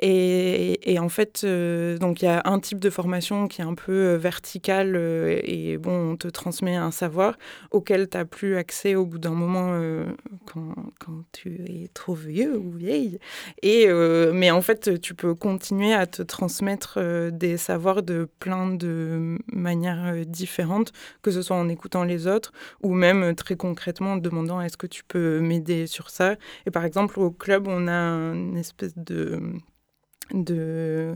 Et, 0.00 0.98
en 1.00 1.08
fait, 1.08 1.42
euh, 1.42 1.98
donc 1.98 2.22
il 2.22 2.26
y 2.26 2.28
a 2.28 2.42
un 2.44 2.60
type 2.60 2.78
de 2.78 2.90
formation 2.90 3.48
qui 3.48 3.62
est 3.62 3.64
un 3.64 3.74
peu 3.74 3.92
euh, 3.92 4.16
verticale 4.16 4.94
euh, 4.94 5.40
et 5.42 5.76
bon, 5.76 6.12
on 6.12 6.16
te 6.16 6.28
transmet 6.28 6.76
un 6.76 6.92
savoir 6.92 7.36
auquel 7.72 8.08
tu 8.08 8.16
n'as 8.16 8.24
plus 8.24 8.56
accès 8.56 8.94
au 8.94 9.06
bout 9.06 9.18
d'un 9.18 9.32
moment 9.32 9.70
euh, 9.72 10.04
quand, 10.46 10.74
quand, 11.00 11.24
tu 11.32 11.64
es 11.68 11.88
trop 11.88 12.14
vieux 12.14 12.56
ou 12.56 12.70
vieille. 12.70 13.18
Et, 13.62 13.88
mais 14.32 14.50
en 14.50 14.62
fait, 14.62 15.00
tu 15.00 15.14
peux 15.14 15.34
continuer 15.34 15.92
à 15.92 16.06
te 16.06 16.22
transmettre 16.22 16.98
des 17.30 17.56
savoirs 17.56 18.02
de 18.02 18.28
plein 18.38 18.68
de 18.68 19.38
manières 19.52 20.24
différentes, 20.26 20.92
que 21.22 21.30
ce 21.30 21.42
soit 21.42 21.56
en 21.56 21.68
écoutant 21.68 22.04
les 22.04 22.26
autres 22.26 22.52
ou 22.82 22.94
même 22.94 23.34
très 23.34 23.56
concrètement 23.56 24.12
en 24.12 24.16
demandant 24.16 24.60
est-ce 24.60 24.76
que 24.76 24.86
tu 24.86 25.04
peux 25.04 25.40
m'aider 25.40 25.86
sur 25.86 26.10
ça? 26.10 26.36
Et 26.66 26.70
par 26.70 26.84
exemple, 26.84 27.18
au 27.20 27.30
club, 27.30 27.66
on 27.68 27.88
a 27.88 27.92
une 27.92 28.56
espèce 28.56 28.96
de 28.96 29.40
de 30.32 31.14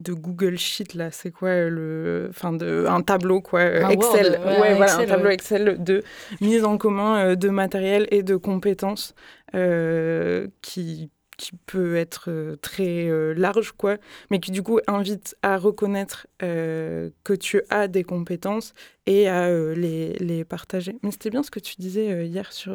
de 0.00 0.12
Google 0.12 0.56
Sheet 0.58 0.94
là, 0.94 1.10
c'est 1.10 1.30
quoi 1.30 1.68
le 1.68 2.26
enfin 2.30 2.52
de 2.52 2.84
un 2.88 3.00
tableau 3.00 3.40
quoi 3.40 3.60
un 3.60 3.88
Excel. 3.90 4.38
Word, 4.38 4.46
ouais, 4.46 4.60
ouais, 4.60 4.74
voilà, 4.74 4.92
Excel, 4.92 5.04
un 5.04 5.06
tableau 5.06 5.28
ouais. 5.28 5.34
Excel 5.34 5.82
de 5.82 6.02
mise 6.40 6.64
en 6.64 6.76
commun 6.78 7.16
euh, 7.16 7.34
de 7.36 7.48
matériel 7.48 8.08
et 8.10 8.22
de 8.22 8.36
compétences 8.36 9.14
euh, 9.54 10.48
qui 10.62 11.10
qui 11.36 11.52
peut 11.66 11.96
être 11.96 12.26
euh, 12.28 12.56
très 12.56 13.08
euh, 13.08 13.34
large, 13.34 13.72
quoi, 13.72 13.96
mais 14.30 14.38
qui 14.38 14.50
du 14.50 14.62
coup 14.62 14.78
invite 14.86 15.36
à 15.42 15.56
reconnaître 15.56 16.26
euh, 16.42 17.10
que 17.24 17.32
tu 17.32 17.60
as 17.70 17.88
des 17.88 18.04
compétences 18.04 18.72
et 19.06 19.28
à 19.28 19.48
euh, 19.48 19.74
les, 19.74 20.14
les 20.14 20.44
partager. 20.44 20.96
Mais 21.02 21.10
c'était 21.10 21.30
bien 21.30 21.42
ce 21.42 21.50
que 21.50 21.60
tu 21.60 21.74
disais 21.78 22.26
hier 22.26 22.52
sur... 22.52 22.72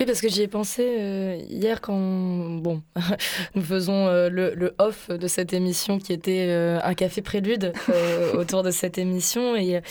Oui, 0.00 0.06
parce 0.06 0.20
que 0.20 0.28
j'y 0.28 0.42
ai 0.42 0.48
pensé 0.48 1.44
hier 1.50 1.80
quand 1.80 1.98
bon, 1.98 2.82
nous 3.54 3.62
faisons 3.62 4.06
le, 4.06 4.54
le 4.54 4.74
off 4.78 5.10
de 5.10 5.28
cette 5.28 5.52
émission 5.52 5.98
qui 5.98 6.14
était 6.14 6.50
un 6.82 6.94
café 6.94 7.20
prélude 7.20 7.72
autour 8.34 8.62
de 8.62 8.70
cette 8.70 8.96
émission 8.96 9.56
et 9.56 9.82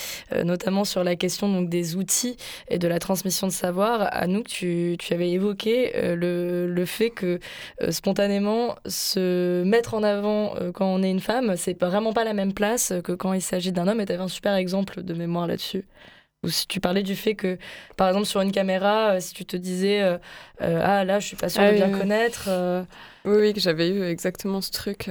notamment 0.44 0.84
sur 0.84 1.04
la 1.04 1.16
question 1.16 1.48
donc, 1.48 1.70
des 1.70 1.96
outils 1.96 2.38
et 2.70 2.80
de 2.80 2.88
la 2.88 2.98
transmission 2.98 3.46
de 3.46 3.52
savoir. 3.52 4.10
Anouk, 4.12 4.48
tu, 4.48 4.96
tu 4.98 5.14
avais 5.14 5.30
évoqué 5.30 5.92
le, 6.16 6.66
le 6.68 6.86
fait 6.86 7.12
que 7.12 7.40
spontanément 7.98 8.76
se 8.88 9.64
mettre 9.64 9.94
en 9.94 10.04
avant 10.04 10.56
euh, 10.58 10.72
quand 10.72 10.86
on 10.88 11.04
est 11.04 11.12
une 11.12 11.20
femme, 11.20 11.56
c'est 11.58 11.82
vraiment 11.84 12.14
pas 12.14 12.24
la 12.24 12.34
même 12.34 12.54
place 12.54 12.94
que 13.04 13.12
quand 13.14 13.34
il 13.34 13.42
s'agit 13.42 13.72
d'un 13.72 13.88
homme 13.88 14.00
et 14.02 14.06
tu 14.06 14.14
avais 14.14 14.24
un 14.24 14.28
super 14.28 14.56
exemple 14.56 15.04
de 15.04 15.14
mémoire 15.14 15.48
là-dessus. 15.48 15.86
Ou 16.44 16.50
si 16.50 16.68
tu 16.68 16.80
parlais 16.80 17.04
du 17.04 17.16
fait 17.16 17.36
que, 17.36 17.58
par 17.98 18.08
exemple, 18.10 18.26
sur 18.28 18.42
une 18.42 18.52
caméra, 18.52 19.14
euh, 19.16 19.20
si 19.20 19.34
tu 19.34 19.46
te 19.46 19.58
disais 19.58 20.02
euh, 20.04 20.18
euh, 20.62 20.82
Ah 20.84 21.04
là, 21.04 21.20
je 21.20 21.28
suis 21.28 21.36
pas 21.38 21.50
sûre 21.50 21.64
Ah 21.64 21.68
de 21.68 21.72
oui, 21.72 21.78
bien 21.78 21.90
oui. 21.90 22.00
connaître. 22.00 22.46
euh, 22.48 22.84
Oui, 23.26 23.38
oui, 23.40 23.54
que 23.54 23.60
j'avais 23.60 23.90
eu 23.90 24.04
exactement 24.04 24.62
ce 24.62 24.72
truc. 24.72 25.06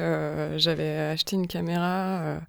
j'avais 0.57 0.99
acheté 1.13 1.37
une 1.37 1.49
caméra, 1.49 2.41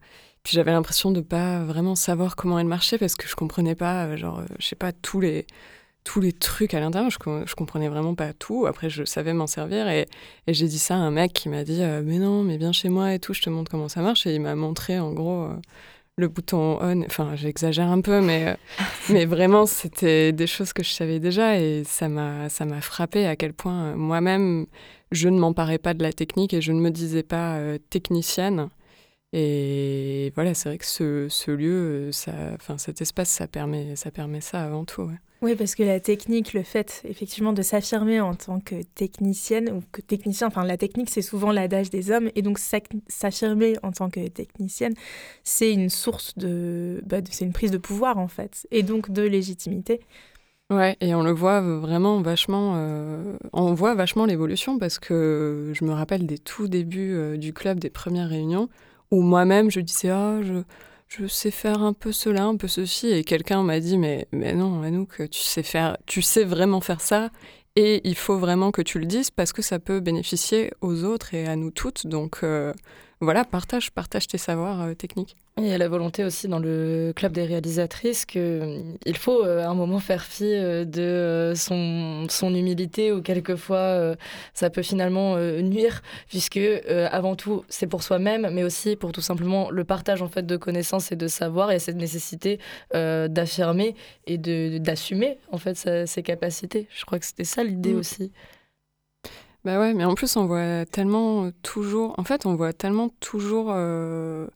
puis 0.43 0.53
j'avais 0.53 0.71
l'impression 0.71 1.11
de 1.11 1.21
pas 1.21 1.63
vraiment 1.63 1.95
savoir 1.95 2.35
comment 2.35 2.59
elle 2.59 2.67
marchait 2.67 2.97
parce 2.97 3.15
que 3.15 3.27
je 3.27 3.35
comprenais 3.35 3.75
pas, 3.75 4.15
genre, 4.15 4.43
je 4.59 4.65
sais 4.65 4.75
pas, 4.75 4.91
tous 4.93 5.19
les, 5.21 5.45
tous 6.07 6.21
les 6.21 6.31
trucs 6.31 6.73
à 6.73 6.79
l'intérieur. 6.79 7.11
Je, 7.11 7.17
je 7.45 7.55
comprenais 7.55 7.89
vraiment 7.89 8.15
pas 8.15 8.31
tout. 8.31 8.65
Après, 8.65 8.89
je 8.89 9.03
savais 9.03 9.33
m'en 9.33 9.45
servir 9.45 9.89
et, 9.89 10.07
j'ai 10.47 10.67
dit 10.67 10.79
ça 10.79 10.95
à 10.95 10.99
un 10.99 11.11
mec 11.11 11.33
qui 11.33 11.49
m'a 11.49 11.65
dit 11.65 11.83
euh, 11.83 12.01
Mais 12.05 12.17
non, 12.17 12.43
mais 12.43 12.57
viens 12.57 12.71
chez 12.71 12.87
moi 12.87 13.13
et 13.13 13.19
tout, 13.19 13.33
je 13.33 13.41
te 13.41 13.49
montre 13.49 13.69
comment 13.69 13.89
ça 13.89 14.01
marche. 14.01 14.25
Et 14.25 14.33
il 14.35 14.41
m'a 14.41 14.55
montré 14.55 14.99
en 14.99 15.11
gros. 15.13 15.43
euh, 15.43 15.55
le 16.19 16.27
bouton 16.29 16.79
on, 16.81 17.03
enfin 17.03 17.35
j'exagère 17.35 17.89
un 17.89 18.01
peu, 18.01 18.21
mais, 18.21 18.47
euh, 18.47 18.55
mais 19.11 19.25
vraiment 19.25 19.67
c'était 19.67 20.31
des 20.31 20.47
choses 20.47 20.73
que 20.73 20.81
je 20.81 20.89
savais 20.89 21.19
déjà 21.19 21.59
et 21.59 21.83
ça 21.85 22.09
m'a 22.09 22.49
frappé 22.81 23.27
à 23.27 23.35
quel 23.35 23.53
point 23.53 23.95
moi-même 23.95 24.65
je 25.11 25.29
ne 25.29 25.37
m'emparais 25.39 25.77
pas 25.77 25.93
de 25.93 26.01
la 26.01 26.11
technique 26.13 26.55
et 26.55 26.61
je 26.61 26.71
ne 26.71 26.79
me 26.81 26.89
disais 26.89 27.21
pas 27.23 27.59
technicienne. 27.91 28.69
Et 29.33 30.31
voilà, 30.35 30.53
c'est 30.55 30.69
vrai 30.69 30.77
que 30.79 30.85
ce, 30.85 31.51
lieu, 31.51 32.11
ça, 32.11 32.33
cet 32.77 33.01
espace, 33.01 33.29
ça 33.29 33.47
permet 33.47 33.95
ça 33.95 34.09
permet 34.09 34.41
ça 34.41 34.63
avant 34.63 34.85
tout. 34.85 35.11
Oui, 35.43 35.55
parce 35.55 35.75
que 35.75 35.83
la 35.83 35.99
technique, 35.99 36.53
le 36.53 36.63
fait 36.63 37.03
effectivement 37.07 37.53
de 37.53 37.61
s'affirmer 37.61 38.19
en 38.19 38.33
tant 38.33 38.59
que 38.59 38.81
technicienne 38.95 39.69
ou 39.69 39.83
que 39.91 40.01
technicien, 40.01 40.47
enfin 40.47 40.63
la 40.63 40.77
technique 40.77 41.11
c'est 41.11 41.21
souvent 41.21 41.51
l'adage 41.51 41.91
des 41.91 42.09
hommes, 42.09 42.31
et 42.35 42.41
donc 42.41 42.57
s'affirmer 42.57 43.75
en 43.83 43.91
tant 43.91 44.09
que 44.09 44.27
technicienne, 44.29 44.95
c'est 45.43 45.71
une 45.71 45.89
source 45.89 46.35
de, 46.37 47.03
bah, 47.05 47.17
c'est 47.29 47.45
une 47.45 47.53
prise 47.53 47.69
de 47.69 47.77
pouvoir 47.77 48.17
en 48.17 48.27
fait, 48.27 48.65
et 48.71 48.81
donc 48.81 49.11
de 49.11 49.21
légitimité. 49.21 50.01
Ouais, 50.71 50.97
et 51.01 51.13
on 51.13 51.21
le 51.21 51.31
voit 51.31 51.61
vraiment 51.61 52.19
vachement, 52.21 52.73
euh, 52.75 53.37
on 53.53 53.73
voit 53.75 53.93
vachement 53.93 54.25
l'évolution 54.25 54.79
parce 54.79 54.97
que 54.97 55.71
je 55.73 55.85
me 55.85 55.93
rappelle 55.93 56.25
des 56.25 56.39
tout 56.39 56.67
débuts 56.67 57.13
euh, 57.13 57.37
du 57.37 57.53
club, 57.53 57.79
des 57.79 57.91
premières 57.91 58.27
réunions, 58.27 58.69
où 59.11 59.21
moi-même 59.21 59.69
je 59.69 59.79
disais 59.81 60.09
ah 60.09 60.39
je, 60.41 60.63
je 61.07 61.27
sais 61.27 61.51
faire 61.51 61.81
un 61.81 61.93
peu 61.93 62.11
cela, 62.11 62.45
un 62.45 62.57
peu 62.57 62.67
ceci, 62.67 63.07
et 63.07 63.23
quelqu'un 63.23 63.63
m'a 63.63 63.79
dit 63.79 63.97
mais 63.97 64.27
non 64.31 64.81
Anouk, 64.83 65.29
tu 65.29 65.39
sais 65.41 65.63
faire, 65.63 65.97
tu 66.05 66.21
sais 66.21 66.43
vraiment 66.43 66.81
faire 66.81 67.01
ça, 67.01 67.29
et 67.75 68.01
il 68.05 68.15
faut 68.15 68.39
vraiment 68.39 68.71
que 68.71 68.81
tu 68.81 68.97
le 68.97 69.05
dises 69.05 69.29
parce 69.29 69.53
que 69.53 69.61
ça 69.61 69.77
peut 69.77 69.99
bénéficier 69.99 70.71
aux 70.81 71.03
autres 71.03 71.35
et 71.35 71.45
à 71.45 71.55
nous 71.55 71.69
toutes, 71.69 72.07
donc 72.07 72.39
euh, 72.43 72.73
voilà 73.19 73.43
partage 73.45 73.91
partage 73.91 74.27
tes 74.27 74.37
savoirs 74.37 74.81
euh, 74.81 74.93
techniques. 74.93 75.35
Et 75.57 75.61
il 75.61 75.67
y 75.69 75.73
a 75.73 75.77
la 75.79 75.87
volonté 75.87 76.23
aussi 76.23 76.47
dans 76.47 76.59
le 76.59 77.13
club 77.15 77.31
des 77.31 77.43
réalisatrices 77.43 78.25
qu'il 78.27 79.17
faut 79.17 79.43
euh, 79.43 79.63
à 79.63 79.69
un 79.69 79.73
moment 79.73 79.99
faire 79.99 80.23
fi 80.23 80.43
euh, 80.45 80.85
de 80.85 81.01
euh, 81.01 81.55
son, 81.55 82.27
son 82.29 82.53
humilité 82.53 83.11
ou 83.11 83.23
quelquefois 83.23 83.77
euh, 83.79 84.15
ça 84.53 84.69
peut 84.69 84.83
finalement 84.83 85.35
euh, 85.35 85.61
nuire 85.61 86.03
puisque 86.29 86.57
euh, 86.57 87.07
avant 87.11 87.35
tout 87.35 87.63
c'est 87.69 87.87
pour 87.87 88.03
soi-même 88.03 88.49
mais 88.51 88.63
aussi 88.63 88.95
pour 88.95 89.11
tout 89.13 89.21
simplement 89.21 89.71
le 89.71 89.83
partage 89.83 90.21
en 90.21 90.27
fait 90.27 90.45
de 90.45 90.57
connaissances 90.57 91.11
et 91.11 91.15
de 91.15 91.27
savoir 91.27 91.71
et 91.71 91.79
cette 91.79 91.95
nécessité 91.97 92.59
euh, 92.93 93.27
d'affirmer 93.27 93.95
et 94.27 94.37
de 94.37 94.77
d'assumer 94.77 95.39
en 95.51 95.57
fait 95.57 95.75
sa- 95.75 96.05
ses 96.05 96.21
capacités. 96.21 96.87
Je 96.95 97.03
crois 97.03 97.17
que 97.17 97.25
c'était 97.25 97.43
ça 97.45 97.63
l'idée 97.63 97.93
Mm. 97.93 97.97
aussi. 97.99 98.31
Bah 99.67 99.81
ouais, 99.81 99.93
mais 99.93 100.05
en 100.05 100.15
plus, 100.15 100.37
on 100.37 100.45
voit 100.45 100.85
tellement 100.85 101.43
euh, 101.43 101.51
toujours. 101.61 102.15
En 102.17 102.23
fait, 102.23 102.45
on 102.45 102.55
voit 102.55 102.71
tellement 102.71 103.09
toujours 103.19 103.67
euh, 103.69 104.47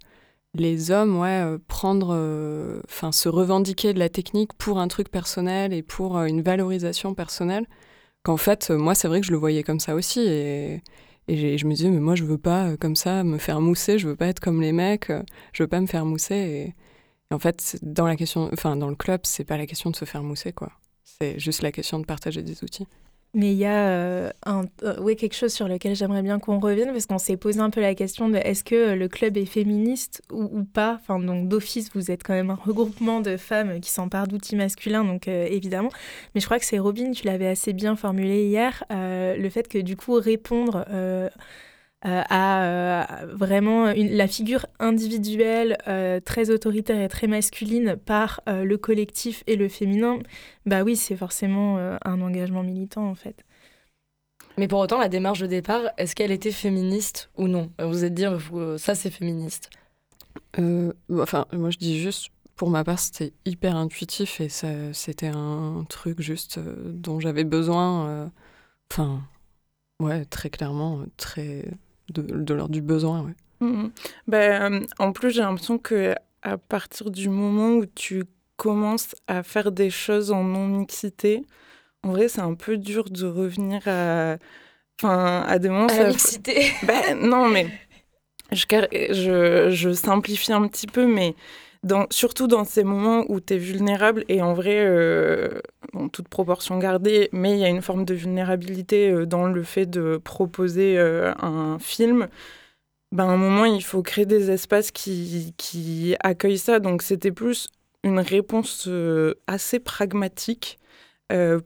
les 0.54 0.90
hommes 0.90 1.20
ouais, 1.20 1.42
euh, 1.44 1.58
prendre. 1.68 2.16
Enfin, 2.86 3.12
se 3.12 3.28
revendiquer 3.28 3.94
de 3.94 4.00
la 4.00 4.08
technique 4.08 4.54
pour 4.54 4.80
un 4.80 4.88
truc 4.88 5.10
personnel 5.12 5.74
et 5.74 5.84
pour 5.84 6.18
une 6.22 6.42
valorisation 6.42 7.14
personnelle. 7.14 7.68
Qu'en 8.24 8.38
fait, 8.38 8.70
moi, 8.70 8.96
c'est 8.96 9.10
vrai 9.10 9.20
que 9.20 9.28
je 9.28 9.34
le 9.34 9.38
voyais 9.38 9.64
comme 9.64 9.82
ça 9.82 9.96
aussi. 9.96 10.22
Et, 10.22 10.82
et 11.28 11.58
je 11.58 11.68
me 11.68 11.74
disais, 11.74 11.90
mais 11.90 12.00
moi, 12.00 12.16
je 12.16 12.24
veux 12.24 12.38
pas 12.38 12.78
comme 12.78 12.96
ça 12.96 13.26
me 13.26 13.38
faire 13.38 13.60
mousser. 13.60 14.00
Je 14.00 14.08
veux 14.08 14.16
pas 14.16 14.28
être 14.28 14.40
comme 14.40 14.62
les 14.62 14.72
mecs. 14.72 15.12
Je 15.52 15.64
veux 15.64 15.68
pas 15.68 15.82
me 15.82 15.88
faire 15.88 16.06
mousser. 16.06 16.36
Et, 16.36 16.64
et 17.32 17.34
en 17.34 17.40
fait, 17.40 17.78
dans 17.82 18.08
la 18.08 18.16
question. 18.16 18.50
Enfin, 18.54 18.78
dans 18.78 18.90
le 18.90 18.96
club, 18.96 19.22
c'est 19.26 19.44
pas 19.44 19.58
la 19.58 19.66
question 19.66 19.90
de 19.90 19.98
se 19.98 20.06
faire 20.06 20.24
mousser, 20.24 20.54
quoi. 20.54 20.72
C'est 21.04 21.38
juste 21.38 21.64
la 21.64 21.74
question 21.74 22.00
de 22.00 22.06
partager 22.06 22.44
des 22.44 22.64
outils. 22.64 22.88
Mais 23.34 23.54
il 23.54 23.58
y 23.58 23.66
a 23.66 23.88
euh, 23.88 24.30
un, 24.46 24.66
euh, 24.84 24.98
oui, 25.00 25.16
quelque 25.16 25.36
chose 25.36 25.54
sur 25.54 25.70
lequel 25.70 25.96
j'aimerais 25.96 26.22
bien 26.22 26.38
qu'on 26.38 26.60
revienne, 26.60 26.92
parce 26.92 27.06
qu'on 27.06 27.18
s'est 27.18 27.38
posé 27.38 27.62
un 27.62 27.70
peu 27.70 27.80
la 27.80 27.96
question 27.96 28.28
de 28.28 28.36
est-ce 28.36 28.66
que 28.66 28.76
euh, 28.76 28.96
le 28.96 29.08
club 29.08 29.38
est 29.38 29.46
féministe 29.46 30.22
ou, 30.34 30.50
ou 30.52 30.66
pas? 30.66 31.00
Enfin, 31.02 31.18
donc 31.18 31.48
d'office, 31.48 31.92
vous 31.94 32.12
êtes 32.12 32.24
quand 32.24 32.34
même 32.34 32.50
un 32.50 32.56
regroupement 32.56 33.22
de 33.22 33.38
femmes 33.38 33.80
qui 33.80 33.90
s'emparent 33.90 34.28
d'outils 34.28 34.58
masculins, 34.58 35.06
donc 35.06 35.28
évidemment. 35.28 35.92
Mais 36.36 36.42
je 36.42 36.46
crois 36.46 36.60
que 36.60 36.66
c'est 36.66 36.80
Robin, 36.80 37.12
tu 37.12 37.26
l'avais 37.26 37.48
assez 37.48 37.72
bien 37.72 37.96
formulé 37.96 38.46
hier, 38.46 38.84
le 38.90 39.50
fait 39.50 39.68
que 39.68 39.78
du 39.78 39.96
coup, 39.96 40.14
répondre 40.14 40.86
euh, 42.06 42.22
à 42.30 42.64
euh, 42.64 43.26
vraiment 43.34 43.90
une- 43.92 44.12
la 44.16 44.28
figure 44.28 44.66
individuelle 44.80 45.78
euh, 45.88 46.20
très 46.20 46.50
autoritaire 46.50 47.00
et 47.02 47.08
très 47.08 47.28
masculine 47.28 47.96
par 47.96 48.42
euh, 48.50 48.64
le 48.64 48.78
collectif 48.78 49.44
et 49.48 49.56
le 49.56 49.68
féminin, 49.70 50.20
bah 50.66 50.84
oui, 50.84 50.96
c'est 50.96 51.16
forcément 51.16 51.78
euh, 51.78 51.98
un 52.06 52.22
engagement 52.22 52.64
militant 52.64 53.08
en 53.08 53.16
fait. 53.16 53.44
Mais 54.58 54.68
pour 54.68 54.80
autant, 54.80 55.00
la 55.00 55.10
démarche 55.10 55.40
de 55.40 55.48
départ, 55.48 55.82
est-ce 55.98 56.16
qu'elle 56.16 56.32
était 56.32 56.52
féministe 56.52 57.30
ou 57.38 57.48
non? 57.48 57.72
Vous 57.80 58.04
êtes 58.04 58.14
dire, 58.14 58.38
ça 58.78 58.96
c'est 58.96 59.10
féministe. 59.10 59.70
Euh, 60.60 60.94
enfin, 61.12 61.46
moi 61.54 61.70
je 61.70 61.78
dis 61.78 62.00
juste, 62.00 62.30
pour 62.56 62.70
ma 62.70 62.84
part, 62.84 63.00
c'était 63.00 63.34
hyper 63.46 63.76
intuitif 63.76 64.42
et 64.42 64.50
ça, 64.50 64.68
c'était 64.94 65.32
un 65.34 65.86
truc 65.90 66.22
juste 66.22 66.58
euh, 66.58 66.76
dont 66.94 67.20
j'avais 67.20 67.44
besoin. 67.44 68.08
euh, 68.10 68.28
Enfin, 68.92 69.22
ouais, 70.02 70.26
très 70.26 70.50
clairement, 70.50 71.02
très 71.18 71.66
de, 72.12 72.22
de 72.22 72.54
l'ordre 72.54 72.74
du 72.74 72.82
besoin. 72.82 73.22
Ouais. 73.22 73.34
Ben, 74.28 74.74
euh, 74.74 74.86
en 74.98 75.12
plus, 75.12 75.32
j'ai 75.32 75.42
l'impression 75.42 75.78
que 75.78 76.16
à 76.42 76.58
partir 76.58 77.12
du 77.12 77.30
moment 77.30 77.74
où 77.74 77.86
tu 77.86 78.24
commences 78.58 79.16
à 79.28 79.44
faire 79.44 79.72
des 79.72 79.90
choses 79.90 80.32
en 80.32 80.44
non-mixité, 80.44 81.46
en 82.04 82.10
vrai, 82.10 82.28
c'est 82.28 82.42
un 82.42 82.56
peu 82.56 82.78
dur 82.78 83.06
de 83.10 83.28
revenir 83.28 83.88
à, 83.88 84.38
enfin, 85.00 85.44
à 85.48 85.60
des 85.60 85.70
moments. 85.70 85.88
À 85.88 86.04
la 86.04 86.08
mixité. 86.10 86.72
Ben, 86.84 87.20
non, 87.20 87.48
mais 87.48 87.68
je, 88.52 89.70
je 89.72 89.94
simplifie 89.94 90.52
un 90.54 90.68
petit 90.68 90.88
peu, 90.88 91.06
mais 91.06 91.36
surtout 92.12 92.48
dans 92.48 92.64
ces 92.64 92.84
moments 92.84 93.26
où 93.30 93.40
tu 93.40 93.56
es 93.56 93.58
vulnérable, 93.58 94.24
et 94.28 94.42
en 94.42 94.54
vrai, 94.54 94.78
euh, 94.86 95.60
toute 96.14 96.28
proportion 96.28 96.78
gardée, 96.78 97.30
mais 97.32 97.54
il 97.54 97.60
y 97.60 97.66
a 97.66 97.70
une 97.70 97.82
forme 97.82 98.06
de 98.06 98.14
vulnérabilité 98.14 99.12
euh, 99.12 99.26
dans 99.26 99.48
le 99.48 99.64
fait 99.64 99.88
de 99.88 100.18
proposer 100.18 100.98
euh, 100.98 101.34
un 101.40 101.80
film, 101.80 102.28
ben, 103.12 103.26
à 103.26 103.32
un 103.32 103.38
moment, 103.38 103.66
il 103.66 103.84
faut 103.84 104.04
créer 104.04 104.26
des 104.26 104.52
espaces 104.52 104.92
qui, 104.92 105.54
qui 105.58 106.16
accueillent 106.22 106.58
ça. 106.58 106.80
Donc 106.80 107.02
c'était 107.02 107.32
plus 107.32 107.68
une 108.04 108.20
réponse 108.20 108.90
assez 109.48 109.80
pragmatique, 109.80 110.80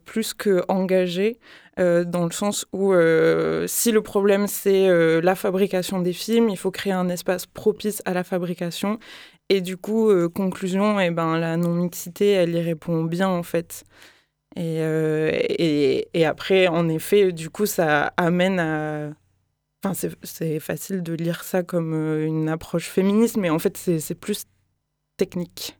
plus 0.04 0.34
que 0.34 0.62
engagée. 0.68 1.38
dans 1.78 2.24
le 2.24 2.32
sens 2.32 2.66
où 2.72 2.92
si 3.66 3.92
le 3.92 4.02
problème 4.02 4.46
c'est 4.48 5.20
la 5.22 5.34
fabrication 5.34 6.00
des 6.00 6.12
films, 6.12 6.48
il 6.50 6.58
faut 6.58 6.70
créer 6.70 6.92
un 6.92 7.08
espace 7.08 7.46
propice 7.46 8.02
à 8.04 8.12
la 8.12 8.24
fabrication 8.24 8.98
et 9.48 9.60
du 9.60 9.76
coup, 9.76 10.10
euh, 10.10 10.28
conclusion, 10.28 10.98
eh 11.00 11.10
ben, 11.10 11.38
la 11.38 11.56
non-mixité, 11.56 12.30
elle 12.30 12.54
y 12.54 12.60
répond 12.60 13.04
bien 13.04 13.28
en 13.28 13.42
fait. 13.42 13.84
Et, 14.56 14.80
euh, 14.80 15.30
et, 15.58 16.26
après, 16.26 16.66
en 16.66 16.88
effet, 16.88 17.32
du 17.32 17.50
coup, 17.50 17.66
ça 17.66 18.12
amène 18.16 18.58
à... 18.58 19.10
Enfin, 19.84 20.08
c'est 20.22 20.60
facile 20.60 21.02
de 21.02 21.12
lire 21.12 21.44
ça 21.44 21.62
comme 21.62 21.94
euh, 21.94 22.26
une 22.26 22.48
approche 22.48 22.88
féministe, 22.88 23.36
mais 23.36 23.50
en 23.50 23.58
fait, 23.58 23.76
c'est 23.76 24.14
plus 24.14 24.46
technique. 25.16 25.76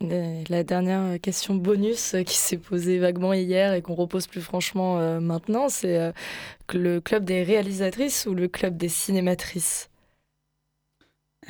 La 0.00 0.62
dernière 0.62 1.18
question 1.20 1.54
bonus 1.54 2.16
qui 2.26 2.36
s'est 2.36 2.58
posée 2.58 2.98
vaguement 2.98 3.32
hier 3.32 3.72
et 3.72 3.82
qu'on 3.82 3.94
repose 3.94 4.26
plus 4.26 4.42
franchement 4.42 5.20
maintenant, 5.20 5.70
c'est 5.70 6.12
le 6.74 7.00
club 7.00 7.24
des 7.24 7.42
réalisatrices 7.42 8.26
ou 8.26 8.34
le 8.34 8.46
club 8.46 8.76
des 8.76 8.90
cinématrices? 8.90 9.88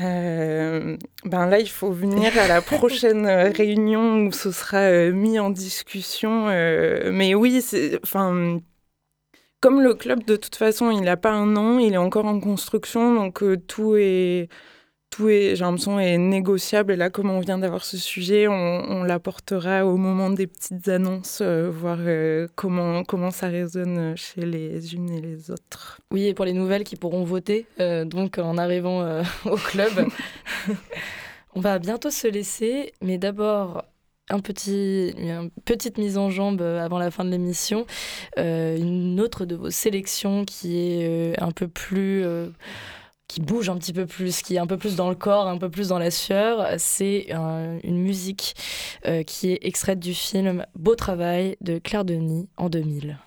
Euh, 0.01 0.97
ben 1.25 1.47
là, 1.47 1.59
il 1.59 1.69
faut 1.69 1.91
venir 1.91 2.39
à 2.39 2.49
la 2.49 2.61
prochaine 2.61 3.27
euh, 3.27 3.51
réunion 3.51 4.27
où 4.27 4.33
ce 4.33 4.51
sera 4.51 4.79
euh, 4.79 5.13
mis 5.13 5.39
en 5.39 5.51
discussion. 5.51 6.47
mais 6.47 7.35
oui, 7.35 7.65
enfin, 8.03 8.61
comme 9.61 9.81
le 9.81 9.95
club, 9.95 10.25
de 10.25 10.37
toute 10.37 10.57
façon, 10.57 10.91
il 10.91 11.01
n'a 11.03 11.17
pas 11.17 11.33
un 11.33 11.57
an, 11.57 11.79
il 11.79 11.95
est 11.95 11.99
encore 11.99 12.27
en 12.27 12.41
construction, 12.41 13.15
donc 13.15 13.43
tout 13.67 13.97
est 13.97 14.49
tout 15.11 15.29
est, 15.29 15.57
j'ai 15.57 15.65
l'impression, 15.65 15.99
est 15.99 16.19
négociable. 16.19 16.93
Et 16.93 16.97
là, 16.97 17.11
comme 17.11 17.31
on 17.31 17.41
vient 17.41 17.59
d'avoir 17.59 17.85
ce 17.85 17.97
sujet, 17.97 18.49
on, 18.49 19.03
l'apportera 19.05 19.87
au 19.87 19.97
moment 19.97 20.31
des 20.31 20.47
petites 20.47 20.89
annonces, 20.89 21.39
euh, 21.43 21.71
voir 21.71 21.99
euh, 22.01 22.49
comment, 22.57 23.05
comment 23.05 23.31
ça 23.31 23.49
résonne 23.49 24.17
chez 24.17 24.45
les 24.45 24.95
unes 24.95 25.11
et 25.11 25.21
les 25.21 25.51
autres. 25.51 26.01
Oui, 26.11 26.27
et 26.27 26.35
pour 26.35 26.45
les 26.45 26.53
nouvelles 26.53 26.85
qui 26.85 26.97
pourront 26.97 27.25
voter, 27.25 27.67
euh, 27.81 28.05
donc 28.05 28.39
en 28.39 28.59
arrivant 28.59 29.23
au 29.45 29.57
club. 29.57 29.93
on 31.55 31.61
va 31.61 31.79
bientôt 31.79 32.11
se 32.11 32.27
laisser, 32.27 32.93
mais 33.01 33.17
d'abord, 33.17 33.85
un 34.29 34.41
petit, 34.41 35.15
une 35.17 35.51
petite 35.65 35.99
mise 35.99 36.19
en 36.19 36.31
jambe 36.31 36.61
avant 36.61 36.99
la 36.99 37.13
fin 37.13 37.25
de 37.25 37.31
l'émission. 37.31 37.87
une 38.37 39.21
autre 39.21 39.45
de 39.45 39.55
vos 39.55 39.71
sélections 39.71 40.45
qui 40.45 40.79
est 40.79 41.41
un 41.41 41.53
peu 41.53 41.69
plus 41.69 42.25
qui 43.29 43.41
bouge 43.41 43.69
un 43.69 43.77
petit 43.77 43.93
peu 43.93 44.07
plus, 44.07 44.43
qui 44.43 44.57
est 44.57 44.59
un 44.59 44.67
peu 44.67 44.77
plus 44.77 44.97
dans 44.97 45.09
le 45.09 45.15
corps, 45.15 45.49
un 45.49 45.59
peu 45.59 45.71
plus 45.71 45.89
dans 45.89 45.99
la 45.99 46.11
sueur, 46.11 46.67
c'est 46.79 47.29
une 47.31 47.99
musique 47.99 48.55
euh, 49.07 49.23
qui 49.23 49.51
est 49.53 49.59
extraite 49.63 49.99
du 49.99 50.15
film 50.15 50.65
Beau 50.75 50.95
travail 50.95 51.57
de 51.61 51.79
Claire 51.79 52.05
Denis 52.05 52.49
en 52.57 52.69
2000. 52.69 53.19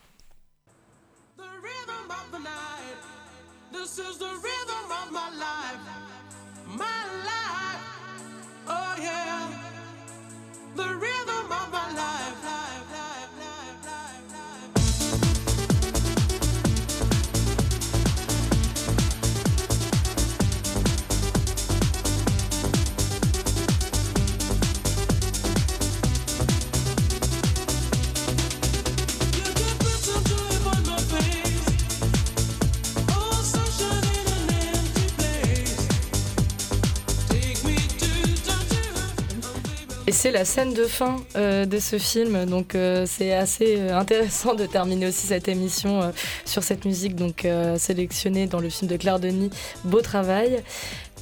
Et 40.10 40.12
c'est 40.12 40.32
la 40.32 40.44
scène 40.44 40.74
de 40.74 40.86
fin 40.86 41.18
euh, 41.36 41.68
de 41.68 41.78
ce 41.78 42.00
film, 42.00 42.46
donc 42.46 42.74
euh, 42.74 43.06
c'est 43.08 43.32
assez 43.32 43.76
euh, 43.78 43.96
intéressant 43.96 44.56
de 44.56 44.66
terminer 44.66 45.06
aussi 45.06 45.28
cette 45.28 45.48
émission 45.48 46.12
sur 46.46 46.64
cette 46.64 46.86
musique 46.86 47.16
donc 47.16 47.48
sélectionnée 47.78 48.48
dans 48.48 48.60
le 48.60 48.70
film 48.70 48.90
de 48.90 48.98
Claire 48.98 49.20
Denis. 49.20 49.52
Beau 49.84 50.02
travail. 50.02 50.64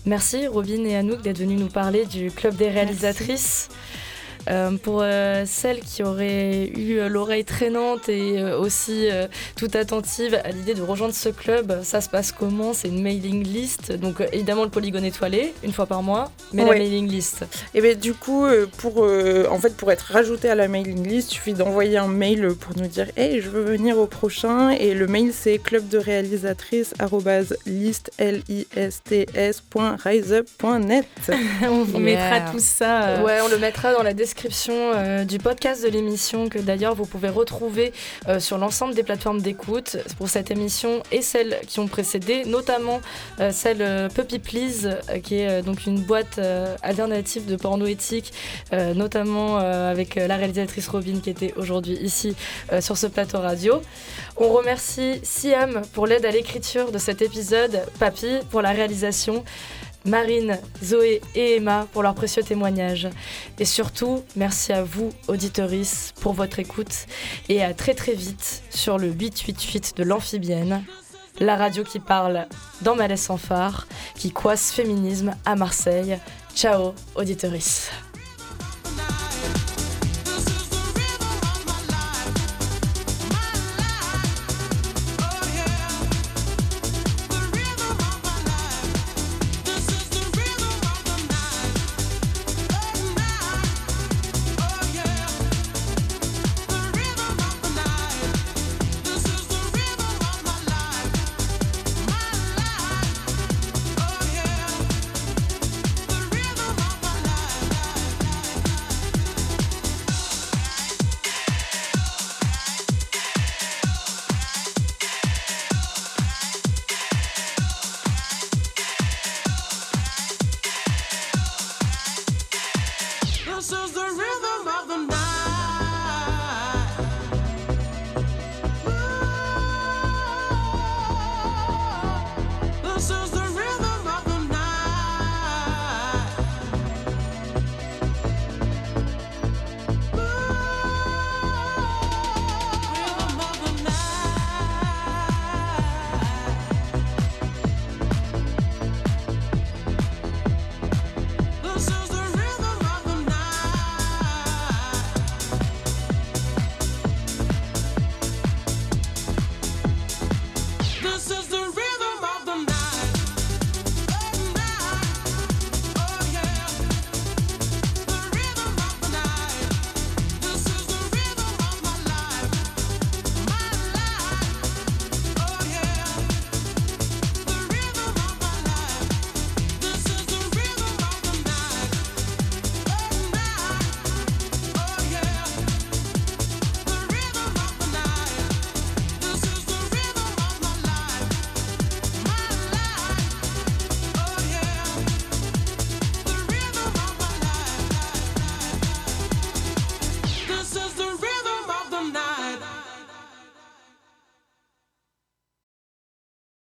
Merci 0.06 0.48
Robin 0.48 0.86
et 0.86 0.96
Anouk 0.96 1.22
d'être 1.22 1.40
venus 1.40 1.60
nous 1.60 1.68
parler 1.68 2.06
du 2.06 2.32
club 2.32 2.56
des 2.56 2.70
réalisatrices. 2.70 3.68
Euh, 4.50 4.72
pour 4.78 5.02
euh, 5.02 5.44
celles 5.46 5.82
qui 5.82 6.04
auraient 6.04 6.68
eu 6.68 7.00
euh, 7.00 7.10
l'oreille 7.10 7.44
traînante 7.44 8.08
et 8.10 8.44
aussi 8.44 9.10
toute 9.56 9.76
attentive 9.76 10.40
à 10.44 10.50
l'idée 10.52 10.74
de 10.74 10.82
rejoindre 10.82 11.14
ce 11.14 11.30
club, 11.30 11.82
ça 11.84 12.02
se 12.02 12.10
passe 12.10 12.32
comment? 12.32 12.74
C'est 12.74 12.88
une 12.88 13.02
mailing 13.02 13.44
list, 13.44 13.92
donc 13.92 14.22
évidemment 14.32 14.64
le 14.64 14.70
polygone 14.70 15.06
étoilé, 15.06 15.54
une 15.64 15.74
fois 15.74 15.86
par 15.86 16.04
mois, 16.04 16.32
mais 16.54 16.66
la 16.66 16.72
mailing 16.72 17.08
list. 17.08 17.46
Et 17.74 17.82
bien 17.82 17.96
du 17.96 18.14
coup, 18.14 18.46
pour, 18.78 19.04
en 19.04 19.60
fait, 19.60 19.76
pour 19.76 19.92
être 19.92 20.12
rajouté 20.12 20.50
à 20.50 20.56
la 20.56 20.68
mailing 20.68 21.08
list, 21.08 21.32
il 21.32 21.36
suffit 21.36 21.54
d'envoyer 21.54 21.98
un 21.98 22.08
mail 22.08 22.54
pour 22.60 22.78
nous 22.78 22.88
dire 22.88 23.08
Hey, 23.16 23.42
je 23.42 23.50
veux 23.50 23.64
venir 23.64 23.98
au 23.98 24.08
prochain» 24.08 24.70
et 24.72 24.94
le 24.94 25.08
mail 25.08 25.32
c'est 25.34 25.58
club 25.58 25.88
de 25.90 25.98
réalisatrice 25.98 26.94
on 31.64 31.84
vous 31.84 32.00
mettra 32.00 32.52
tout 32.52 32.60
ça. 32.60 33.24
Ouais, 33.24 33.40
on 33.44 33.50
le 33.50 33.58
mettra 33.58 33.94
dans 33.94 34.04
la 34.04 34.14
description 34.14 34.37
euh, 34.70 35.26
du 35.26 35.40
podcast 35.40 35.84
de 35.84 35.90
l'émission 35.90 36.48
que 36.48 36.60
d'ailleurs 36.60 36.94
vous 36.94 37.06
pouvez 37.06 37.30
retrouver 37.30 37.92
euh, 38.28 38.40
sur 38.40 38.58
l'ensemble 38.58 38.94
des 38.94 39.04
plateformes 39.04 39.42
d'écoute 39.42 39.98
pour 40.18 40.30
cette 40.30 40.52
émission 40.52 41.02
et 41.12 41.22
celles 41.22 41.60
qui 41.68 41.80
ont 41.80 41.88
précédé, 41.88 42.46
notamment 42.46 43.02
euh, 43.40 43.52
celle 43.52 44.10
Puppy 44.14 44.40
Please 44.40 45.00
qui 45.24 45.36
est 45.36 45.62
donc 45.62 45.86
une 45.86 46.02
boîte 46.02 46.40
alternative 46.84 47.46
de 47.46 47.56
porno 47.56 47.86
éthique, 47.86 48.34
notamment 48.72 49.58
avec 49.58 50.16
la 50.16 50.36
réalisatrice 50.36 50.88
Robin 50.88 51.20
qui 51.22 51.30
était 51.30 51.54
aujourd'hui 51.56 51.98
ici 52.02 52.36
sur 52.80 52.98
ce 52.98 53.08
plateau 53.08 53.40
radio. 53.40 53.82
On 54.38 54.50
remercie 54.50 55.20
Siam 55.24 55.82
pour 55.94 56.08
l'aide 56.08 56.26
à 56.26 56.32
l'écriture 56.32 56.92
de 56.92 56.98
cet 56.98 57.22
épisode, 57.22 57.82
Papy 58.00 58.40
pour 58.50 58.62
la 58.62 58.72
réalisation. 58.72 59.44
Marine, 60.08 60.60
Zoé 60.84 61.22
et 61.36 61.58
Emma 61.58 61.88
pour 61.92 62.02
leurs 62.02 62.16
précieux 62.16 62.44
témoignages. 62.44 63.08
Et 63.60 63.66
surtout, 63.66 64.24
merci 64.36 64.74
à 64.74 64.84
vous, 64.84 65.12
auditorices, 65.28 66.14
pour 66.22 66.34
votre 66.34 66.60
écoute 66.60 67.06
et 67.50 67.64
à 67.64 67.74
très 67.74 67.94
très 67.94 68.14
vite 68.14 68.64
sur 68.70 68.98
le 68.98 69.10
888 69.10 69.98
de 69.98 70.04
l'Amphibienne, 70.04 70.84
la 71.40 71.56
radio 71.56 71.84
qui 71.84 72.00
parle 72.00 72.48
dans 72.82 72.96
Malaise 72.96 73.22
sans 73.22 73.38
phare, 73.38 73.88
qui 74.16 74.32
coisse 74.32 74.72
féminisme 74.72 75.36
à 75.46 75.56
Marseille. 75.56 76.18
Ciao, 76.56 76.94
auditorices. 77.16 77.92